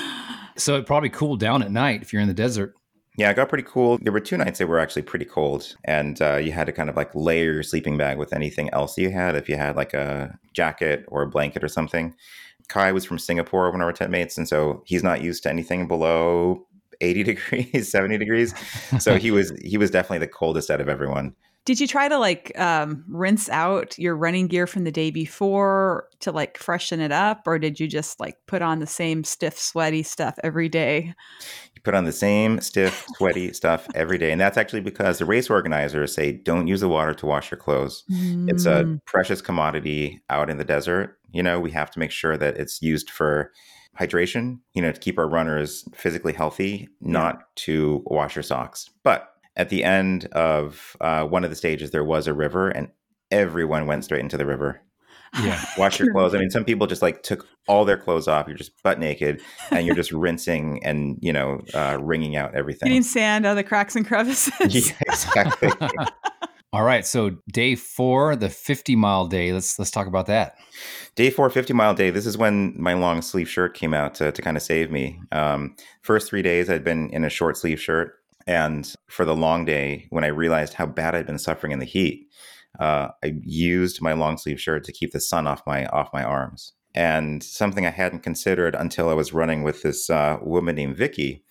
so 0.58 0.76
it 0.76 0.88
probably 0.88 1.10
cooled 1.10 1.40
down 1.40 1.62
at 1.62 1.72
night 1.72 2.02
if 2.02 2.12
you're 2.12 2.22
in 2.22 2.28
the 2.28 2.34
desert. 2.34 2.74
Yeah, 3.16 3.30
it 3.30 3.36
got 3.36 3.50
pretty 3.50 3.66
cool. 3.68 4.00
There 4.02 4.12
were 4.12 4.20
two 4.20 4.38
nights 4.38 4.58
that 4.58 4.68
were 4.68 4.80
actually 4.80 5.04
pretty 5.04 5.26
cold, 5.26 5.76
and 5.86 6.20
uh, 6.22 6.38
you 6.38 6.52
had 6.52 6.66
to 6.66 6.72
kind 6.72 6.90
of 6.90 6.96
like 6.96 7.14
layer 7.14 7.54
your 7.54 7.64
sleeping 7.64 7.96
bag 7.98 8.18
with 8.18 8.34
anything 8.34 8.70
else 8.72 8.98
you 8.98 9.12
had. 9.12 9.36
If 9.36 9.48
you 9.50 9.56
had 9.56 9.76
like 9.76 9.94
a 9.94 10.40
jacket 10.54 11.06
or 11.10 11.22
a 11.22 11.28
blanket 11.28 11.64
or 11.64 11.68
something. 11.68 12.16
Kai 12.70 12.92
was 12.92 13.04
from 13.04 13.20
Singapore, 13.20 13.72
one 13.72 13.82
of 13.82 13.86
our 13.86 13.94
tent 13.94 14.12
mates, 14.12 14.38
and 14.38 14.48
so 14.48 14.84
he's 14.86 15.04
not 15.04 15.22
used 15.22 15.44
to 15.44 15.50
anything 15.50 15.88
below 15.88 16.66
80 17.02 17.24
degrees, 17.36 17.92
70 17.92 18.18
degrees. 18.18 18.54
So 19.00 19.18
he 19.18 19.32
was 19.32 19.52
he 19.64 19.78
was 19.78 19.92
definitely 19.92 20.20
the 20.20 20.28
coldest 20.28 20.70
out 20.70 20.82
of 20.82 20.90
everyone. 20.90 21.36
Did 21.70 21.80
you 21.80 21.86
try 21.86 22.08
to 22.08 22.18
like 22.18 22.52
um, 22.60 23.06
rinse 23.08 23.48
out 23.48 23.96
your 24.00 24.16
running 24.16 24.48
gear 24.48 24.66
from 24.66 24.86
the 24.86 24.92
day 24.92 25.12
before 25.12 26.08
to 26.22 26.32
like 26.32 26.58
freshen 26.58 27.00
it 27.00 27.12
up, 27.12 27.44
or 27.46 27.60
did 27.60 27.80
you 27.80 27.88
just 27.88 28.20
like 28.20 28.38
put 28.48 28.64
on 28.64 28.80
the 28.80 28.88
same 28.88 29.24
stiff, 29.24 29.60
sweaty 29.60 30.02
stuff 30.02 30.34
every 30.44 30.68
day? 30.68 31.14
You 31.76 31.82
put 31.84 31.94
on 31.94 32.06
the 32.06 32.12
same 32.12 32.60
stiff, 32.60 33.06
sweaty 33.18 33.54
stuff 33.54 33.88
every 33.94 34.18
day, 34.18 34.32
and 34.32 34.42
that's 34.42 34.58
actually 34.58 34.82
because 34.82 35.20
the 35.20 35.26
race 35.26 35.48
organizers 35.48 36.12
say 36.12 36.32
don't 36.32 36.66
use 36.66 36.82
the 36.82 36.90
water 36.90 37.14
to 37.14 37.28
wash 37.28 37.52
your 37.52 37.60
clothes. 37.60 38.04
Mm. 38.10 38.50
It's 38.50 38.66
a 38.66 38.86
Mm. 38.86 39.06
precious 39.06 39.40
commodity 39.40 40.24
out 40.28 40.50
in 40.50 40.58
the 40.58 40.66
desert. 40.66 41.20
You 41.32 41.44
know, 41.44 41.60
we 41.60 41.70
have 41.70 41.92
to 41.92 42.00
make 42.00 42.10
sure 42.10 42.36
that 42.36 42.58
it's 42.58 42.82
used 42.82 43.12
for 43.12 43.52
hydration, 44.00 44.58
you 44.74 44.82
know, 44.82 44.92
to 44.92 45.00
keep 45.00 45.20
our 45.20 45.30
runners 45.30 45.86
physically 45.94 46.34
healthy, 46.34 46.90
not 47.00 47.56
to 47.58 48.02
wash 48.08 48.36
your 48.36 48.42
socks. 48.42 48.90
But 49.04 49.30
at 49.60 49.68
the 49.68 49.84
end 49.84 50.26
of 50.32 50.96
uh, 51.02 51.26
one 51.26 51.44
of 51.44 51.50
the 51.50 51.56
stages, 51.56 51.92
there 51.92 52.04
was 52.04 52.28
a 52.28 52.34
river, 52.34 52.70
and 52.70 52.88
everyone 53.30 53.88
went 53.88 54.06
straight 54.06 54.22
into 54.22 54.38
the 54.38 54.46
river. 54.46 54.82
Yeah. 55.44 55.64
Wash 55.78 56.00
your 56.00 56.12
clothes. 56.14 56.34
I 56.34 56.40
mean, 56.40 56.50
some 56.50 56.64
people 56.64 56.88
just 56.88 57.02
like 57.02 57.24
took 57.24 57.46
all 57.68 57.84
their 57.84 57.98
clothes 57.98 58.30
off. 58.30 58.48
You're 58.48 58.56
just 58.56 58.82
butt 58.84 59.00
naked, 59.00 59.42
and 59.70 59.86
you're 59.86 59.96
just 59.96 60.14
rinsing 60.14 60.80
and 60.86 61.20
you 61.22 61.34
know 61.34 61.62
uh, 61.74 61.98
wringing 62.02 62.38
out 62.38 62.56
everything. 62.56 62.88
Getting 62.88 63.04
sand 63.04 63.46
out 63.46 63.52
of 63.52 63.58
the 63.58 63.64
cracks 63.66 63.98
and 63.98 64.08
crevices. 64.08 64.54
yeah, 64.90 64.96
exactly. 65.02 65.70
All 66.72 66.84
right. 66.84 67.06
So 67.06 67.32
day 67.52 67.76
four, 67.76 68.38
the 68.38 68.50
50 68.50 68.96
mile 68.96 69.28
day. 69.28 69.52
Let's 69.52 69.78
let's 69.78 69.92
talk 69.92 70.08
about 70.08 70.28
that. 70.28 70.56
Day 71.16 71.32
four, 71.32 71.50
50 71.50 71.74
mile 71.74 71.94
day. 71.94 72.12
This 72.12 72.26
is 72.26 72.38
when 72.38 72.76
my 72.82 72.94
long 72.94 73.22
sleeve 73.22 73.50
shirt 73.50 73.74
came 73.74 73.94
out 73.94 74.16
to, 74.16 74.32
to 74.32 74.42
kind 74.42 74.56
of 74.56 74.64
save 74.64 74.90
me. 74.90 75.20
Um, 75.34 75.76
first 76.02 76.30
three 76.30 76.44
days, 76.44 76.70
I'd 76.70 76.86
been 76.86 77.10
in 77.10 77.26
a 77.26 77.30
short 77.30 77.58
sleeve 77.58 77.82
shirt. 77.82 78.19
And 78.50 78.92
for 79.08 79.26
the 79.26 79.36
long 79.36 79.64
day, 79.64 80.08
when 80.10 80.24
I 80.24 80.30
realized 80.30 80.74
how 80.74 80.88
bad 80.88 81.14
I'd 81.14 81.28
been 81.28 81.38
suffering 81.38 81.72
in 81.72 81.78
the 81.78 81.86
heat, 81.86 82.28
uh, 82.80 83.10
I 83.24 83.36
used 83.44 84.02
my 84.02 84.14
long 84.14 84.40
sleeve 84.40 84.60
shirt 84.60 84.84
to 84.86 84.92
keep 84.92 85.12
the 85.12 85.20
sun 85.20 85.46
off 85.46 85.62
my 85.68 85.86
off 85.86 86.10
my 86.14 86.24
arms. 86.24 86.74
And 86.96 87.44
something 87.44 87.86
I 87.86 87.92
hadn't 87.92 88.24
considered 88.24 88.74
until 88.74 89.08
I 89.08 89.14
was 89.14 89.34
running 89.34 89.62
with 89.62 89.84
this 89.84 90.10
uh, 90.10 90.40
woman 90.42 90.76
named 90.76 90.98
Vicky, 90.98 91.44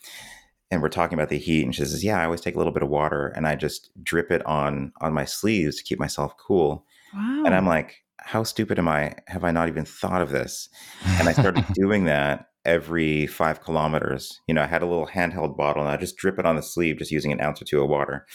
and 0.73 0.83
we're 0.83 0.89
talking 0.89 1.17
about 1.17 1.29
the 1.29 1.39
heat, 1.39 1.63
and 1.63 1.73
she 1.73 1.85
says, 1.85 2.03
"Yeah, 2.03 2.21
I 2.21 2.25
always 2.25 2.41
take 2.41 2.57
a 2.57 2.59
little 2.59 2.73
bit 2.73 2.83
of 2.83 2.89
water 2.89 3.29
and 3.29 3.47
I 3.47 3.55
just 3.55 3.91
drip 4.03 4.33
it 4.33 4.45
on 4.45 4.93
on 5.01 5.13
my 5.13 5.25
sleeves 5.25 5.77
to 5.77 5.85
keep 5.85 6.01
myself 6.01 6.37
cool." 6.37 6.85
Wow. 7.15 7.45
And 7.47 7.55
I'm 7.55 7.67
like, 7.67 8.03
how 8.19 8.43
stupid 8.43 8.79
am 8.79 8.89
I? 8.89 9.15
Have 9.29 9.45
I 9.45 9.53
not 9.53 9.69
even 9.69 9.85
thought 9.85 10.21
of 10.21 10.31
this? 10.31 10.69
And 11.07 11.29
I 11.29 11.33
started 11.33 11.65
doing 11.75 12.05
that 12.07 12.47
every 12.69 13.27
five 13.27 13.63
kilometers. 13.63 14.43
You 14.47 14.55
know, 14.55 14.63
I 14.63 14.67
had 14.67 14.83
a 14.83 14.87
little 14.87 15.07
handheld 15.07 15.57
bottle 15.57 15.83
and 15.83 15.91
I 15.91 15.97
just 15.97 16.19
drip 16.19 16.39
it 16.39 16.45
on 16.45 16.55
the 16.55 16.63
sleeve, 16.63 16.99
just 16.99 17.11
using 17.11 17.33
an 17.33 17.41
ounce 17.41 17.63
or 17.63 17.65
two 17.65 17.83
of 17.83 17.89
water. 17.89 18.27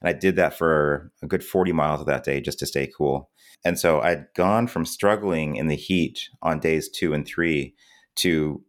And 0.00 0.08
I 0.08 0.12
did 0.12 0.36
that 0.36 0.56
for 0.56 1.10
a 1.24 1.26
good 1.26 1.42
40 1.42 1.72
miles 1.72 2.00
of 2.00 2.06
that 2.06 2.22
day 2.22 2.40
just 2.40 2.60
to 2.60 2.66
stay 2.66 2.88
cool. 2.96 3.30
And 3.64 3.80
so 3.80 4.00
I'd 4.00 4.26
gone 4.36 4.68
from 4.68 4.86
struggling 4.86 5.56
in 5.56 5.66
the 5.66 5.74
heat 5.74 6.28
on 6.40 6.60
days 6.60 6.88
two 6.88 7.12
and 7.12 7.26
three 7.26 7.74
to 8.16 8.62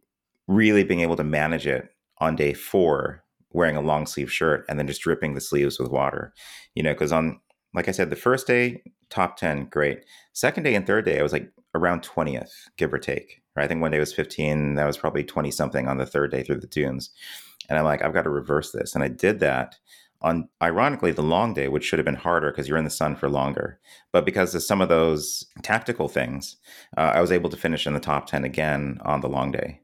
really 0.48 0.82
being 0.82 1.00
able 1.00 1.16
to 1.16 1.24
manage 1.24 1.68
it 1.68 1.88
on 2.18 2.34
day 2.34 2.52
four, 2.52 3.22
wearing 3.52 3.76
a 3.76 3.80
long 3.80 4.06
sleeve 4.06 4.30
shirt 4.30 4.64
and 4.68 4.76
then 4.76 4.88
just 4.88 5.02
dripping 5.02 5.34
the 5.34 5.40
sleeves 5.40 5.78
with 5.78 5.88
water. 5.88 6.34
You 6.74 6.82
know, 6.82 6.94
because 6.94 7.12
on, 7.12 7.40
like 7.74 7.86
I 7.86 7.92
said, 7.92 8.10
the 8.10 8.16
first 8.16 8.48
day, 8.48 8.82
top 9.08 9.36
10, 9.36 9.66
great. 9.66 10.04
Second 10.32 10.64
day 10.64 10.74
and 10.74 10.84
third 10.84 11.04
day, 11.04 11.20
I 11.20 11.22
was 11.22 11.32
like 11.32 11.48
around 11.76 12.02
20th, 12.02 12.50
give 12.76 12.92
or 12.92 12.98
take. 12.98 13.41
I 13.56 13.66
think 13.66 13.80
one 13.80 13.90
day 13.90 13.98
was 13.98 14.12
15. 14.12 14.74
That 14.74 14.86
was 14.86 14.96
probably 14.96 15.24
20 15.24 15.50
something 15.50 15.88
on 15.88 15.98
the 15.98 16.06
third 16.06 16.30
day 16.30 16.42
through 16.42 16.60
the 16.60 16.66
dunes. 16.66 17.10
And 17.68 17.78
I'm 17.78 17.84
like, 17.84 18.02
I've 18.02 18.14
got 18.14 18.22
to 18.22 18.30
reverse 18.30 18.72
this. 18.72 18.94
And 18.94 19.04
I 19.04 19.08
did 19.08 19.40
that 19.40 19.76
on, 20.20 20.48
ironically, 20.62 21.12
the 21.12 21.22
long 21.22 21.52
day, 21.52 21.68
which 21.68 21.84
should 21.84 21.98
have 21.98 22.06
been 22.06 22.14
harder 22.14 22.50
because 22.50 22.68
you're 22.68 22.78
in 22.78 22.84
the 22.84 22.90
sun 22.90 23.16
for 23.16 23.28
longer. 23.28 23.78
But 24.12 24.24
because 24.24 24.54
of 24.54 24.62
some 24.62 24.80
of 24.80 24.88
those 24.88 25.44
tactical 25.62 26.08
things, 26.08 26.56
uh, 26.96 27.12
I 27.14 27.20
was 27.20 27.32
able 27.32 27.50
to 27.50 27.56
finish 27.56 27.86
in 27.86 27.94
the 27.94 28.00
top 28.00 28.26
10 28.26 28.44
again 28.44 28.98
on 29.04 29.20
the 29.20 29.28
long 29.28 29.52
day. 29.52 29.80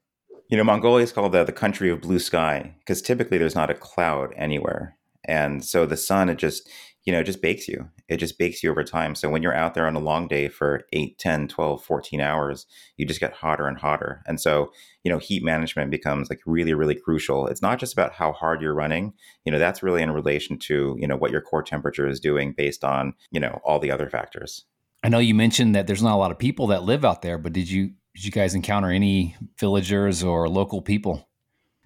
You 0.48 0.56
know, 0.56 0.64
Mongolia 0.64 1.04
is 1.04 1.12
called 1.12 1.32
the, 1.32 1.44
the 1.44 1.52
country 1.52 1.90
of 1.90 2.00
blue 2.00 2.18
sky 2.18 2.74
because 2.78 3.02
typically 3.02 3.36
there's 3.36 3.54
not 3.54 3.70
a 3.70 3.74
cloud 3.74 4.32
anywhere. 4.36 4.96
And 5.24 5.62
so 5.62 5.84
the 5.84 5.96
sun, 5.96 6.30
it 6.30 6.38
just, 6.38 6.68
you 7.08 7.12
know, 7.12 7.20
it 7.20 7.24
just 7.24 7.40
bakes 7.40 7.66
you. 7.66 7.88
It 8.10 8.18
just 8.18 8.38
bakes 8.38 8.62
you 8.62 8.70
over 8.70 8.84
time. 8.84 9.14
So 9.14 9.30
when 9.30 9.42
you're 9.42 9.54
out 9.54 9.72
there 9.72 9.86
on 9.86 9.96
a 9.96 9.98
long 9.98 10.28
day 10.28 10.46
for 10.46 10.82
8, 10.92 11.18
10, 11.18 11.48
12, 11.48 11.82
14 11.82 12.20
hours, 12.20 12.66
you 12.98 13.06
just 13.06 13.18
get 13.18 13.32
hotter 13.32 13.66
and 13.66 13.78
hotter. 13.78 14.22
And 14.26 14.38
so, 14.38 14.72
you 15.04 15.10
know, 15.10 15.16
heat 15.16 15.42
management 15.42 15.90
becomes 15.90 16.28
like 16.28 16.40
really, 16.44 16.74
really 16.74 16.94
crucial. 16.94 17.46
It's 17.46 17.62
not 17.62 17.78
just 17.78 17.94
about 17.94 18.12
how 18.12 18.32
hard 18.34 18.60
you're 18.60 18.74
running. 18.74 19.14
You 19.46 19.52
know, 19.52 19.58
that's 19.58 19.82
really 19.82 20.02
in 20.02 20.10
relation 20.10 20.58
to, 20.58 20.98
you 21.00 21.08
know, 21.08 21.16
what 21.16 21.30
your 21.30 21.40
core 21.40 21.62
temperature 21.62 22.06
is 22.06 22.20
doing 22.20 22.52
based 22.52 22.84
on, 22.84 23.14
you 23.30 23.40
know, 23.40 23.58
all 23.64 23.78
the 23.78 23.90
other 23.90 24.10
factors. 24.10 24.66
I 25.02 25.08
know 25.08 25.18
you 25.18 25.34
mentioned 25.34 25.74
that 25.74 25.86
there's 25.86 26.02
not 26.02 26.14
a 26.14 26.18
lot 26.18 26.30
of 26.30 26.38
people 26.38 26.66
that 26.66 26.82
live 26.82 27.06
out 27.06 27.22
there, 27.22 27.38
but 27.38 27.54
did 27.54 27.70
you 27.70 27.92
did 28.16 28.26
you 28.26 28.32
guys 28.32 28.54
encounter 28.54 28.90
any 28.90 29.34
villagers 29.58 30.22
or 30.22 30.46
local 30.46 30.82
people? 30.82 31.26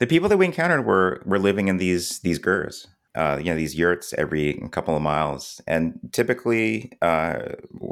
The 0.01 0.09
people 0.09 0.29
that 0.31 0.39
we 0.39 0.47
encountered 0.47 0.85
were 0.85 1.23
were 1.25 1.39
living 1.39 1.69
in 1.69 1.77
these 1.77 2.19
these 2.19 2.41
gers. 2.41 2.89
Uh, 3.15 3.39
you 3.39 3.47
know 3.51 3.57
these 3.57 3.75
yurts 3.75 4.15
every 4.15 4.55
couple 4.71 4.97
of 4.97 5.03
miles, 5.03 5.61
and 5.67 5.99
typically, 6.13 6.93
uh, 7.03 7.41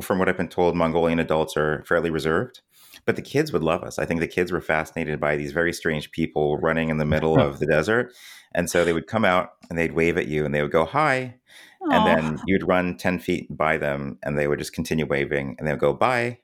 from 0.00 0.18
what 0.18 0.28
I've 0.28 0.36
been 0.36 0.48
told, 0.48 0.76
Mongolian 0.76 1.18
adults 1.18 1.56
are 1.56 1.84
fairly 1.86 2.10
reserved. 2.10 2.60
But 3.06 3.16
the 3.16 3.22
kids 3.22 3.52
would 3.52 3.62
love 3.62 3.82
us. 3.82 3.98
I 3.98 4.04
think 4.04 4.20
the 4.20 4.28
kids 4.28 4.52
were 4.52 4.60
fascinated 4.60 5.20
by 5.20 5.36
these 5.36 5.52
very 5.52 5.72
strange 5.72 6.10
people 6.10 6.58
running 6.58 6.90
in 6.90 6.98
the 6.98 7.04
middle 7.14 7.38
of 7.38 7.58
the 7.58 7.66
desert, 7.66 8.12
and 8.54 8.70
so 8.70 8.84
they 8.84 8.92
would 8.92 9.06
come 9.06 9.24
out 9.24 9.52
and 9.68 9.78
they'd 9.78 9.92
wave 9.92 10.16
at 10.16 10.26
you 10.26 10.44
and 10.44 10.54
they 10.54 10.62
would 10.62 10.72
go 10.72 10.84
hi, 10.84 11.34
and 11.82 12.06
then 12.06 12.38
you'd 12.46 12.66
run 12.66 12.96
10 12.96 13.18
feet 13.18 13.46
by 13.56 13.76
them 13.78 14.18
and 14.22 14.38
they 14.38 14.46
would 14.46 14.58
just 14.58 14.72
continue 14.72 15.06
waving 15.06 15.56
and 15.58 15.66
they 15.66 15.72
would 15.72 15.80
go 15.80 15.92
bye. 15.92 16.38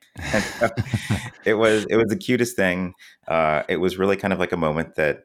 So 0.59 0.69
it 1.45 1.53
was 1.55 1.85
it 1.89 1.95
was 1.95 2.07
the 2.07 2.15
cutest 2.15 2.55
thing. 2.55 2.93
Uh, 3.27 3.63
it 3.69 3.77
was 3.77 3.97
really 3.97 4.17
kind 4.17 4.33
of 4.33 4.39
like 4.39 4.51
a 4.51 4.57
moment 4.57 4.95
that 4.95 5.23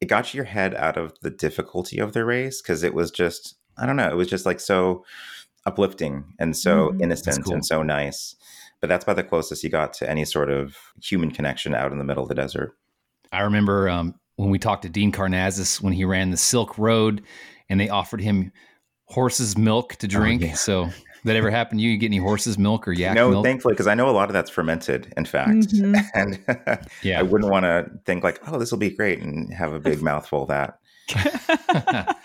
it 0.00 0.06
got 0.06 0.32
your 0.34 0.44
head 0.44 0.74
out 0.74 0.96
of 0.96 1.12
the 1.22 1.30
difficulty 1.30 1.98
of 1.98 2.12
the 2.12 2.24
race 2.24 2.60
because 2.62 2.82
it 2.82 2.94
was 2.94 3.10
just 3.10 3.54
i 3.76 3.86
don't 3.86 3.96
know 3.96 4.08
it 4.10 4.16
was 4.16 4.28
just 4.28 4.46
like 4.46 4.60
so 4.60 5.04
uplifting 5.66 6.24
and 6.38 6.56
so 6.56 6.88
Mhm. 6.90 7.02
innocent 7.02 7.44
cool. 7.44 7.54
and 7.54 7.64
so 7.66 7.82
nice 7.82 8.34
but 8.80 8.88
that's 8.88 9.04
about 9.04 9.16
the 9.16 9.24
closest 9.24 9.62
you 9.62 9.68
got 9.70 9.92
to 9.94 10.08
any 10.08 10.24
sort 10.24 10.50
of 10.50 10.76
human 11.02 11.30
connection 11.30 11.74
out 11.74 11.92
in 11.92 11.98
the 11.98 12.04
middle 12.04 12.22
of 12.22 12.28
the 12.28 12.34
desert 12.34 12.76
I 13.32 13.42
remember 13.42 13.88
um, 13.88 14.14
when 14.36 14.50
we 14.50 14.58
talked 14.58 14.82
to 14.82 14.88
Dean 14.88 15.12
Karnazes 15.12 15.80
when 15.80 15.92
he 15.92 16.04
ran 16.04 16.30
the 16.32 16.36
Silk 16.36 16.76
Road, 16.78 17.22
and 17.68 17.78
they 17.78 17.88
offered 17.88 18.20
him 18.20 18.50
horse's 19.04 19.56
milk 19.56 19.94
to 19.96 20.08
drink. 20.08 20.42
yeah. 20.42 20.54
So 20.54 20.88
that 21.24 21.36
ever 21.36 21.50
happened 21.50 21.80
to 21.80 21.84
you? 21.84 21.90
You 21.90 21.98
get 21.98 22.06
any 22.06 22.18
horse's 22.18 22.58
milk 22.58 22.86
or 22.88 22.92
yak 22.92 23.14
no, 23.14 23.30
milk? 23.30 23.44
thankfully, 23.44 23.74
because 23.74 23.86
I 23.86 23.94
know 23.94 24.08
a 24.08 24.12
lot 24.12 24.28
of 24.28 24.32
that's 24.32 24.50
fermented, 24.50 25.12
in 25.16 25.24
fact. 25.24 25.50
Mhm. 25.68 26.00
And 26.14 26.38
Yeah. 27.02 27.18
I 27.20 27.22
wouldn't 27.22 27.50
want 27.50 27.64
to 27.64 27.90
think 28.06 28.22
like, 28.24 28.40
oh, 28.48 28.58
this 28.58 28.70
will 28.70 28.78
be 28.78 28.90
great 28.90 29.20
and 29.20 29.52
have 29.54 29.72
a 29.72 29.80
big 29.80 30.00
mouthful 30.10 30.42
of 30.42 30.48
that. 30.48 30.78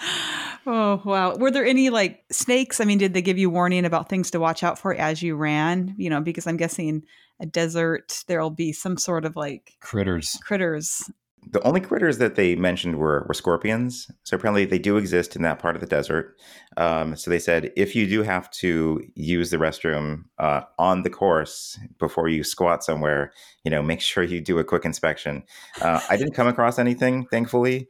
Oh, 0.67 0.99
wow. 1.05 1.35
Were 1.35 1.51
there 1.51 1.63
any 1.65 1.91
like 1.91 2.23
snakes? 2.31 2.81
I 2.81 2.85
mean, 2.85 2.97
did 2.97 3.13
they 3.13 3.21
give 3.21 3.37
you 3.37 3.51
warning 3.51 3.85
about 3.85 4.09
things 4.09 4.31
to 4.31 4.39
watch 4.39 4.63
out 4.63 4.79
for 4.79 4.95
as 4.95 5.21
you 5.21 5.35
ran? 5.35 5.93
You 5.95 6.09
know, 6.09 6.21
because 6.21 6.47
I'm 6.47 6.57
guessing 6.57 7.03
a 7.39 7.45
desert, 7.45 8.23
there'll 8.27 8.49
be 8.49 8.73
some 8.73 8.97
sort 8.97 9.25
of 9.25 9.35
like 9.35 9.73
Critters. 9.79 10.39
critters. 10.43 11.03
The 11.51 11.61
only 11.63 11.79
critters 11.79 12.17
that 12.17 12.35
they 12.35 12.55
mentioned 12.55 12.97
were, 12.97 13.25
were 13.27 13.33
scorpions. 13.33 14.09
So 14.23 14.35
apparently 14.35 14.65
they 14.65 14.79
do 14.79 14.97
exist 14.97 15.35
in 15.35 15.41
that 15.43 15.59
part 15.59 15.75
of 15.75 15.81
the 15.81 15.87
desert. 15.87 16.37
Um, 16.77 17.15
so 17.15 17.29
they 17.29 17.39
said 17.39 17.71
if 17.75 17.95
you 17.95 18.07
do 18.07 18.23
have 18.23 18.49
to 18.51 19.01
use 19.15 19.49
the 19.49 19.57
restroom 19.57 20.25
uh, 20.39 20.61
on 20.79 21.03
the 21.03 21.09
course 21.09 21.79
before 21.99 22.27
you 22.27 22.43
squat 22.43 22.83
somewhere, 22.83 23.31
you 23.63 23.71
know, 23.71 23.81
make 23.81 24.01
sure 24.11 24.23
you 24.23 24.41
do 24.41 24.59
a 24.59 24.63
quick 24.63 24.85
inspection. 24.85 25.43
Uh, 25.81 25.99
I 26.09 26.17
didn't 26.17 26.33
come 26.33 26.47
across 26.47 26.79
anything, 26.79 27.25
thankfully, 27.27 27.87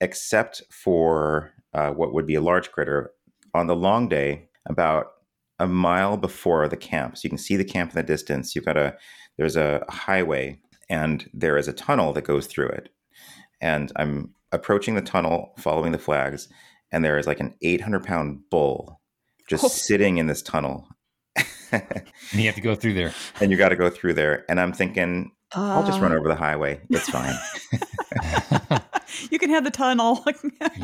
except 0.00 0.62
for 0.70 1.52
uh, 1.74 1.90
what 1.90 2.12
would 2.12 2.26
be 2.26 2.34
a 2.34 2.40
large 2.40 2.72
critter 2.72 3.12
on 3.54 3.66
the 3.66 3.76
long 3.76 4.08
day 4.08 4.48
about 4.66 5.12
a 5.58 5.66
mile 5.66 6.16
before 6.16 6.68
the 6.68 6.76
camp. 6.76 7.16
So 7.16 7.22
you 7.24 7.30
can 7.30 7.38
see 7.38 7.56
the 7.56 7.64
camp 7.64 7.90
in 7.90 7.96
the 7.96 8.02
distance. 8.02 8.54
You've 8.54 8.64
got 8.66 8.76
a 8.76 8.96
there's 9.36 9.56
a 9.56 9.84
highway 9.88 10.58
and 10.88 11.28
there 11.32 11.56
is 11.56 11.68
a 11.68 11.72
tunnel 11.72 12.12
that 12.12 12.24
goes 12.24 12.46
through 12.46 12.68
it. 12.68 12.90
And 13.60 13.92
I'm 13.96 14.34
approaching 14.52 14.94
the 14.94 15.00
tunnel, 15.02 15.52
following 15.58 15.92
the 15.92 15.98
flags, 15.98 16.48
and 16.92 17.04
there 17.04 17.18
is 17.18 17.26
like 17.26 17.40
an 17.40 17.54
800 17.62 18.04
pound 18.04 18.40
bull 18.50 19.00
just 19.48 19.64
Oh. 19.64 19.68
sitting 19.68 20.18
in 20.18 20.26
this 20.26 20.42
tunnel. 20.42 20.88
And 21.72 21.92
you 22.40 22.46
have 22.46 22.54
to 22.54 22.60
go 22.60 22.74
through 22.76 22.94
there. 22.94 23.12
and 23.40 23.50
you 23.50 23.56
got 23.56 23.70
to 23.70 23.76
go 23.76 23.90
through 23.90 24.14
there. 24.14 24.44
And 24.48 24.60
I'm 24.60 24.72
thinking, 24.72 25.32
I'll 25.52 25.84
just 25.84 26.00
run 26.00 26.12
Uh, 26.12 26.16
over 26.16 26.28
the 26.28 26.34
highway. 26.36 26.80
It's 26.90 27.08
fine. 27.10 27.34
You 29.30 29.38
can 29.38 29.50
have 29.50 29.64
the 29.64 29.70
tunnel. 29.70 30.22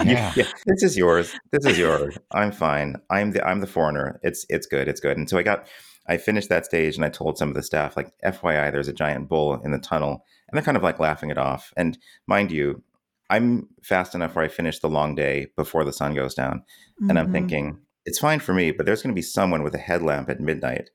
yeah. 0.05 0.33
yeah, 0.35 0.47
this 0.67 0.83
is 0.83 0.97
yours. 0.97 1.35
This 1.51 1.67
is 1.67 1.79
yours. 1.79 2.17
I'm 2.31 2.51
fine. 2.51 2.97
I'm 3.11 3.33
the 3.33 3.47
I'm 3.47 3.61
the 3.61 3.67
foreigner. 3.67 4.19
It's 4.23 4.47
it's 4.49 4.67
good. 4.67 4.89
It's 4.89 5.01
good. 5.01 5.17
And 5.19 5.29
so 5.29 5.37
I 5.39 5.43
got 5.43 5.67
I 6.09 6.17
finished 6.17 6.49
that 6.49 6.65
stage 6.65 6.97
and 6.97 7.05
I 7.05 7.09
told 7.11 7.37
some 7.37 7.49
of 7.51 7.55
the 7.55 7.63
staff 7.63 7.97
like 7.97 8.13
FYI 8.25 8.73
there's 8.73 8.89
a 8.89 8.93
giant 8.93 9.29
bull 9.29 9.61
in 9.63 9.71
the 9.73 9.79
tunnel 9.79 10.25
and 10.53 10.57
they're 10.57 10.65
kind 10.65 10.77
of 10.77 10.83
like 10.83 10.99
laughing 11.01 11.31
it 11.31 11.39
off. 11.39 11.73
And 11.77 11.97
mind 12.27 12.53
you, 12.53 12.83
I'm 13.31 13.69
fast 13.83 14.15
enough 14.15 14.35
where 14.37 14.45
I 14.45 14.49
finish 14.49 14.79
the 14.79 14.89
long 14.91 15.15
day 15.15 15.47
before 15.57 15.85
the 15.85 15.93
sun 15.93 16.15
goes 16.15 16.35
down 16.35 16.63
and 17.09 17.19
I'm 17.19 17.29
Mhm. 17.29 17.33
thinking 17.33 17.79
it's 18.05 18.19
fine 18.19 18.41
for 18.41 18.53
me, 18.53 18.71
but 18.73 18.85
there's 18.85 19.03
going 19.03 19.15
to 19.15 19.19
be 19.19 19.23
someone 19.23 19.63
with 19.63 19.75
a 19.75 19.79
headlamp 19.79 20.29
at 20.29 20.41
midnight 20.41 20.91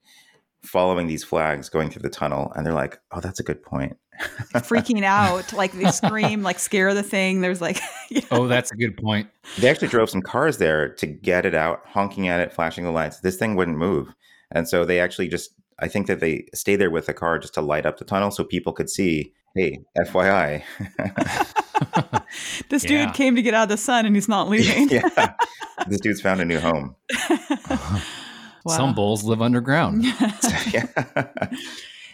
following 0.62 1.06
these 1.06 1.24
flags 1.24 1.68
going 1.68 1.90
through 1.90 2.02
the 2.02 2.10
tunnel 2.10 2.52
and 2.54 2.64
they're 2.64 2.74
like, 2.74 2.98
"Oh, 3.12 3.20
that's 3.20 3.40
a 3.40 3.44
good 3.44 3.62
point." 3.62 3.96
freaking 4.54 5.04
out, 5.04 5.52
like 5.52 5.72
they 5.72 5.90
scream, 5.90 6.42
like 6.42 6.58
scare 6.58 6.92
the 6.94 7.02
thing. 7.04 7.40
There's 7.40 7.60
like, 7.60 7.80
you 8.10 8.20
know, 8.22 8.26
Oh, 8.42 8.48
that's 8.48 8.72
a 8.72 8.76
good 8.76 8.96
point. 8.96 9.28
They 9.58 9.68
actually 9.68 9.88
drove 9.88 10.10
some 10.10 10.22
cars 10.22 10.58
there 10.58 10.88
to 10.94 11.06
get 11.06 11.46
it 11.46 11.54
out, 11.54 11.82
honking 11.86 12.28
at 12.28 12.40
it, 12.40 12.52
flashing 12.52 12.84
the 12.84 12.90
lights. 12.90 13.20
This 13.20 13.36
thing 13.36 13.54
wouldn't 13.56 13.78
move. 13.78 14.08
And 14.50 14.68
so 14.68 14.84
they 14.84 14.98
actually 15.00 15.28
just, 15.28 15.50
I 15.78 15.88
think 15.88 16.06
that 16.08 16.18
they 16.20 16.46
stayed 16.54 16.76
there 16.76 16.90
with 16.90 17.06
the 17.06 17.14
car 17.14 17.38
just 17.38 17.54
to 17.54 17.60
light 17.60 17.86
up 17.86 17.98
the 17.98 18.04
tunnel 18.04 18.30
so 18.30 18.42
people 18.44 18.72
could 18.72 18.90
see, 18.90 19.32
hey, 19.54 19.78
FYI. 19.98 20.62
this 22.68 22.84
Yeah. 22.84 23.06
dude 23.06 23.14
came 23.14 23.36
to 23.36 23.42
get 23.42 23.54
out 23.54 23.64
of 23.64 23.68
the 23.70 23.76
sun 23.76 24.06
and 24.06 24.14
he's 24.14 24.28
not 24.28 24.48
leaving. 24.50 24.88
yeah. 24.88 25.34
This 25.86 26.00
dude's 26.00 26.20
found 26.20 26.40
a 26.40 26.44
new 26.44 26.58
home. 26.58 26.96
Wow. 27.30 28.00
Some 28.66 28.94
bulls 28.96 29.22
live 29.22 29.40
underground. 29.40 30.04
yeah. 30.72 30.86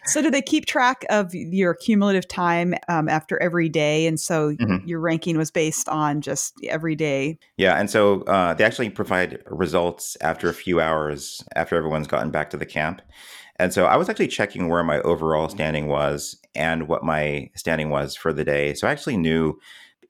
So, 0.04 0.20
do 0.20 0.30
they 0.30 0.42
keep 0.42 0.66
track 0.66 1.06
of 1.08 1.34
your 1.34 1.72
cumulative 1.74 2.28
time 2.28 2.74
um, 2.88 3.08
after 3.08 3.42
every 3.42 3.70
day? 3.70 4.06
And 4.06 4.20
so, 4.20 4.50
Mhm. 4.56 4.86
your 4.86 5.00
ranking 5.00 5.38
was 5.38 5.50
based 5.50 5.88
on 5.88 6.20
just 6.20 6.52
every 6.68 6.94
day. 6.94 7.38
Yeah, 7.56 7.80
and 7.80 7.88
so 7.88 8.20
uh, 8.24 8.52
they 8.52 8.64
actually 8.64 8.90
provide 8.90 9.38
results 9.46 10.18
after 10.20 10.50
a 10.50 10.54
few 10.54 10.78
hours 10.78 11.42
after 11.56 11.74
everyone's 11.74 12.06
gotten 12.06 12.30
back 12.30 12.50
to 12.50 12.58
the 12.58 12.66
camp. 12.66 13.00
And 13.56 13.72
so 13.72 13.86
I 13.86 13.96
was 13.96 14.10
actually 14.10 14.28
checking 14.28 14.68
where 14.68 14.84
my 14.84 15.00
overall 15.00 15.48
standing 15.48 15.86
was 15.88 16.36
and 16.54 16.88
what 16.88 17.04
my 17.04 17.50
standing 17.54 17.90
was 17.90 18.14
for 18.16 18.32
the 18.32 18.44
day. 18.44 18.74
So 18.74 18.88
I 18.88 18.92
actually 18.92 19.16
knew 19.16 19.58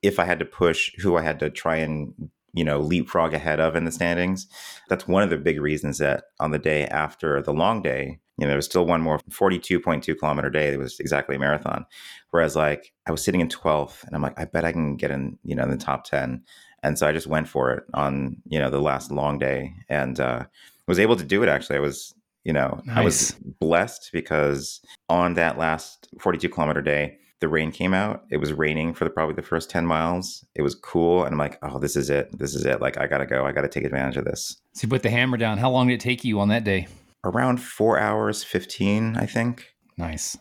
if 0.03 0.19
I 0.19 0.25
had 0.25 0.39
to 0.39 0.45
push 0.45 0.93
who 0.99 1.17
I 1.17 1.23
had 1.23 1.39
to 1.41 1.51
try 1.51 1.77
and 1.77 2.13
you 2.53 2.65
know 2.65 2.81
leapfrog 2.81 3.35
ahead 3.35 3.61
of 3.61 3.77
in 3.77 3.85
the 3.85 3.93
standings. 3.93 4.47
That's 4.89 5.09
one 5.09 5.23
of 5.23 5.31
the 5.31 5.37
big 5.37 5.61
reasons 5.61 5.99
that 5.99 6.25
on 6.41 6.51
the 6.51 6.59
day 6.59 6.87
after 6.87 7.43
the 7.43 7.53
long 7.53 7.83
day, 7.83 8.21
you 8.39 8.45
know, 8.45 8.49
there 8.49 8.57
was 8.57 8.67
still 8.67 8.87
one 8.87 9.01
more 9.01 9.19
42.2 9.31 10.19
kilometer 10.19 10.51
day. 10.51 10.73
It 10.73 10.79
was 10.79 11.01
exactly 11.01 11.37
a 11.37 11.39
marathon. 11.39 11.87
Whereas 12.31 12.55
like 12.57 12.93
I 13.07 13.13
was 13.13 13.25
sitting 13.25 13.41
in 13.41 13.49
12th 13.49 14.05
and 14.05 14.15
I'm 14.15 14.23
like, 14.23 14.39
I 14.39 14.45
bet 14.45 14.65
I 14.65 14.73
can 14.73 14.97
get 14.97 15.11
in, 15.11 15.39
you 15.43 15.55
know, 15.55 15.65
in 15.65 15.71
the 15.71 15.77
top 15.77 16.05
10 16.05 16.43
and 16.85 16.99
so 16.99 17.09
I 17.09 17.13
just 17.13 17.27
went 17.27 17.49
for 17.49 17.73
it 17.73 17.85
on 17.95 18.37
you 18.47 18.61
know 18.61 18.71
the 18.71 18.81
last 18.81 19.11
long 19.11 19.39
day 19.39 19.75
and 19.89 20.21
uh, 20.21 20.45
was 20.87 21.01
able 21.01 21.17
to 21.17 21.25
do 21.25 21.43
it. 21.43 21.49
Actually, 21.49 21.77
I 21.77 21.81
was 21.81 22.15
you 22.45 22.53
know 22.53 22.81
I 22.91 23.03
was 23.03 23.33
blessed 23.61 24.11
because 24.13 24.81
on 25.09 25.35
that 25.35 25.59
last 25.59 26.09
42 26.21 26.49
kilometer 26.49 26.83
day, 26.83 27.19
the 27.41 27.49
rain 27.49 27.73
came 27.73 27.93
out. 27.93 28.25
It 28.31 28.39
was 28.39 28.53
raining 28.53 28.95
for 28.95 29.05
the, 29.05 29.11
probably 29.11 29.35
the 29.35 29.43
first 29.43 29.69
10 29.69 29.85
miles. 29.85 30.45
It 30.55 30.63
was 30.63 30.75
cool, 30.75 31.25
and 31.25 31.35
I'm 31.35 31.39
like, 31.39 31.59
oh, 31.63 31.79
this 31.79 31.97
is 31.97 32.09
it. 32.09 32.37
This 32.39 32.55
is 32.55 32.65
it. 32.65 32.81
Like 32.81 32.99
I 32.99 33.07
gotta 33.07 33.27
go. 33.27 33.45
I 33.45 33.53
gotta 33.53 33.69
take 33.69 33.85
advantage 33.85 34.17
of 34.17 34.25
this. 34.25 34.57
So 34.73 34.85
you 34.85 34.89
put 34.89 35.03
the 35.03 35.11
hammer 35.11 35.37
down. 35.37 35.59
How 35.59 35.71
long 35.71 35.89
did 35.89 35.95
it 35.95 36.01
take 36.01 36.25
you 36.25 36.41
on 36.41 36.49
that 36.49 36.65
day? 36.65 36.87
Around 37.25 37.59
four 37.61 37.99
hours 37.99 38.45
15, 38.45 39.17
I 39.17 39.27
think. 39.27 39.75
Nice. 39.97 40.37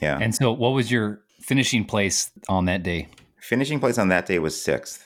Yeah. 0.00 0.18
And 0.20 0.34
so, 0.34 0.52
what 0.52 0.70
was 0.70 0.90
your 0.90 1.20
finishing 1.40 1.84
place 1.84 2.30
on 2.48 2.64
that 2.66 2.82
day? 2.82 3.08
Finishing 3.40 3.80
place 3.80 3.98
on 3.98 4.08
that 4.08 4.26
day 4.26 4.38
was 4.38 4.60
sixth. 4.60 5.04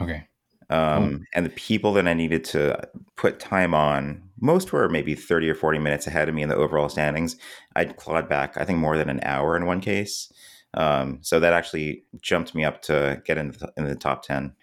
Okay. 0.00 0.26
um, 0.70 1.24
and 1.34 1.44
the 1.44 1.50
people 1.50 1.92
that 1.94 2.06
I 2.06 2.14
needed 2.14 2.44
to 2.46 2.88
put 3.16 3.38
time 3.40 3.74
on, 3.74 4.22
most 4.40 4.72
were 4.72 4.88
maybe 4.88 5.14
30 5.14 5.50
or 5.50 5.54
40 5.54 5.78
minutes 5.78 6.06
ahead 6.06 6.28
of 6.28 6.34
me 6.34 6.42
in 6.42 6.48
the 6.48 6.56
overall 6.56 6.88
standings. 6.88 7.36
I'd 7.76 7.96
clawed 7.96 8.28
back, 8.28 8.56
I 8.56 8.64
think, 8.64 8.78
more 8.78 8.96
than 8.96 9.10
an 9.10 9.20
hour 9.22 9.56
in 9.56 9.66
one 9.66 9.80
case. 9.80 10.32
Um, 10.74 11.18
so 11.22 11.40
that 11.40 11.52
actually 11.52 12.04
jumped 12.20 12.54
me 12.54 12.64
up 12.64 12.82
to 12.82 13.22
get 13.24 13.38
in 13.38 13.52
the, 13.52 13.72
in 13.76 13.84
the 13.84 13.96
top 13.96 14.24
10. 14.24 14.54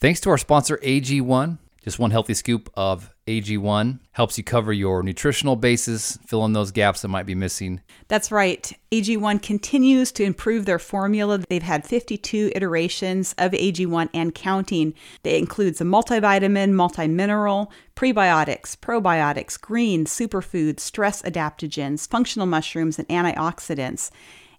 Thanks 0.00 0.20
to 0.20 0.30
our 0.30 0.38
sponsor, 0.38 0.78
AG1. 0.78 1.58
Just 1.84 1.98
one 1.98 2.12
healthy 2.12 2.32
scoop 2.32 2.70
of 2.72 3.10
AG1 3.26 3.98
helps 4.12 4.38
you 4.38 4.44
cover 4.44 4.72
your 4.72 5.02
nutritional 5.02 5.54
bases, 5.54 6.18
fill 6.24 6.46
in 6.46 6.54
those 6.54 6.70
gaps 6.70 7.02
that 7.02 7.08
might 7.08 7.26
be 7.26 7.34
missing. 7.34 7.82
That's 8.08 8.32
right. 8.32 8.72
AG1 8.90 9.42
continues 9.42 10.10
to 10.12 10.24
improve 10.24 10.64
their 10.64 10.78
formula. 10.78 11.44
They've 11.50 11.62
had 11.62 11.84
52 11.84 12.52
iterations 12.54 13.34
of 13.36 13.52
AG1 13.52 14.08
and 14.14 14.34
counting. 14.34 14.94
That 15.24 15.36
includes 15.36 15.78
a 15.82 15.84
multivitamin, 15.84 16.70
multimineral, 16.72 17.70
prebiotics, 17.96 18.78
probiotics, 18.78 19.60
greens, 19.60 20.10
superfoods, 20.10 20.80
stress 20.80 21.20
adaptogens, 21.20 22.08
functional 22.08 22.46
mushrooms, 22.46 22.98
and 22.98 23.06
antioxidants. 23.08 24.10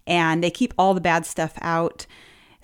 And 0.06 0.44
they 0.44 0.52
keep 0.52 0.76
all 0.78 0.94
the 0.94 1.02
bad 1.02 1.26
stuff 1.26 1.54
out. 1.62 2.06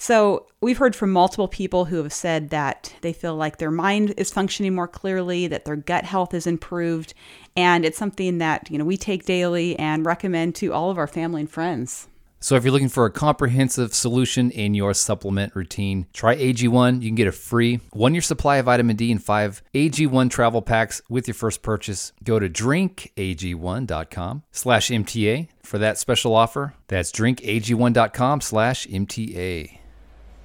So, 0.01 0.47
we've 0.61 0.79
heard 0.79 0.95
from 0.95 1.11
multiple 1.11 1.47
people 1.47 1.85
who 1.85 1.97
have 1.97 2.11
said 2.11 2.49
that 2.49 2.91
they 3.01 3.13
feel 3.13 3.35
like 3.35 3.59
their 3.59 3.69
mind 3.69 4.15
is 4.17 4.31
functioning 4.31 4.73
more 4.73 4.87
clearly, 4.87 5.45
that 5.45 5.63
their 5.63 5.75
gut 5.75 6.05
health 6.05 6.33
is 6.33 6.47
improved, 6.47 7.13
and 7.55 7.85
it's 7.85 7.99
something 7.99 8.39
that, 8.39 8.67
you 8.71 8.79
know, 8.79 8.83
we 8.83 8.97
take 8.97 9.25
daily 9.25 9.77
and 9.77 10.03
recommend 10.03 10.55
to 10.55 10.73
all 10.73 10.89
of 10.89 10.97
our 10.97 11.05
family 11.05 11.41
and 11.41 11.51
friends. 11.51 12.07
So, 12.39 12.55
if 12.55 12.63
you're 12.63 12.73
looking 12.73 12.89
for 12.89 13.05
a 13.05 13.11
comprehensive 13.11 13.93
solution 13.93 14.49
in 14.49 14.73
your 14.73 14.95
supplement 14.95 15.55
routine, 15.55 16.07
try 16.13 16.35
AG1. 16.35 17.03
You 17.03 17.09
can 17.09 17.15
get 17.15 17.27
a 17.27 17.31
free 17.31 17.79
one 17.91 18.15
year 18.15 18.23
supply 18.23 18.57
of 18.57 18.65
vitamin 18.65 18.95
D 18.95 19.11
and 19.11 19.23
five 19.23 19.61
AG1 19.75 20.31
travel 20.31 20.63
packs 20.63 21.03
with 21.09 21.27
your 21.27 21.35
first 21.35 21.61
purchase. 21.61 22.11
Go 22.23 22.39
to 22.39 22.49
drinkag1.com 22.49 24.41
slash 24.51 24.89
MTA 24.89 25.49
for 25.61 25.77
that 25.77 25.99
special 25.99 26.33
offer. 26.33 26.73
That's 26.87 27.11
drinkag1.com 27.11 28.41
slash 28.41 28.87
MTA. 28.87 29.80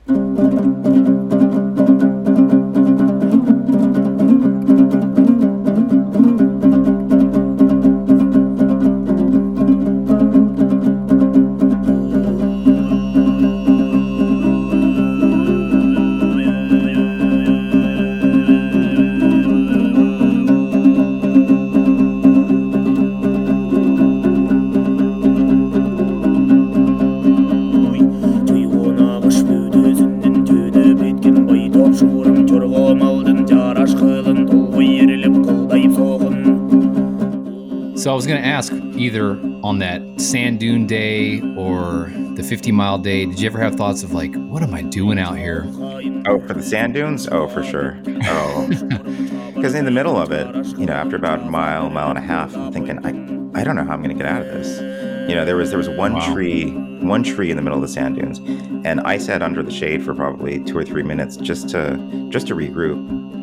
Thank 0.08 0.86
you. 0.86 0.95
Was 38.26 38.32
going 38.32 38.42
to 38.42 38.48
ask 38.48 38.72
either 38.98 39.38
on 39.62 39.78
that 39.78 40.02
sand 40.20 40.58
dune 40.58 40.84
day 40.84 41.40
or 41.56 42.10
the 42.34 42.42
50 42.42 42.72
mile 42.72 42.98
day, 42.98 43.24
did 43.24 43.38
you 43.38 43.46
ever 43.46 43.60
have 43.60 43.76
thoughts 43.76 44.02
of 44.02 44.12
like, 44.12 44.34
what 44.34 44.64
am 44.64 44.74
I 44.74 44.82
doing 44.82 45.16
out 45.16 45.38
here? 45.38 45.64
Oh, 46.26 46.40
for 46.44 46.54
the 46.54 46.62
sand 46.62 46.94
dunes? 46.94 47.28
Oh, 47.28 47.46
for 47.46 47.62
sure. 47.62 48.00
Oh. 48.24 48.68
Because 49.56 49.74
in 49.74 49.86
the 49.86 49.90
middle 49.90 50.18
of 50.18 50.32
it, 50.32 50.54
you 50.78 50.84
know, 50.84 50.92
after 50.92 51.16
about 51.16 51.40
a 51.40 51.44
mile, 51.44 51.88
mile 51.88 52.10
and 52.10 52.18
a 52.18 52.20
half, 52.20 52.54
I'm 52.54 52.70
thinking, 52.72 52.98
I, 53.06 53.58
I 53.58 53.64
don't 53.64 53.74
know 53.74 53.84
how 53.84 53.94
I'm 53.94 54.02
going 54.02 54.14
to 54.14 54.22
get 54.22 54.30
out 54.30 54.42
of 54.42 54.48
this. 54.48 54.80
You 55.30 55.34
know, 55.34 55.46
there 55.46 55.56
was 55.56 55.70
there 55.70 55.78
was 55.78 55.88
one 55.88 56.12
wow. 56.12 56.32
tree, 56.34 56.72
one 57.00 57.22
tree 57.22 57.50
in 57.50 57.56
the 57.56 57.62
middle 57.62 57.78
of 57.78 57.82
the 57.82 57.88
sand 57.88 58.16
dunes, 58.16 58.38
and 58.84 59.00
I 59.00 59.16
sat 59.16 59.40
under 59.40 59.62
the 59.62 59.70
shade 59.70 60.04
for 60.04 60.14
probably 60.14 60.62
two 60.62 60.76
or 60.76 60.84
three 60.84 61.02
minutes 61.02 61.38
just 61.38 61.70
to 61.70 62.28
just 62.28 62.48
to 62.48 62.54
regroup. 62.54 62.98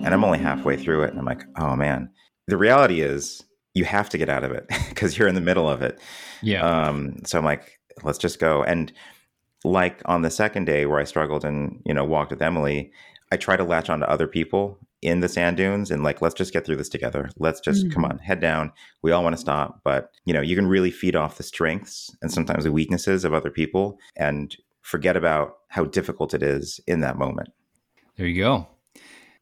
And 0.06 0.14
I'm 0.14 0.24
only 0.24 0.38
halfway 0.38 0.78
through 0.78 1.02
it, 1.04 1.10
and 1.10 1.20
I'm 1.20 1.26
like, 1.26 1.42
oh 1.58 1.76
man. 1.76 2.10
The 2.48 2.58
reality 2.58 3.02
is, 3.02 3.44
you 3.74 3.86
have 3.86 4.10
to 4.10 4.18
get 4.18 4.30
out 4.30 4.44
of 4.44 4.52
it 4.52 4.66
because 4.90 5.18
you're 5.18 5.28
in 5.28 5.36
the 5.36 5.42
middle 5.42 5.70
of 5.70 5.82
it. 5.82 6.00
Yeah. 6.42 6.62
Um, 6.62 7.18
so 7.26 7.38
I'm 7.38 7.46
like, 7.46 7.80
let's 8.04 8.18
just 8.18 8.40
go. 8.40 8.64
And 8.64 8.92
like 9.64 10.02
on 10.06 10.22
the 10.22 10.32
second 10.32 10.66
day 10.66 10.86
where 10.86 11.00
I 11.00 11.04
struggled 11.06 11.46
and, 11.46 11.82
you 11.86 11.94
know, 11.94 12.04
walked 12.04 12.32
with 12.32 12.42
Emily, 12.42 12.92
I 13.32 13.38
try 13.38 13.56
to 13.56 13.64
latch 13.64 13.90
on 13.90 14.00
to 14.00 14.10
other 14.10 14.28
people 14.28 14.78
in 15.02 15.20
the 15.20 15.30
sand 15.30 15.58
dunes 15.58 15.92
and 15.92 16.04
like, 16.04 16.22
let's 16.22 16.36
just 16.36 16.54
get 16.54 16.66
through 16.66 16.78
this 16.78 16.90
together. 16.90 17.30
Let's 17.38 17.60
just 17.60 17.86
mm-hmm. 17.86 17.94
come 17.94 18.06
on, 18.06 18.20
head 18.20 18.40
down. 18.40 18.72
We 19.02 19.12
all 19.12 19.24
want 19.24 19.34
to 19.34 19.42
stop. 19.42 19.82
But, 19.84 20.12
you 20.26 20.34
know, 20.34 20.42
you 20.42 20.56
can 20.56 20.68
really 20.68 20.92
feed 20.92 21.16
off 21.16 21.38
the 21.38 21.44
strengths 21.44 22.16
and 22.22 22.32
sometimes 22.32 22.64
the 22.64 22.72
weaknesses 22.72 23.26
of 23.26 23.34
other 23.34 23.50
people 23.50 23.98
and 24.16 24.56
forget 24.82 25.18
about 25.18 25.58
how 25.70 25.86
difficult 25.86 26.34
it 26.34 26.44
is 26.44 26.80
in 26.88 27.02
that 27.02 27.18
moment. 27.18 27.50
There 28.18 28.28
you 28.28 28.44
go. 28.44 28.68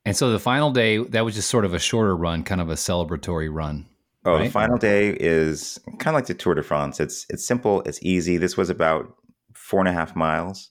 And 0.05 0.15
so 0.15 0.32
the 0.32 0.39
final 0.39 0.71
day, 0.71 0.97
that 0.97 1.25
was 1.25 1.36
just 1.36 1.49
sort 1.49 1.65
of 1.65 1.73
a 1.73 1.79
shorter 1.79 2.15
run, 2.15 2.43
kind 2.43 2.61
of 2.61 2.69
a 2.69 2.75
celebratory 2.75 3.49
run. 3.51 3.88
Oh, 4.26 4.34
right? 4.34 4.45
the 4.45 4.51
final 4.51 4.78
day 4.78 5.15
is 5.19 5.80
kind 5.99 6.07
of 6.07 6.13
like 6.13 6.28
the 6.28 6.34
Tour 6.34 6.53
de 6.53 6.63
France. 6.63 6.99
It's 6.99 7.26
it's 7.30 7.45
simple, 7.45 7.82
it's 7.86 7.99
easy. 8.01 8.38
This 8.38 8.55
was 8.55 8.69
about 8.69 9.15
four 9.53 9.80
and 9.80 9.89
a 9.89 9.93
half 9.93 10.15
miles. 10.15 10.69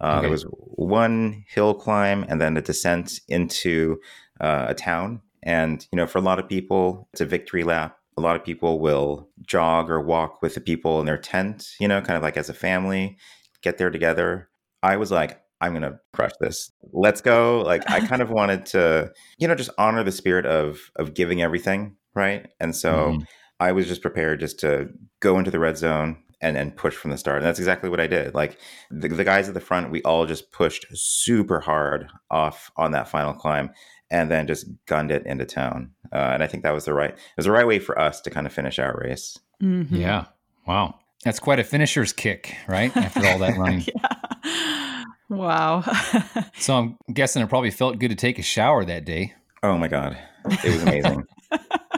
Uh, 0.00 0.14
okay. 0.14 0.20
There 0.22 0.30
was 0.30 0.44
one 0.58 1.44
hill 1.48 1.74
climb 1.74 2.24
and 2.28 2.40
then 2.40 2.56
a 2.56 2.62
descent 2.62 3.20
into 3.28 4.00
uh, 4.40 4.66
a 4.68 4.74
town. 4.74 5.20
And 5.42 5.86
you 5.90 5.96
know, 5.96 6.06
for 6.06 6.18
a 6.18 6.22
lot 6.22 6.38
of 6.38 6.48
people, 6.48 7.08
it's 7.12 7.20
a 7.20 7.26
victory 7.26 7.64
lap. 7.64 7.98
A 8.16 8.20
lot 8.20 8.36
of 8.36 8.44
people 8.44 8.78
will 8.78 9.28
jog 9.46 9.90
or 9.90 10.00
walk 10.00 10.42
with 10.42 10.54
the 10.54 10.60
people 10.60 11.00
in 11.00 11.06
their 11.06 11.18
tent. 11.18 11.70
You 11.80 11.88
know, 11.88 12.00
kind 12.00 12.16
of 12.16 12.22
like 12.22 12.36
as 12.36 12.48
a 12.48 12.54
family, 12.54 13.16
get 13.62 13.78
there 13.78 13.90
together. 13.90 14.48
I 14.82 14.96
was 14.96 15.10
like, 15.10 15.40
I'm 15.60 15.72
gonna 15.72 15.98
crush 16.12 16.32
this. 16.40 16.70
Let's 16.92 17.20
go. 17.20 17.62
Like 17.62 17.88
I 17.90 18.06
kind 18.06 18.22
of 18.22 18.30
wanted 18.30 18.66
to, 18.66 19.12
you 19.38 19.48
know, 19.48 19.54
just 19.54 19.70
honor 19.78 20.04
the 20.04 20.12
spirit 20.12 20.46
of 20.46 20.90
of 20.96 21.14
giving 21.14 21.42
everything 21.42 21.96
right? 22.14 22.48
And 22.60 22.74
so 22.74 22.92
mm-hmm. 22.92 23.22
I 23.60 23.72
was 23.72 23.86
just 23.86 24.02
prepared 24.02 24.40
just 24.40 24.58
to 24.60 24.88
go 25.20 25.38
into 25.38 25.50
the 25.50 25.58
red 25.58 25.76
zone 25.76 26.22
and, 26.40 26.56
and 26.56 26.76
push 26.76 26.94
from 26.94 27.10
the 27.10 27.16
start. 27.16 27.38
And 27.38 27.46
that's 27.46 27.60
exactly 27.60 27.88
what 27.88 28.00
I 28.00 28.06
did. 28.06 28.34
Like 28.34 28.58
the, 28.90 29.08
the 29.08 29.24
guys 29.24 29.48
at 29.48 29.54
the 29.54 29.60
front, 29.60 29.90
we 29.90 30.02
all 30.02 30.26
just 30.26 30.50
pushed 30.50 30.86
super 30.92 31.60
hard 31.60 32.08
off 32.30 32.70
on 32.76 32.90
that 32.92 33.08
final 33.08 33.32
climb 33.32 33.70
and 34.10 34.30
then 34.30 34.46
just 34.46 34.66
gunned 34.86 35.10
it 35.10 35.24
into 35.24 35.46
town. 35.46 35.92
Uh, 36.12 36.32
and 36.34 36.42
I 36.42 36.46
think 36.46 36.64
that 36.64 36.74
was 36.74 36.84
the 36.84 36.92
right, 36.92 37.10
it 37.10 37.18
was 37.36 37.46
the 37.46 37.52
right 37.52 37.66
way 37.66 37.78
for 37.78 37.98
us 37.98 38.20
to 38.22 38.30
kind 38.30 38.46
of 38.46 38.52
finish 38.52 38.78
our 38.78 39.00
race. 39.02 39.38
Mm-hmm. 39.62 39.96
Yeah. 39.96 40.26
Wow. 40.66 40.98
That's 41.24 41.38
quite 41.38 41.60
a 41.60 41.64
finisher's 41.64 42.12
kick, 42.12 42.56
right? 42.66 42.94
After 42.96 43.24
all 43.24 43.38
that 43.38 43.56
running. 43.58 43.84
yeah. 43.86 45.04
Wow. 45.30 45.82
so 46.58 46.76
I'm 46.76 46.98
guessing 47.14 47.42
it 47.42 47.48
probably 47.48 47.70
felt 47.70 47.98
good 47.98 48.10
to 48.10 48.16
take 48.16 48.38
a 48.38 48.42
shower 48.42 48.84
that 48.84 49.04
day. 49.04 49.32
Oh 49.62 49.78
my 49.78 49.88
God. 49.88 50.18
It 50.44 50.64
was 50.64 50.82
amazing. 50.82 51.24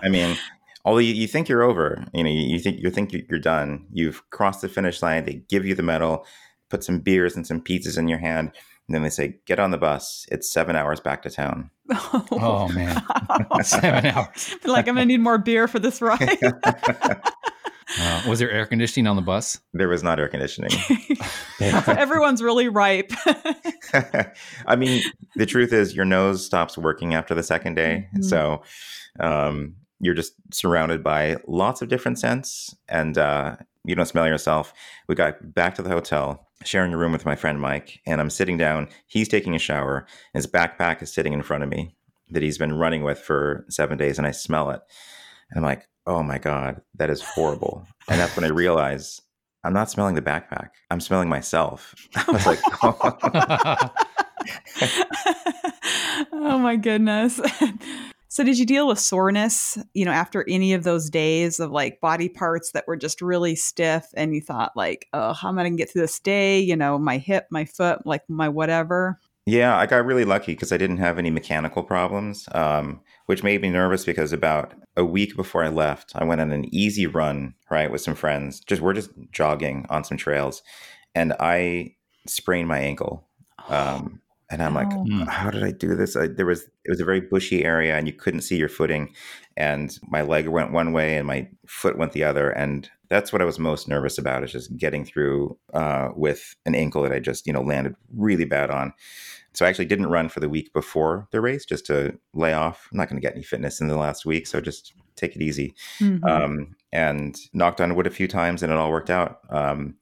I 0.04 0.08
mean, 0.08 0.36
although 0.84 0.98
you, 0.98 1.14
you, 1.14 1.26
think 1.26 1.48
you're 1.48 1.62
over, 1.62 2.04
you 2.12 2.22
know, 2.22 2.30
you, 2.30 2.40
you 2.40 2.58
think 2.58 2.80
you 2.80 2.90
think 2.90 3.12
you're 3.12 3.38
done. 3.38 3.86
You've 3.92 4.28
crossed 4.30 4.60
the 4.60 4.68
finish 4.68 5.02
line. 5.02 5.24
They 5.24 5.42
give 5.48 5.64
you 5.64 5.74
the 5.74 5.82
medal, 5.82 6.26
put 6.68 6.84
some 6.84 7.00
beers 7.00 7.36
and 7.36 7.46
some 7.46 7.60
pizzas 7.60 7.98
in 7.98 8.08
your 8.08 8.18
hand, 8.18 8.52
and 8.86 8.94
then 8.94 9.02
they 9.02 9.10
say, 9.10 9.38
"Get 9.46 9.58
on 9.58 9.70
the 9.70 9.78
bus. 9.78 10.26
It's 10.30 10.50
seven 10.50 10.76
hours 10.76 11.00
back 11.00 11.22
to 11.22 11.30
town." 11.30 11.70
Oh, 11.90 12.26
oh 12.32 12.68
man, 12.68 13.02
seven 13.62 14.06
hours. 14.06 14.54
like 14.64 14.88
I'm 14.88 14.94
gonna 14.94 15.06
need 15.06 15.20
more 15.20 15.38
beer 15.38 15.68
for 15.68 15.78
this 15.78 16.00
ride. 16.00 16.38
Uh, 18.00 18.22
was 18.26 18.38
there 18.38 18.50
air 18.50 18.66
conditioning 18.66 19.06
on 19.06 19.14
the 19.14 19.22
bus? 19.22 19.60
There 19.74 19.88
was 19.88 20.02
not 20.02 20.18
air 20.18 20.28
conditioning. 20.28 20.70
Everyone's 21.60 22.42
really 22.42 22.68
ripe. 22.68 23.12
I 24.66 24.76
mean, 24.76 25.02
the 25.36 25.46
truth 25.46 25.72
is, 25.72 25.94
your 25.94 26.06
nose 26.06 26.44
stops 26.44 26.76
working 26.78 27.14
after 27.14 27.34
the 27.34 27.42
second 27.42 27.74
day. 27.74 28.08
Mm-hmm. 28.14 28.22
So, 28.22 28.62
um, 29.20 29.76
you're 30.04 30.14
just 30.14 30.34
surrounded 30.52 31.02
by 31.02 31.36
lots 31.46 31.80
of 31.80 31.88
different 31.88 32.18
scents 32.18 32.76
and 32.88 33.16
uh, 33.16 33.56
you 33.84 33.94
don't 33.94 34.06
smell 34.06 34.26
yourself. 34.26 34.74
We 35.08 35.14
got 35.14 35.54
back 35.54 35.74
to 35.76 35.82
the 35.82 35.88
hotel, 35.88 36.46
sharing 36.62 36.92
a 36.92 36.96
room 36.98 37.12
with 37.12 37.24
my 37.24 37.36
friend 37.36 37.60
Mike, 37.60 38.00
and 38.06 38.20
I'm 38.20 38.30
sitting 38.30 38.58
down. 38.58 38.88
He's 39.06 39.28
taking 39.28 39.54
a 39.54 39.58
shower. 39.58 40.06
His 40.34 40.46
backpack 40.46 41.02
is 41.02 41.12
sitting 41.12 41.32
in 41.32 41.42
front 41.42 41.64
of 41.64 41.70
me 41.70 41.94
that 42.30 42.42
he's 42.42 42.58
been 42.58 42.74
running 42.74 43.02
with 43.02 43.18
for 43.18 43.64
seven 43.70 43.96
days, 43.96 44.18
and 44.18 44.26
I 44.26 44.30
smell 44.30 44.70
it. 44.70 44.80
And 45.50 45.58
I'm 45.58 45.64
like, 45.64 45.88
oh 46.06 46.22
my 46.22 46.38
God, 46.38 46.82
that 46.96 47.10
is 47.10 47.22
horrible. 47.22 47.86
and 48.08 48.20
that's 48.20 48.36
when 48.36 48.44
I 48.44 48.48
realize 48.48 49.22
I'm 49.64 49.72
not 49.72 49.90
smelling 49.90 50.14
the 50.14 50.22
backpack. 50.22 50.70
I'm 50.90 51.00
smelling 51.00 51.30
myself. 51.30 51.94
I 52.16 52.30
was 52.30 52.46
like, 52.46 52.60
oh. 52.82 53.90
oh 56.32 56.58
my 56.58 56.76
goodness. 56.76 57.40
So 58.34 58.42
did 58.42 58.58
you 58.58 58.66
deal 58.66 58.88
with 58.88 58.98
soreness, 58.98 59.78
you 59.92 60.04
know, 60.04 60.10
after 60.10 60.44
any 60.48 60.74
of 60.74 60.82
those 60.82 61.08
days 61.08 61.60
of 61.60 61.70
like 61.70 62.00
body 62.00 62.28
parts 62.28 62.72
that 62.72 62.84
were 62.88 62.96
just 62.96 63.22
really 63.22 63.54
stiff 63.54 64.08
and 64.14 64.34
you 64.34 64.40
thought 64.40 64.72
like, 64.74 65.06
oh, 65.12 65.34
how 65.34 65.50
am 65.50 65.58
I 65.60 65.62
going 65.62 65.76
to 65.76 65.80
get 65.80 65.92
through 65.92 66.02
this 66.02 66.18
day? 66.18 66.58
You 66.58 66.74
know, 66.74 66.98
my 66.98 67.18
hip, 67.18 67.46
my 67.52 67.64
foot, 67.64 68.04
like 68.04 68.22
my 68.28 68.48
whatever. 68.48 69.20
Yeah, 69.46 69.76
I 69.76 69.86
got 69.86 70.04
really 70.04 70.24
lucky 70.24 70.50
because 70.50 70.72
I 70.72 70.78
didn't 70.78 70.96
have 70.96 71.16
any 71.16 71.30
mechanical 71.30 71.84
problems, 71.84 72.48
um, 72.50 73.02
which 73.26 73.44
made 73.44 73.62
me 73.62 73.70
nervous 73.70 74.04
because 74.04 74.32
about 74.32 74.74
a 74.96 75.04
week 75.04 75.36
before 75.36 75.62
I 75.62 75.68
left, 75.68 76.10
I 76.16 76.24
went 76.24 76.40
on 76.40 76.50
an 76.50 76.74
easy 76.74 77.06
run, 77.06 77.54
right, 77.70 77.88
with 77.88 78.00
some 78.00 78.16
friends. 78.16 78.58
Just 78.58 78.82
we're 78.82 78.94
just 78.94 79.10
jogging 79.30 79.86
on 79.90 80.02
some 80.02 80.16
trails, 80.16 80.60
and 81.14 81.34
I 81.38 81.94
sprained 82.26 82.66
my 82.66 82.80
ankle. 82.80 83.28
Um, 83.68 84.22
and 84.54 84.62
I'm 84.62 84.74
like, 84.74 84.92
oh. 84.92 85.04
Hmm. 85.04 85.22
how 85.22 85.50
did 85.50 85.64
I 85.64 85.72
do 85.72 85.96
this? 85.96 86.14
I, 86.14 86.28
there 86.28 86.46
was 86.46 86.62
it 86.84 86.90
was 86.90 87.00
a 87.00 87.04
very 87.04 87.20
bushy 87.20 87.64
area, 87.64 87.96
and 87.96 88.06
you 88.06 88.12
couldn't 88.12 88.42
see 88.42 88.56
your 88.56 88.68
footing. 88.68 89.12
And 89.56 89.98
my 90.08 90.22
leg 90.22 90.46
went 90.48 90.72
one 90.72 90.92
way, 90.92 91.16
and 91.16 91.26
my 91.26 91.48
foot 91.66 91.98
went 91.98 92.12
the 92.12 92.22
other. 92.22 92.50
And 92.50 92.88
that's 93.08 93.32
what 93.32 93.42
I 93.42 93.46
was 93.46 93.58
most 93.58 93.88
nervous 93.88 94.16
about 94.16 94.44
is 94.44 94.52
just 94.52 94.76
getting 94.76 95.04
through 95.04 95.58
uh, 95.72 96.10
with 96.14 96.54
an 96.66 96.76
ankle 96.76 97.02
that 97.02 97.12
I 97.12 97.18
just 97.18 97.48
you 97.48 97.52
know 97.52 97.62
landed 97.62 97.96
really 98.16 98.44
bad 98.44 98.70
on. 98.70 98.92
So 99.54 99.66
I 99.66 99.68
actually 99.68 99.86
didn't 99.86 100.06
run 100.06 100.28
for 100.28 100.38
the 100.38 100.48
week 100.48 100.72
before 100.72 101.28
the 101.32 101.40
race 101.40 101.64
just 101.64 101.86
to 101.86 102.16
lay 102.32 102.52
off. 102.52 102.88
I'm 102.92 102.98
not 102.98 103.08
going 103.08 103.20
to 103.20 103.26
get 103.26 103.34
any 103.34 103.44
fitness 103.44 103.80
in 103.80 103.88
the 103.88 103.96
last 103.96 104.24
week, 104.24 104.46
so 104.46 104.60
just 104.60 104.94
take 105.16 105.34
it 105.34 105.42
easy. 105.42 105.74
Mm-hmm. 105.98 106.24
Um, 106.24 106.76
and 106.92 107.36
knocked 107.52 107.80
on 107.80 107.96
wood 107.96 108.06
a 108.06 108.10
few 108.10 108.28
times, 108.28 108.62
and 108.62 108.70
it 108.70 108.78
all 108.78 108.90
worked 108.90 109.10
out. 109.10 109.40
Um, 109.50 109.96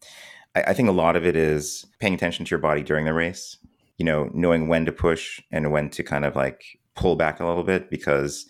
I, 0.54 0.62
I 0.68 0.72
think 0.74 0.90
a 0.90 0.92
lot 0.92 1.16
of 1.16 1.24
it 1.24 1.36
is 1.36 1.86
paying 2.00 2.12
attention 2.12 2.44
to 2.44 2.50
your 2.50 2.58
body 2.58 2.82
during 2.82 3.06
the 3.06 3.14
race 3.14 3.56
you 4.02 4.06
know, 4.06 4.28
knowing 4.34 4.66
when 4.66 4.84
to 4.84 4.90
push 4.90 5.40
and 5.52 5.70
when 5.70 5.88
to 5.88 6.02
kind 6.02 6.24
of 6.24 6.34
like 6.34 6.76
pull 6.96 7.14
back 7.14 7.38
a 7.38 7.46
little 7.46 7.62
bit 7.62 7.88
because 7.88 8.46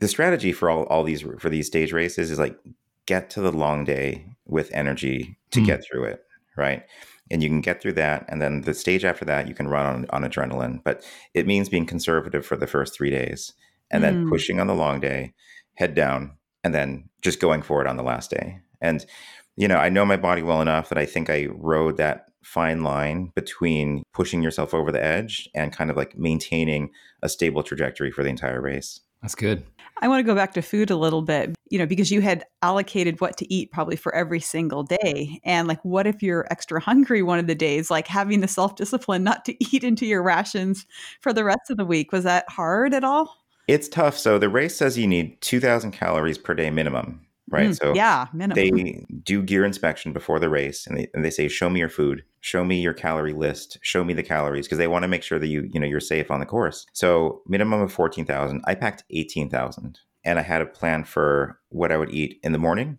the 0.00 0.08
strategy 0.08 0.50
for 0.50 0.68
all, 0.68 0.82
all 0.86 1.04
these 1.04 1.24
for 1.38 1.48
these 1.48 1.68
stage 1.68 1.92
races 1.92 2.28
is 2.28 2.40
like 2.40 2.58
get 3.06 3.30
to 3.30 3.40
the 3.40 3.52
long 3.52 3.84
day 3.84 4.26
with 4.46 4.68
energy 4.74 5.38
to 5.52 5.60
mm. 5.60 5.66
get 5.66 5.84
through 5.84 6.02
it, 6.02 6.24
right? 6.56 6.82
And 7.30 7.40
you 7.40 7.48
can 7.48 7.60
get 7.60 7.80
through 7.80 7.92
that, 7.92 8.24
and 8.28 8.42
then 8.42 8.62
the 8.62 8.74
stage 8.74 9.04
after 9.04 9.24
that, 9.26 9.46
you 9.46 9.54
can 9.54 9.68
run 9.68 9.86
on, 9.86 10.06
on 10.10 10.28
adrenaline. 10.28 10.82
But 10.82 11.04
it 11.34 11.46
means 11.46 11.68
being 11.68 11.86
conservative 11.86 12.44
for 12.44 12.56
the 12.56 12.66
first 12.66 12.92
three 12.92 13.10
days, 13.10 13.52
and 13.92 14.02
mm. 14.02 14.06
then 14.06 14.28
pushing 14.28 14.58
on 14.58 14.66
the 14.66 14.74
long 14.74 14.98
day, 14.98 15.34
head 15.74 15.94
down, 15.94 16.32
and 16.64 16.74
then 16.74 17.08
just 17.22 17.38
going 17.38 17.62
for 17.62 17.80
it 17.80 17.86
on 17.86 17.96
the 17.96 18.02
last 18.02 18.28
day. 18.28 18.58
And 18.80 19.06
you 19.54 19.68
know, 19.68 19.76
I 19.76 19.88
know 19.88 20.04
my 20.04 20.16
body 20.16 20.42
well 20.42 20.60
enough 20.60 20.88
that 20.88 20.98
I 20.98 21.06
think 21.06 21.30
I 21.30 21.46
rode 21.46 21.96
that 21.96 22.26
fine 22.46 22.84
line 22.84 23.32
between 23.34 24.04
pushing 24.12 24.40
yourself 24.40 24.72
over 24.72 24.92
the 24.92 25.04
edge 25.04 25.48
and 25.52 25.72
kind 25.72 25.90
of 25.90 25.96
like 25.96 26.16
maintaining 26.16 26.90
a 27.22 27.28
stable 27.28 27.62
trajectory 27.62 28.12
for 28.12 28.22
the 28.22 28.30
entire 28.30 28.60
race. 28.60 29.00
That's 29.20 29.34
good. 29.34 29.64
I 29.98 30.06
want 30.08 30.20
to 30.20 30.30
go 30.30 30.34
back 30.34 30.52
to 30.54 30.62
food 30.62 30.90
a 30.90 30.96
little 30.96 31.22
bit, 31.22 31.56
you 31.70 31.78
know, 31.78 31.86
because 31.86 32.12
you 32.12 32.20
had 32.20 32.44
allocated 32.62 33.20
what 33.20 33.36
to 33.38 33.52
eat 33.52 33.72
probably 33.72 33.96
for 33.96 34.14
every 34.14 34.38
single 34.38 34.84
day. 34.84 35.40
And 35.42 35.66
like, 35.66 35.84
what 35.84 36.06
if 36.06 36.22
you're 36.22 36.46
extra 36.50 36.80
hungry 36.80 37.22
one 37.22 37.40
of 37.40 37.48
the 37.48 37.54
days? 37.54 37.90
Like, 37.90 38.06
having 38.06 38.40
the 38.40 38.48
self 38.48 38.76
discipline 38.76 39.24
not 39.24 39.44
to 39.46 39.74
eat 39.74 39.82
into 39.82 40.06
your 40.06 40.22
rations 40.22 40.86
for 41.20 41.32
the 41.32 41.44
rest 41.44 41.70
of 41.70 41.78
the 41.78 41.84
week. 41.84 42.12
Was 42.12 42.24
that 42.24 42.48
hard 42.48 42.94
at 42.94 43.02
all? 43.02 43.34
It's 43.66 43.88
tough. 43.88 44.16
So 44.16 44.38
the 44.38 44.48
race 44.48 44.76
says 44.76 44.96
you 44.96 45.08
need 45.08 45.40
2,000 45.40 45.90
calories 45.90 46.38
per 46.38 46.54
day 46.54 46.70
minimum 46.70 47.25
right? 47.50 47.70
Mm, 47.70 47.78
so 47.78 47.94
yeah, 47.94 48.26
minimum. 48.32 48.54
they 48.54 49.04
do 49.22 49.42
gear 49.42 49.64
inspection 49.64 50.12
before 50.12 50.38
the 50.38 50.48
race, 50.48 50.86
and 50.86 50.98
they 50.98 51.08
and 51.14 51.24
they 51.24 51.30
say, 51.30 51.48
"Show 51.48 51.70
me 51.70 51.80
your 51.80 51.88
food, 51.88 52.24
show 52.40 52.64
me 52.64 52.80
your 52.80 52.94
calorie 52.94 53.32
list, 53.32 53.78
show 53.82 54.04
me 54.04 54.14
the 54.14 54.22
calories," 54.22 54.66
because 54.66 54.78
they 54.78 54.88
want 54.88 55.02
to 55.02 55.08
make 55.08 55.22
sure 55.22 55.38
that 55.38 55.46
you 55.46 55.68
you 55.72 55.80
know 55.80 55.86
you're 55.86 56.00
safe 56.00 56.30
on 56.30 56.40
the 56.40 56.46
course. 56.46 56.86
So 56.92 57.42
minimum 57.46 57.80
of 57.80 57.92
fourteen 57.92 58.26
thousand. 58.26 58.62
I 58.66 58.74
packed 58.74 59.04
eighteen 59.10 59.48
thousand, 59.48 60.00
and 60.24 60.38
I 60.38 60.42
had 60.42 60.62
a 60.62 60.66
plan 60.66 61.04
for 61.04 61.60
what 61.68 61.92
I 61.92 61.96
would 61.96 62.12
eat 62.12 62.40
in 62.42 62.52
the 62.52 62.58
morning, 62.58 62.98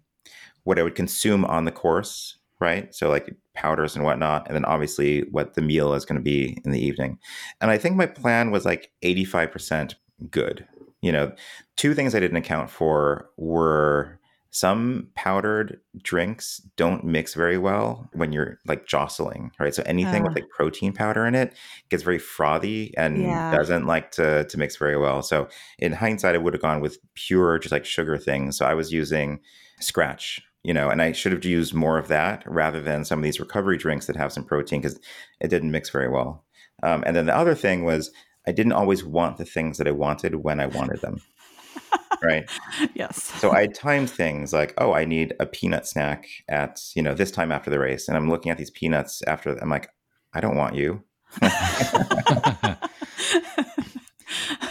what 0.64 0.80
I 0.80 0.84
would 0.84 0.96
consume 0.96 1.46
on 1.46 1.66
the 1.66 1.72
course, 1.72 2.38
right? 2.60 2.94
So 2.94 3.10
like 3.10 3.36
powders 3.54 3.96
and 3.96 4.06
whatnot, 4.06 4.48
and 4.48 4.56
then 4.56 4.66
obviously 4.66 5.22
what 5.32 5.54
the 5.54 5.62
meal 5.62 5.94
is 5.94 6.06
going 6.06 6.18
to 6.18 6.24
be 6.24 6.58
in 6.64 6.72
the 6.72 6.84
evening. 6.84 7.20
And 7.62 7.72
I 7.72 7.78
think 7.78 7.96
my 7.96 8.06
plan 8.06 8.52
was 8.52 8.66
like 8.66 8.92
85% 9.04 9.96
good. 10.30 10.68
You 11.02 11.12
know, 11.12 11.32
two 11.76 11.94
things 11.94 12.16
I 12.16 12.20
didn't 12.20 12.38
account 12.38 12.70
for 12.70 13.30
were 13.38 14.20
some 14.58 15.08
powdered 15.14 15.80
drinks 16.02 16.60
don't 16.78 17.04
mix 17.04 17.36
very 17.36 17.60
well 17.60 18.10
when 18.14 18.32
you're 18.32 18.58
like 18.66 18.88
jostling, 18.88 19.52
right? 19.60 19.76
So 19.76 19.84
anything 19.86 20.24
uh, 20.24 20.26
with 20.26 20.36
like 20.36 20.50
protein 20.50 20.94
powder 20.94 21.28
in 21.28 21.36
it 21.36 21.54
gets 21.90 22.02
very 22.02 22.18
frothy 22.18 22.92
and 22.98 23.22
yeah. 23.22 23.56
doesn't 23.56 23.86
like 23.86 24.10
to 24.12 24.46
to 24.46 24.58
mix 24.58 24.76
very 24.76 24.98
well. 24.98 25.22
So 25.22 25.48
in 25.78 25.94
hindsight, 25.94 26.34
I 26.34 26.40
would 26.40 26.54
have 26.54 26.62
gone 26.62 26.82
with 26.82 26.98
pure 27.14 27.60
just 27.60 27.72
like 27.72 27.86
sugar 27.86 28.18
things. 28.18 28.58
So 28.58 28.66
I 28.66 28.74
was 28.74 28.92
using 28.92 29.42
Skratch, 29.80 30.42
you 30.64 30.74
know, 30.74 30.90
and 30.90 31.04
I 31.04 31.12
should 31.12 31.34
have 31.34 31.46
used 31.46 31.76
more 31.76 32.00
of 32.00 32.08
that 32.08 32.44
rather 32.48 32.82
than 32.82 33.06
some 33.06 33.20
of 33.20 33.24
these 33.24 33.40
recovery 33.40 33.78
drinks 33.78 34.08
that 34.08 34.16
have 34.16 34.34
some 34.34 34.44
protein 34.44 34.82
because 34.82 35.00
it 35.40 35.50
didn't 35.50 35.70
mix 35.70 35.92
very 35.92 36.10
well. 36.10 36.44
Um, 36.82 37.04
and 37.06 37.16
then 37.16 37.28
the 37.28 37.38
other 37.38 37.54
thing 37.54 37.84
was 37.84 38.12
I 38.48 38.54
didn't 38.54 38.72
always 38.72 39.04
want 39.04 39.38
the 39.38 39.46
things 39.46 39.78
that 39.78 39.88
I 39.88 39.92
wanted 39.92 40.34
when 40.36 40.60
I 40.60 40.66
wanted 40.66 41.02
them 41.02 41.22
right? 42.24 42.50
yes. 42.96 43.24
So 43.24 43.52
I 43.52 43.68
timed 43.68 44.10
things 44.10 44.54
like, 44.54 44.74
oh, 44.78 44.94
I 44.94 45.06
need 45.06 45.34
a 45.40 45.46
peanut 45.46 45.88
snack 45.88 46.28
at 46.48 46.82
you 46.96 47.02
know 47.02 47.14
this 47.14 47.32
time 47.32 47.52
after 47.52 47.70
the 47.70 47.80
race, 47.80 48.08
and 48.08 48.18
I'm 48.18 48.30
looking 48.30 48.52
at 48.52 48.58
these 48.58 48.72
peanuts 48.72 49.22
after. 49.28 49.58
I'm 49.58 49.70
like, 49.70 49.90
I 50.34 50.40
don't 50.40 50.56
want 50.56 50.76
you. 50.76 51.04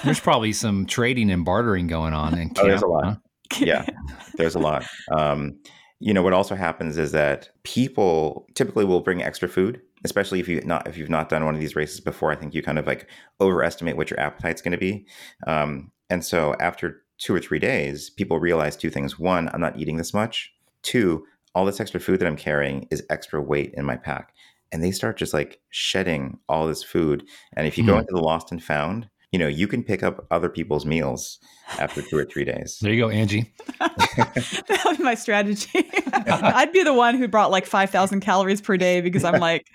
there's 0.04 0.20
probably 0.20 0.52
some 0.52 0.86
trading 0.86 1.30
and 1.30 1.44
bartering 1.44 1.86
going 1.86 2.14
on 2.14 2.38
in 2.38 2.48
camp. 2.50 2.58
Oh, 2.58 2.68
there's 2.68 2.82
a 2.82 2.86
lot. 2.86 3.04
Huh? 3.04 3.16
yeah, 3.60 3.86
there's 4.36 4.54
a 4.54 4.58
lot. 4.58 4.86
Um, 5.10 5.58
you 5.98 6.12
know 6.12 6.22
what 6.22 6.32
also 6.32 6.54
happens 6.54 6.98
is 6.98 7.12
that 7.12 7.50
people 7.62 8.46
typically 8.54 8.84
will 8.84 9.00
bring 9.00 9.22
extra 9.22 9.48
food 9.48 9.80
especially 10.04 10.40
if 10.40 10.48
you 10.48 10.60
not 10.62 10.86
if 10.86 10.96
you've 10.96 11.10
not 11.10 11.28
done 11.28 11.44
one 11.44 11.54
of 11.54 11.60
these 11.60 11.74
races 11.74 12.00
before 12.00 12.30
i 12.30 12.36
think 12.36 12.54
you 12.54 12.62
kind 12.62 12.78
of 12.78 12.86
like 12.86 13.08
overestimate 13.40 13.96
what 13.96 14.10
your 14.10 14.20
appetite's 14.20 14.60
going 14.60 14.72
to 14.72 14.78
be 14.78 15.06
um, 15.46 15.90
and 16.10 16.24
so 16.24 16.54
after 16.60 17.02
two 17.18 17.34
or 17.34 17.40
three 17.40 17.58
days, 17.58 18.10
people 18.10 18.38
realize 18.38 18.76
two 18.76 18.90
things. 18.90 19.18
One, 19.18 19.48
I'm 19.52 19.60
not 19.60 19.78
eating 19.78 19.96
this 19.96 20.14
much. 20.14 20.52
Two, 20.82 21.24
all 21.54 21.64
this 21.64 21.80
extra 21.80 22.00
food 22.00 22.20
that 22.20 22.26
I'm 22.26 22.36
carrying 22.36 22.86
is 22.90 23.04
extra 23.10 23.40
weight 23.40 23.72
in 23.74 23.84
my 23.84 23.96
pack. 23.96 24.34
And 24.72 24.82
they 24.82 24.90
start 24.90 25.16
just 25.16 25.32
like 25.32 25.60
shedding 25.70 26.38
all 26.48 26.66
this 26.66 26.82
food. 26.82 27.24
And 27.54 27.66
if 27.66 27.78
you 27.78 27.84
mm. 27.84 27.88
go 27.88 27.92
hmm. 27.94 28.00
into 28.00 28.12
the 28.12 28.20
lost 28.20 28.50
and 28.50 28.62
found, 28.62 29.08
you 29.32 29.38
know, 29.38 29.48
you 29.48 29.66
can 29.66 29.82
pick 29.82 30.02
up 30.02 30.26
other 30.30 30.48
people's 30.48 30.86
meals 30.86 31.38
after 31.78 32.00
two 32.02 32.16
or 32.16 32.24
three 32.24 32.44
days. 32.44 32.78
There 32.80 32.92
you 32.92 33.02
go, 33.02 33.08
Angie. 33.08 33.52
that 33.78 34.82
would 34.84 34.98
be 34.98 35.02
my 35.02 35.14
strategy. 35.14 35.68
I'd 36.12 36.72
be 36.72 36.82
the 36.82 36.94
one 36.94 37.16
who 37.16 37.28
brought 37.28 37.50
like 37.50 37.66
5,000 37.66 38.20
calories 38.20 38.60
per 38.60 38.76
day 38.76 39.00
because 39.00 39.24
I'm 39.24 39.40
like, 39.40 39.66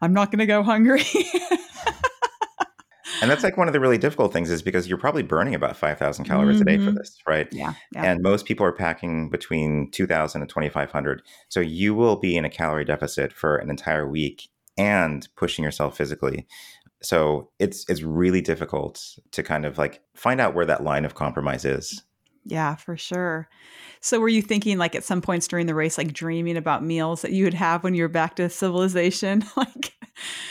I'm 0.00 0.12
not 0.12 0.30
going 0.30 0.40
to 0.40 0.46
go 0.46 0.62
hungry 0.62 1.04
and 3.20 3.30
that's 3.30 3.42
like 3.42 3.56
one 3.56 3.68
of 3.68 3.72
the 3.72 3.80
really 3.80 3.98
difficult 3.98 4.32
things 4.32 4.50
is 4.50 4.62
because 4.62 4.88
you're 4.88 4.98
probably 4.98 5.22
burning 5.22 5.54
about 5.54 5.76
5000 5.76 6.24
calories 6.24 6.56
mm-hmm. 6.56 6.62
a 6.62 6.64
day 6.64 6.76
for 6.78 6.90
mm-hmm. 6.90 6.96
this 6.96 7.18
right 7.26 7.48
yeah, 7.52 7.74
yeah, 7.92 8.04
and 8.04 8.22
most 8.22 8.46
people 8.46 8.64
are 8.64 8.72
packing 8.72 9.30
between 9.30 9.90
2000 9.90 10.40
and 10.40 10.48
2500 10.48 11.22
so 11.48 11.60
you 11.60 11.94
will 11.94 12.16
be 12.16 12.36
in 12.36 12.44
a 12.44 12.50
calorie 12.50 12.84
deficit 12.84 13.32
for 13.32 13.56
an 13.56 13.70
entire 13.70 14.08
week 14.08 14.48
and 14.76 15.28
pushing 15.36 15.64
yourself 15.64 15.96
physically 15.96 16.46
so 17.02 17.50
it's 17.58 17.88
it's 17.88 18.02
really 18.02 18.40
difficult 18.40 19.18
to 19.30 19.42
kind 19.42 19.64
of 19.64 19.78
like 19.78 20.00
find 20.14 20.40
out 20.40 20.54
where 20.54 20.66
that 20.66 20.82
line 20.82 21.04
of 21.04 21.14
compromise 21.14 21.64
is 21.64 22.02
yeah 22.48 22.74
for 22.74 22.96
sure 22.96 23.48
so 24.00 24.20
were 24.20 24.28
you 24.28 24.42
thinking 24.42 24.78
like 24.78 24.94
at 24.94 25.04
some 25.04 25.20
points 25.22 25.48
during 25.48 25.66
the 25.66 25.74
race 25.74 25.96
like 25.98 26.12
dreaming 26.12 26.56
about 26.56 26.84
meals 26.84 27.22
that 27.22 27.32
you 27.32 27.44
would 27.44 27.54
have 27.54 27.84
when 27.84 27.94
you 27.94 28.02
were 28.02 28.08
back 28.08 28.36
to 28.36 28.48
civilization 28.48 29.44
like 29.56 29.94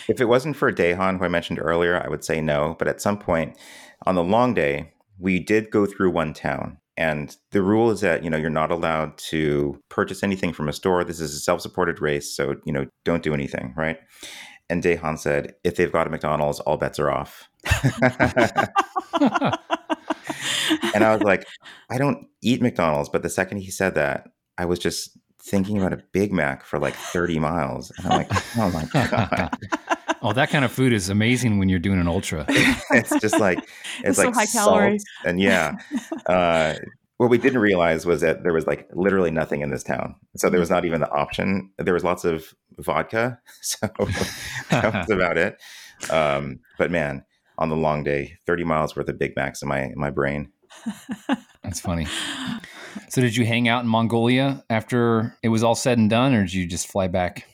if 0.08 0.22
it 0.22 0.26
wasn't 0.26 0.56
for 0.56 0.72
Dejan, 0.72 1.18
who 1.18 1.26
I 1.26 1.30
mentioned 1.30 1.60
earlier, 1.62 2.02
I 2.04 2.10
would 2.10 2.24
say 2.24 2.41
no. 2.41 2.76
But 2.80 2.88
at 2.88 3.02
some 3.02 3.18
point 3.18 3.58
on 4.06 4.16
the 4.16 4.24
long 4.24 4.54
day, 4.54 4.93
we 5.20 5.39
did 5.39 5.72
go 5.72 5.86
through 5.86 6.12
one 6.12 6.34
town. 6.34 6.78
And 6.95 7.36
the 7.52 7.62
rule 7.62 7.91
is 7.91 8.02
that, 8.02 8.24
you 8.24 8.30
know, 8.30 8.38
you're 8.38 8.50
not 8.50 8.72
allowed 8.72 9.18
to 9.30 9.80
purchase 9.89 10.24
anything 10.24 10.52
from 10.52 10.68
a 10.68 10.74
store. 10.74 11.04
This 11.04 11.20
is 11.20 11.36
a 11.36 11.39
self-supported 11.39 12.02
race, 12.02 12.36
so, 12.36 12.56
you 12.66 12.74
know, 12.74 12.88
don't 13.06 13.22
do 13.22 13.36
anything, 13.36 13.74
right? 13.78 14.00
And 14.68 14.82
Dejan 14.82 15.20
said, 15.20 15.54
if 15.64 15.76
they've 15.76 15.91
got 15.91 16.08
a 16.08 16.10
McDonald's, 16.10 16.60
all 16.62 16.78
bets 16.78 16.98
are 16.98 17.12
off. 17.12 17.48
and 20.94 21.04
I 21.04 21.14
was 21.14 21.24
like, 21.24 21.48
I 21.90 21.98
don't 21.98 22.28
eat 22.42 22.62
McDonald's. 22.62 23.10
But 23.10 23.24
the 23.24 23.30
second 23.30 23.60
he 23.60 23.72
said 23.72 23.96
that, 23.96 24.30
I 24.58 24.66
was 24.66 24.80
just 24.80 25.18
thinking 25.42 25.78
about 25.78 25.94
a 25.94 26.04
Big 26.12 26.34
Mac 26.34 26.64
for 26.64 26.80
like 26.80 26.96
30 26.96 27.40
miles. 27.40 27.92
And 27.98 28.08
I'm 28.08 28.18
like, 28.18 28.58
oh 28.58 28.72
my 28.72 28.86
God. 28.86 29.58
oh, 30.22 30.34
that 30.34 30.50
kind 30.50 30.66
of 30.66 30.72
food 30.72 30.94
is 30.94 31.10
amazing 31.10 31.58
when 31.58 31.70
you're 31.70 31.80
doing 31.80 32.00
an 32.00 32.08
ultra. 32.08 32.46
it's 32.50 33.18
just 33.20 33.40
like, 33.40 33.58
it's, 34.04 34.18
it's 34.18 34.18
like 34.18 34.34
so 34.34 34.40
high 34.40 34.46
calorie. 34.46 35.00
And 35.26 35.40
yeah. 35.40 35.78
Uh, 36.26 36.76
what 37.18 37.30
we 37.30 37.38
didn't 37.38 37.60
realize 37.60 38.06
was 38.06 38.22
that 38.22 38.44
there 38.44 38.54
was 38.54 38.68
like 38.68 38.88
literally 38.94 39.32
nothing 39.32 39.62
in 39.62 39.72
this 39.72 39.84
town. 39.84 40.16
So 40.36 40.50
there 40.50 40.60
was 40.60 40.70
not 40.70 40.86
even 40.86 41.02
the 41.02 41.10
option. 41.10 41.72
There 41.78 41.94
was 41.94 42.04
lots 42.04 42.26
of 42.26 42.54
vodka. 42.78 43.40
So 43.62 43.88
that 44.70 44.94
was 44.94 45.10
about 45.10 45.38
it. 45.38 45.58
Um, 46.12 46.60
but 46.78 46.92
man, 46.92 47.24
on 47.58 47.70
the 47.70 47.76
long 47.76 48.03
day, 48.03 48.38
30 48.45 48.64
miles 48.64 48.95
worth 48.95 49.10
of 49.10 49.18
Big 49.18 49.36
Macs 49.36 49.62
in 49.62 49.68
my, 49.68 49.84
in 49.84 49.99
my 49.99 50.10
brain. 50.10 50.51
That's 51.64 51.80
funny. 51.80 52.08
So, 53.10 53.22
did 53.22 53.36
you 53.36 53.45
hang 53.45 53.68
out 53.68 53.84
in 53.84 53.89
Mongolia 53.89 54.64
after 54.70 55.38
it 55.43 55.49
was 55.49 55.64
all 55.64 55.76
said 55.76 55.97
and 55.97 56.10
done, 56.10 56.34
or 56.34 56.43
did 56.43 56.53
you 56.53 56.66
just 56.66 56.88
fly 56.88 57.08
back? 57.08 57.45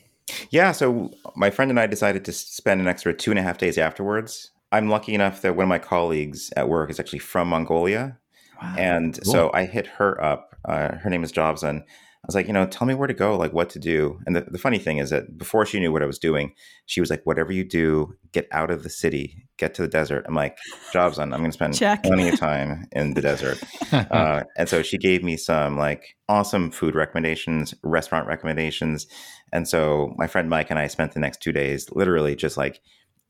Yeah. 0.50 0.72
So, 0.72 1.10
my 1.36 1.50
friend 1.50 1.70
and 1.70 1.80
I 1.80 1.86
decided 1.86 2.24
to 2.26 2.32
spend 2.32 2.80
an 2.80 2.88
extra 2.88 3.14
two 3.14 3.30
and 3.30 3.38
a 3.38 3.42
half 3.42 3.58
days 3.58 3.78
afterwards. 3.78 4.50
I'm 4.72 4.88
lucky 4.88 5.14
enough 5.14 5.42
that 5.42 5.56
one 5.56 5.64
of 5.64 5.68
my 5.68 5.78
colleagues 5.78 6.52
at 6.56 6.68
work 6.68 6.90
is 6.90 6.98
actually 6.98 7.20
from 7.20 7.48
Mongolia. 7.48 8.18
Wow. 8.60 8.74
And 8.78 9.20
cool. 9.22 9.32
so 9.32 9.50
I 9.54 9.66
hit 9.66 9.86
her 9.86 10.22
up. 10.22 10.56
Uh, 10.64 10.96
her 10.96 11.10
name 11.10 11.22
is 11.22 11.32
Jobson. 11.32 11.84
I 12.24 12.26
was 12.26 12.34
like, 12.34 12.46
you 12.46 12.54
know, 12.54 12.64
tell 12.64 12.86
me 12.86 12.94
where 12.94 13.06
to 13.06 13.12
go, 13.12 13.36
like 13.36 13.52
what 13.52 13.68
to 13.70 13.78
do. 13.78 14.18
And 14.24 14.34
the, 14.34 14.46
the 14.50 14.56
funny 14.56 14.78
thing 14.78 14.96
is 14.96 15.10
that 15.10 15.36
before 15.36 15.66
she 15.66 15.78
knew 15.78 15.92
what 15.92 16.02
I 16.02 16.06
was 16.06 16.18
doing, 16.18 16.54
she 16.86 17.00
was 17.00 17.10
like, 17.10 17.20
whatever 17.24 17.52
you 17.52 17.64
do, 17.64 18.14
get 18.32 18.48
out 18.50 18.70
of 18.70 18.82
the 18.82 18.88
city, 18.88 19.46
get 19.58 19.74
to 19.74 19.82
the 19.82 19.88
desert. 19.88 20.24
I'm 20.26 20.34
like, 20.34 20.56
jobs 20.90 21.18
on, 21.18 21.34
I'm 21.34 21.40
going 21.40 21.50
to 21.50 21.54
spend 21.54 21.74
Check. 21.74 22.02
plenty 22.02 22.30
of 22.30 22.40
time 22.40 22.86
in 22.92 23.12
the 23.12 23.20
desert. 23.20 23.62
uh, 23.92 24.44
and 24.56 24.70
so 24.70 24.80
she 24.80 24.96
gave 24.96 25.22
me 25.22 25.36
some 25.36 25.76
like 25.76 26.16
awesome 26.26 26.70
food 26.70 26.94
recommendations, 26.94 27.74
restaurant 27.82 28.26
recommendations. 28.26 29.06
And 29.52 29.68
so 29.68 30.14
my 30.16 30.26
friend 30.26 30.48
Mike 30.48 30.70
and 30.70 30.78
I 30.78 30.86
spent 30.86 31.12
the 31.12 31.20
next 31.20 31.42
two 31.42 31.52
days 31.52 31.90
literally 31.92 32.36
just 32.36 32.56
like 32.56 32.80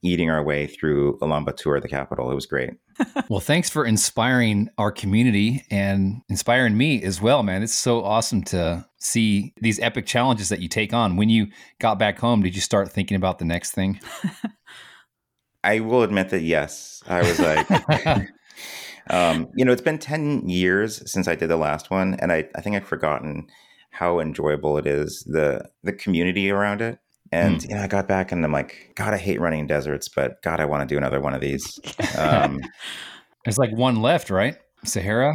eating 0.02 0.30
our 0.30 0.42
way 0.42 0.66
through 0.66 1.18
Ulaanbaatar, 1.18 1.80
the 1.80 1.88
capital. 1.88 2.30
It 2.30 2.34
was 2.34 2.46
great. 2.46 2.70
well, 3.28 3.40
thanks 3.40 3.70
for 3.70 3.84
inspiring 3.86 4.68
our 4.78 4.92
community 4.92 5.64
and 5.70 6.20
inspiring 6.28 6.76
me 6.76 7.02
as 7.02 7.20
well, 7.20 7.42
man. 7.42 7.62
It's 7.62 7.74
so 7.74 8.04
awesome 8.04 8.42
to 8.44 8.84
see 8.98 9.54
these 9.60 9.80
epic 9.80 10.06
challenges 10.06 10.48
that 10.50 10.60
you 10.60 10.68
take 10.68 10.92
on. 10.92 11.16
When 11.16 11.28
you 11.28 11.48
got 11.78 11.98
back 11.98 12.18
home, 12.18 12.42
did 12.42 12.54
you 12.54 12.60
start 12.60 12.92
thinking 12.92 13.16
about 13.16 13.38
the 13.38 13.44
next 13.44 13.72
thing? 13.72 14.00
I 15.64 15.80
will 15.80 16.02
admit 16.02 16.28
that 16.30 16.42
yes. 16.42 17.02
I 17.06 17.20
was 17.20 17.40
like, 17.40 17.70
um, 19.10 19.48
you 19.56 19.64
know, 19.64 19.72
it's 19.72 19.80
been 19.80 19.98
10 19.98 20.48
years 20.48 21.10
since 21.10 21.26
I 21.26 21.34
did 21.34 21.48
the 21.48 21.56
last 21.56 21.90
one, 21.90 22.14
and 22.20 22.30
I, 22.30 22.48
I 22.54 22.60
think 22.60 22.76
I've 22.76 22.86
forgotten 22.86 23.46
how 23.94 24.18
enjoyable 24.18 24.76
it 24.76 24.86
is, 24.86 25.22
the 25.22 25.70
the 25.84 25.92
community 25.92 26.50
around 26.50 26.82
it. 26.82 26.98
And 27.34 27.60
mm. 27.60 27.70
yeah, 27.70 27.82
I 27.82 27.88
got 27.88 28.06
back 28.06 28.30
and 28.30 28.44
I'm 28.44 28.52
like, 28.52 28.92
God, 28.94 29.12
I 29.12 29.18
hate 29.18 29.40
running 29.40 29.66
deserts, 29.66 30.08
but 30.08 30.40
God, 30.42 30.60
I 30.60 30.66
want 30.66 30.88
to 30.88 30.92
do 30.92 30.96
another 30.96 31.20
one 31.20 31.34
of 31.34 31.40
these. 31.40 31.80
Um, 32.16 32.60
There's 33.44 33.58
like 33.58 33.72
one 33.72 34.00
left, 34.00 34.30
right? 34.30 34.56
Sahara? 34.84 35.34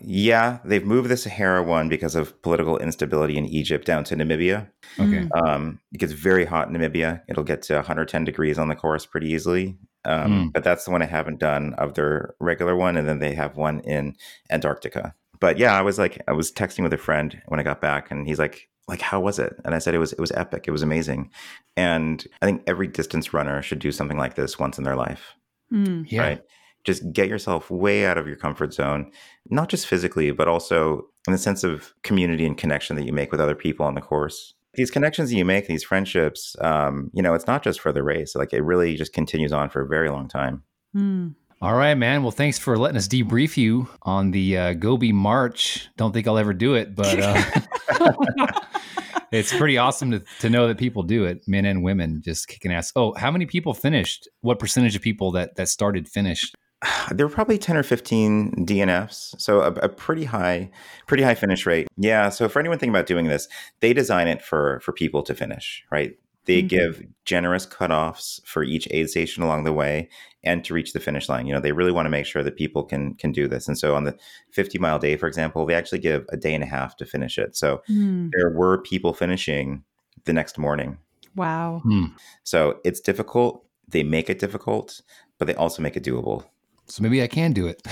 Yeah, 0.00 0.58
they've 0.64 0.84
moved 0.84 1.10
the 1.10 1.16
Sahara 1.16 1.62
one 1.62 1.90
because 1.90 2.14
of 2.14 2.40
political 2.40 2.78
instability 2.78 3.36
in 3.36 3.44
Egypt 3.44 3.84
down 3.84 4.04
to 4.04 4.16
Namibia. 4.16 4.70
Okay. 4.98 5.28
Um, 5.34 5.78
it 5.92 5.98
gets 5.98 6.12
very 6.12 6.46
hot 6.46 6.68
in 6.68 6.74
Namibia. 6.74 7.20
It'll 7.28 7.44
get 7.44 7.62
to 7.62 7.74
110 7.74 8.24
degrees 8.24 8.58
on 8.58 8.68
the 8.68 8.74
course 8.74 9.04
pretty 9.04 9.28
easily. 9.28 9.76
Um, 10.06 10.32
mm. 10.32 10.52
But 10.54 10.64
that's 10.64 10.84
the 10.86 10.90
one 10.90 11.02
I 11.02 11.06
haven't 11.06 11.38
done 11.38 11.74
of 11.74 11.94
their 11.94 12.34
regular 12.40 12.76
one. 12.76 12.96
And 12.96 13.06
then 13.06 13.18
they 13.18 13.34
have 13.34 13.56
one 13.56 13.80
in 13.80 14.16
Antarctica. 14.50 15.14
But 15.38 15.58
yeah, 15.58 15.78
I 15.78 15.82
was 15.82 15.98
like, 15.98 16.22
I 16.26 16.32
was 16.32 16.50
texting 16.50 16.82
with 16.82 16.94
a 16.94 16.98
friend 16.98 17.42
when 17.46 17.60
I 17.60 17.62
got 17.62 17.82
back, 17.82 18.10
and 18.10 18.26
he's 18.26 18.38
like, 18.38 18.68
like 18.88 19.00
how 19.00 19.20
was 19.20 19.38
it? 19.38 19.54
And 19.64 19.74
i 19.74 19.78
said 19.78 19.94
it 19.94 19.98
was 19.98 20.12
it 20.12 20.20
was 20.20 20.32
epic. 20.32 20.64
It 20.66 20.70
was 20.70 20.82
amazing. 20.82 21.30
And 21.76 22.24
i 22.42 22.46
think 22.46 22.62
every 22.66 22.86
distance 22.86 23.32
runner 23.32 23.62
should 23.62 23.78
do 23.78 23.92
something 23.92 24.18
like 24.18 24.34
this 24.34 24.58
once 24.58 24.78
in 24.78 24.84
their 24.84 24.96
life. 24.96 25.34
Mm. 25.72 26.06
yeah. 26.08 26.20
right? 26.22 26.42
Just 26.84 27.12
get 27.12 27.28
yourself 27.28 27.68
way 27.70 28.06
out 28.06 28.18
of 28.18 28.26
your 28.26 28.36
comfort 28.36 28.72
zone 28.72 29.10
not 29.50 29.68
just 29.68 29.86
physically 29.86 30.30
but 30.30 30.48
also 30.48 31.06
in 31.26 31.32
the 31.32 31.38
sense 31.38 31.64
of 31.64 31.94
community 32.02 32.46
and 32.46 32.56
connection 32.56 32.96
that 32.96 33.04
you 33.04 33.12
make 33.12 33.32
with 33.32 33.40
other 33.40 33.56
people 33.56 33.86
on 33.86 33.94
the 33.94 34.00
course. 34.00 34.54
These 34.74 34.90
connections 34.90 35.30
that 35.30 35.36
you 35.36 35.44
make 35.44 35.66
these 35.66 35.82
friendships 35.84 36.54
um, 36.60 37.10
you 37.12 37.22
know 37.22 37.34
it's 37.34 37.46
not 37.46 37.62
just 37.62 37.80
for 37.80 37.92
the 37.92 38.02
race. 38.02 38.34
Like 38.34 38.52
it 38.52 38.62
really 38.62 38.96
just 38.96 39.12
continues 39.12 39.52
on 39.52 39.70
for 39.70 39.82
a 39.82 39.88
very 39.88 40.10
long 40.10 40.28
time. 40.28 40.62
Mm. 40.96 41.34
All 41.62 41.74
right, 41.74 41.94
man. 41.94 42.22
Well, 42.22 42.32
thanks 42.32 42.58
for 42.58 42.76
letting 42.76 42.98
us 42.98 43.08
debrief 43.08 43.56
you 43.56 43.88
on 44.02 44.30
the 44.30 44.58
uh, 44.58 44.72
Gobi 44.74 45.10
March. 45.10 45.88
Don't 45.96 46.12
think 46.12 46.28
I'll 46.28 46.36
ever 46.36 46.52
do 46.52 46.74
it, 46.74 46.94
but 46.94 47.18
uh, 47.18 48.60
it's 49.32 49.56
pretty 49.56 49.78
awesome 49.78 50.10
to, 50.10 50.22
to 50.40 50.50
know 50.50 50.68
that 50.68 50.76
people 50.76 51.02
do 51.02 51.24
it, 51.24 51.48
men 51.48 51.64
and 51.64 51.82
women, 51.82 52.20
just 52.22 52.48
kicking 52.48 52.72
ass. 52.72 52.92
Oh, 52.94 53.14
how 53.14 53.30
many 53.30 53.46
people 53.46 53.72
finished? 53.72 54.28
What 54.42 54.58
percentage 54.58 54.96
of 54.96 55.02
people 55.02 55.32
that 55.32 55.56
that 55.56 55.68
started 55.68 56.08
finished? 56.08 56.54
There 57.10 57.26
were 57.26 57.32
probably 57.32 57.56
10 57.56 57.76
or 57.76 57.82
15 57.82 58.66
DNFs, 58.66 59.40
so 59.40 59.60
a, 59.62 59.72
a, 59.72 59.88
pretty 59.88 60.24
high, 60.24 60.70
pretty 61.06 61.22
high 61.22 61.34
finish 61.34 61.64
rate. 61.64 61.88
Yeah. 61.96 62.28
So 62.28 62.48
for 62.48 62.60
anyone 62.60 62.78
thinking 62.78 62.94
about 62.94 63.06
doing 63.06 63.28
this, 63.28 63.48
they 63.80 63.94
design 63.94 64.28
it 64.28 64.42
for 64.42 64.80
for 64.80 64.92
people 64.92 65.22
to 65.22 65.34
finish, 65.34 65.84
right? 65.90 66.16
They 66.46 66.62
mm-hmm. 66.62 66.68
give 66.68 67.06
generous 67.24 67.66
cutoffs 67.66 68.40
for 68.46 68.62
each 68.64 68.88
aid 68.90 69.10
station 69.10 69.42
along 69.42 69.64
the 69.64 69.72
way 69.72 70.08
and 70.42 70.64
to 70.64 70.74
reach 70.74 70.92
the 70.92 71.00
finish 71.00 71.28
line. 71.28 71.46
You 71.46 71.54
know, 71.54 71.60
they 71.60 71.72
really 71.72 71.92
want 71.92 72.06
to 72.06 72.10
make 72.10 72.24
sure 72.24 72.42
that 72.42 72.56
people 72.56 72.84
can 72.84 73.14
can 73.14 73.32
do 73.32 73.48
this. 73.48 73.68
And 73.68 73.76
so 73.76 73.94
on 73.94 74.04
the 74.04 74.16
50 74.52 74.78
mile 74.78 74.98
day, 74.98 75.16
for 75.16 75.26
example, 75.26 75.66
they 75.66 75.74
actually 75.74 75.98
give 75.98 76.24
a 76.30 76.36
day 76.36 76.54
and 76.54 76.64
a 76.64 76.66
half 76.66 76.96
to 76.96 77.04
finish 77.04 77.36
it. 77.36 77.56
So 77.56 77.82
mm. 77.90 78.30
there 78.32 78.50
were 78.50 78.78
people 78.78 79.12
finishing 79.12 79.82
the 80.24 80.32
next 80.32 80.56
morning. 80.56 80.98
Wow. 81.34 81.82
Mm. 81.84 82.12
So 82.44 82.80
it's 82.84 83.00
difficult. 83.00 83.64
They 83.88 84.02
make 84.02 84.30
it 84.30 84.38
difficult, 84.38 85.00
but 85.38 85.46
they 85.46 85.54
also 85.54 85.82
make 85.82 85.96
it 85.96 86.04
doable. 86.04 86.44
So 86.86 87.02
maybe 87.02 87.22
I 87.22 87.26
can 87.26 87.52
do 87.52 87.66
it. 87.66 87.82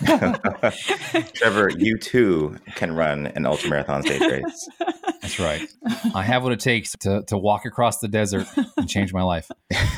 Trevor, 1.34 1.70
you 1.76 1.98
too 1.98 2.56
can 2.76 2.94
run 2.94 3.26
an 3.28 3.42
ultramarathon 3.42 4.02
stage 4.02 4.20
race. 4.20 4.68
That's 5.28 5.38
right. 5.38 5.68
I 6.14 6.22
have 6.22 6.42
what 6.42 6.52
it 6.52 6.60
takes 6.60 6.92
to, 7.00 7.22
to 7.26 7.36
walk 7.36 7.66
across 7.66 7.98
the 7.98 8.08
desert 8.08 8.46
and 8.78 8.88
change 8.88 9.12
my 9.12 9.22
life. 9.22 9.50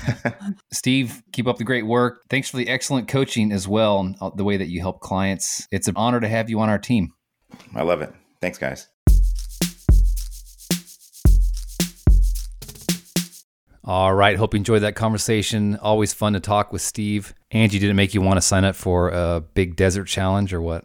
Steve, 0.72 1.22
keep 1.30 1.46
up 1.46 1.56
the 1.56 1.62
great 1.62 1.86
work. 1.86 2.24
Thanks 2.28 2.48
for 2.48 2.56
the 2.56 2.68
excellent 2.68 3.06
coaching 3.06 3.52
as 3.52 3.68
well, 3.68 4.00
and 4.00 4.16
uh, 4.20 4.30
the 4.34 4.42
way 4.42 4.56
that 4.56 4.68
you 4.68 4.80
help 4.80 4.98
clients. 4.98 5.68
It's 5.70 5.86
an 5.86 5.94
honor 5.94 6.18
to 6.18 6.26
have 6.26 6.50
you 6.50 6.58
on 6.58 6.68
our 6.68 6.80
team. 6.80 7.12
I 7.76 7.82
love 7.82 8.02
it. 8.02 8.12
Thanks, 8.40 8.58
guys. 8.58 8.88
All 13.84 14.12
right. 14.12 14.36
Hope 14.36 14.54
you 14.54 14.58
enjoyed 14.58 14.82
that 14.82 14.96
conversation. 14.96 15.76
Always 15.76 16.12
fun 16.12 16.32
to 16.32 16.40
talk 16.40 16.72
with 16.72 16.82
Steve. 16.82 17.34
Angie, 17.52 17.78
did 17.78 17.88
it 17.88 17.94
make 17.94 18.14
you 18.14 18.20
want 18.20 18.36
to 18.36 18.42
sign 18.42 18.64
up 18.64 18.74
for 18.74 19.10
a 19.10 19.40
big 19.54 19.76
desert 19.76 20.06
challenge 20.06 20.52
or 20.52 20.60
what? 20.60 20.84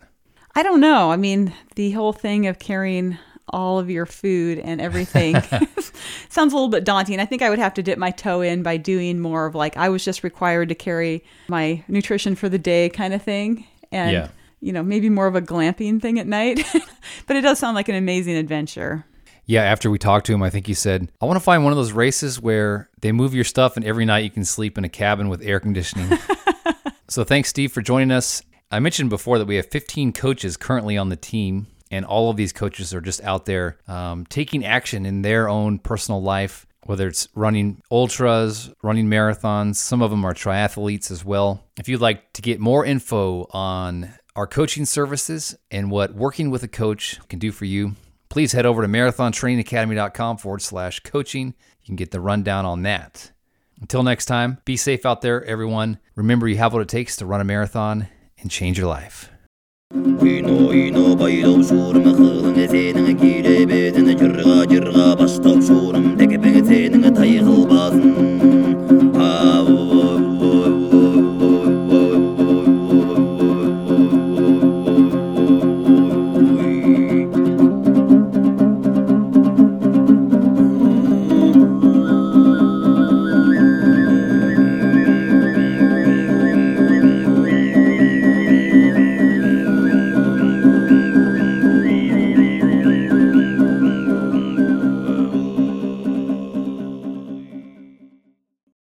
I 0.54 0.62
don't 0.62 0.80
know. 0.82 1.12
I 1.12 1.18
mean, 1.18 1.52
the 1.76 1.92
whole 1.92 2.14
thing 2.14 2.46
of 2.46 2.60
carrying 2.60 3.18
all 3.50 3.80
of 3.80 3.90
your 3.90 4.06
food 4.06 4.60
and 4.60 4.82
everything 4.82 5.36
sounds 6.30 6.54
a 6.54 6.56
little 6.56 6.70
bit 6.70 6.84
daunting. 6.84 7.20
I 7.20 7.26
think 7.26 7.42
I 7.42 7.50
would 7.50 7.60
have 7.60 7.74
to 7.76 7.84
dip 7.84 7.98
my 7.98 8.12
toe 8.12 8.42
in 8.42 8.64
by 8.64 8.78
doing 8.78 9.20
more 9.20 9.46
of 9.46 9.56
like 9.56 9.78
I 9.78 9.90
was 9.90 10.04
just 10.04 10.24
required 10.24 10.70
to 10.70 10.76
carry 10.76 11.24
my 11.48 11.84
nutrition 11.88 12.36
for 12.36 12.50
the 12.50 12.58
day 12.58 12.90
kind 12.90 13.14
of 13.14 13.22
thing. 13.22 13.66
And 13.92 14.12
yeah. 14.12 14.28
you 14.62 14.74
know, 14.74 14.84
maybe 14.84 15.10
more 15.10 15.28
of 15.28 15.36
a 15.36 15.42
glamping 15.42 16.02
thing 16.02 16.20
at 16.20 16.28
night. 16.28 16.66
but 17.28 17.36
it 17.36 17.42
does 17.42 17.60
sound 17.60 17.76
like 17.76 17.90
an 17.90 17.96
amazing 17.96 18.36
adventure. 18.36 19.06
Yeah, 19.48 19.62
after 19.62 19.92
we 19.92 20.00
talked 20.00 20.26
to 20.26 20.34
him, 20.34 20.42
I 20.42 20.50
think 20.50 20.66
he 20.66 20.74
said, 20.74 21.12
I 21.22 21.26
want 21.26 21.36
to 21.36 21.44
find 21.44 21.64
one 21.64 21.72
of 21.72 21.78
those 21.78 21.92
races 21.92 22.42
where 22.42 22.90
they 23.02 23.12
move 23.12 23.36
your 23.36 23.44
stuff 23.44 23.78
and 23.78 23.86
every 23.86 24.04
night 24.04 24.24
you 24.24 24.32
can 24.32 24.44
sleep 24.44 24.76
in 24.76 24.84
a 24.84 24.90
cabin 24.90 25.30
with 25.30 25.44
air 25.44 25.60
conditioning. 25.60 26.18
so 27.08 27.24
thanks, 27.24 27.50
Steve, 27.50 27.72
for 27.72 27.84
joining 27.84 28.10
us. 28.10 28.42
I 28.72 28.80
mentioned 28.80 29.12
before 29.12 29.38
that 29.38 29.46
we 29.46 29.58
have 29.58 29.68
15 29.68 30.14
coaches 30.14 30.58
currently 30.58 30.98
on 30.98 31.10
the 31.10 31.16
team, 31.16 31.68
and 31.96 32.06
all 32.06 32.30
of 32.30 32.38
these 32.38 32.52
coaches 32.52 32.94
are 32.94 33.02
just 33.02 33.24
out 33.24 33.46
there 33.46 33.78
um, 33.88 34.26
taking 34.26 34.66
action 34.66 35.06
in 35.06 35.22
their 35.22 35.48
own 35.48 35.80
personal 35.80 36.22
life, 36.22 36.68
whether 36.84 37.08
it's 37.08 37.28
running 37.34 37.82
ultras, 37.90 38.70
running 38.84 39.08
marathons. 39.08 39.76
Some 39.76 40.02
of 40.02 40.12
them 40.12 40.26
are 40.26 40.34
triathletes 40.34 41.10
as 41.10 41.24
well. 41.24 41.64
If 41.80 41.88
you'd 41.88 42.02
like 42.02 42.34
to 42.34 42.42
get 42.42 42.60
more 42.60 42.86
info 42.86 43.48
on 43.52 44.14
our 44.36 44.46
coaching 44.46 44.86
services 44.86 45.56
and 45.72 45.90
what 45.90 46.14
working 46.14 46.52
with 46.52 46.64
a 46.64 46.68
coach 46.68 47.20
can 47.30 47.40
do 47.40 47.52
for 47.52 47.66
you, 47.66 47.96
please 48.30 48.52
head 48.52 48.66
over 48.66 48.82
to 48.82 48.88
marathontrainingacademy.com 48.88 50.38
forward 50.38 50.62
slash 50.62 51.00
coaching. 51.00 51.54
You 51.82 51.86
can 51.86 51.96
get 51.96 52.12
the 52.12 52.20
rundown 52.20 52.66
on 52.66 52.84
that. 52.84 53.32
Until 53.80 54.04
next 54.04 54.26
time, 54.26 54.58
be 54.66 54.78
safe 54.78 55.06
out 55.06 55.22
there, 55.22 55.44
everyone. 55.46 56.00
Remember, 56.16 56.48
you 56.48 56.58
have 56.58 56.74
what 56.74 56.82
it 56.82 56.88
takes 56.90 57.16
to 57.18 57.26
run 57.26 57.42
a 57.42 57.46
marathon 57.46 58.08
and 58.38 58.52
change 58.52 58.78
your 58.78 58.88
life. 58.88 59.30
үйно 59.96 60.56
үйно 60.68 61.04
байлау 61.20 61.62
шуырым 61.64 62.10
Қылың 62.18 62.58
сенің 62.72 63.08
келебетіні 63.22 64.18
жырға 64.20 64.58
жырға 64.72 65.08
бастау 65.22 65.62
шуырым. 65.70 66.12
Текпең 66.20 66.62
сенің 66.68 67.08
тайкылбасын 67.16 68.25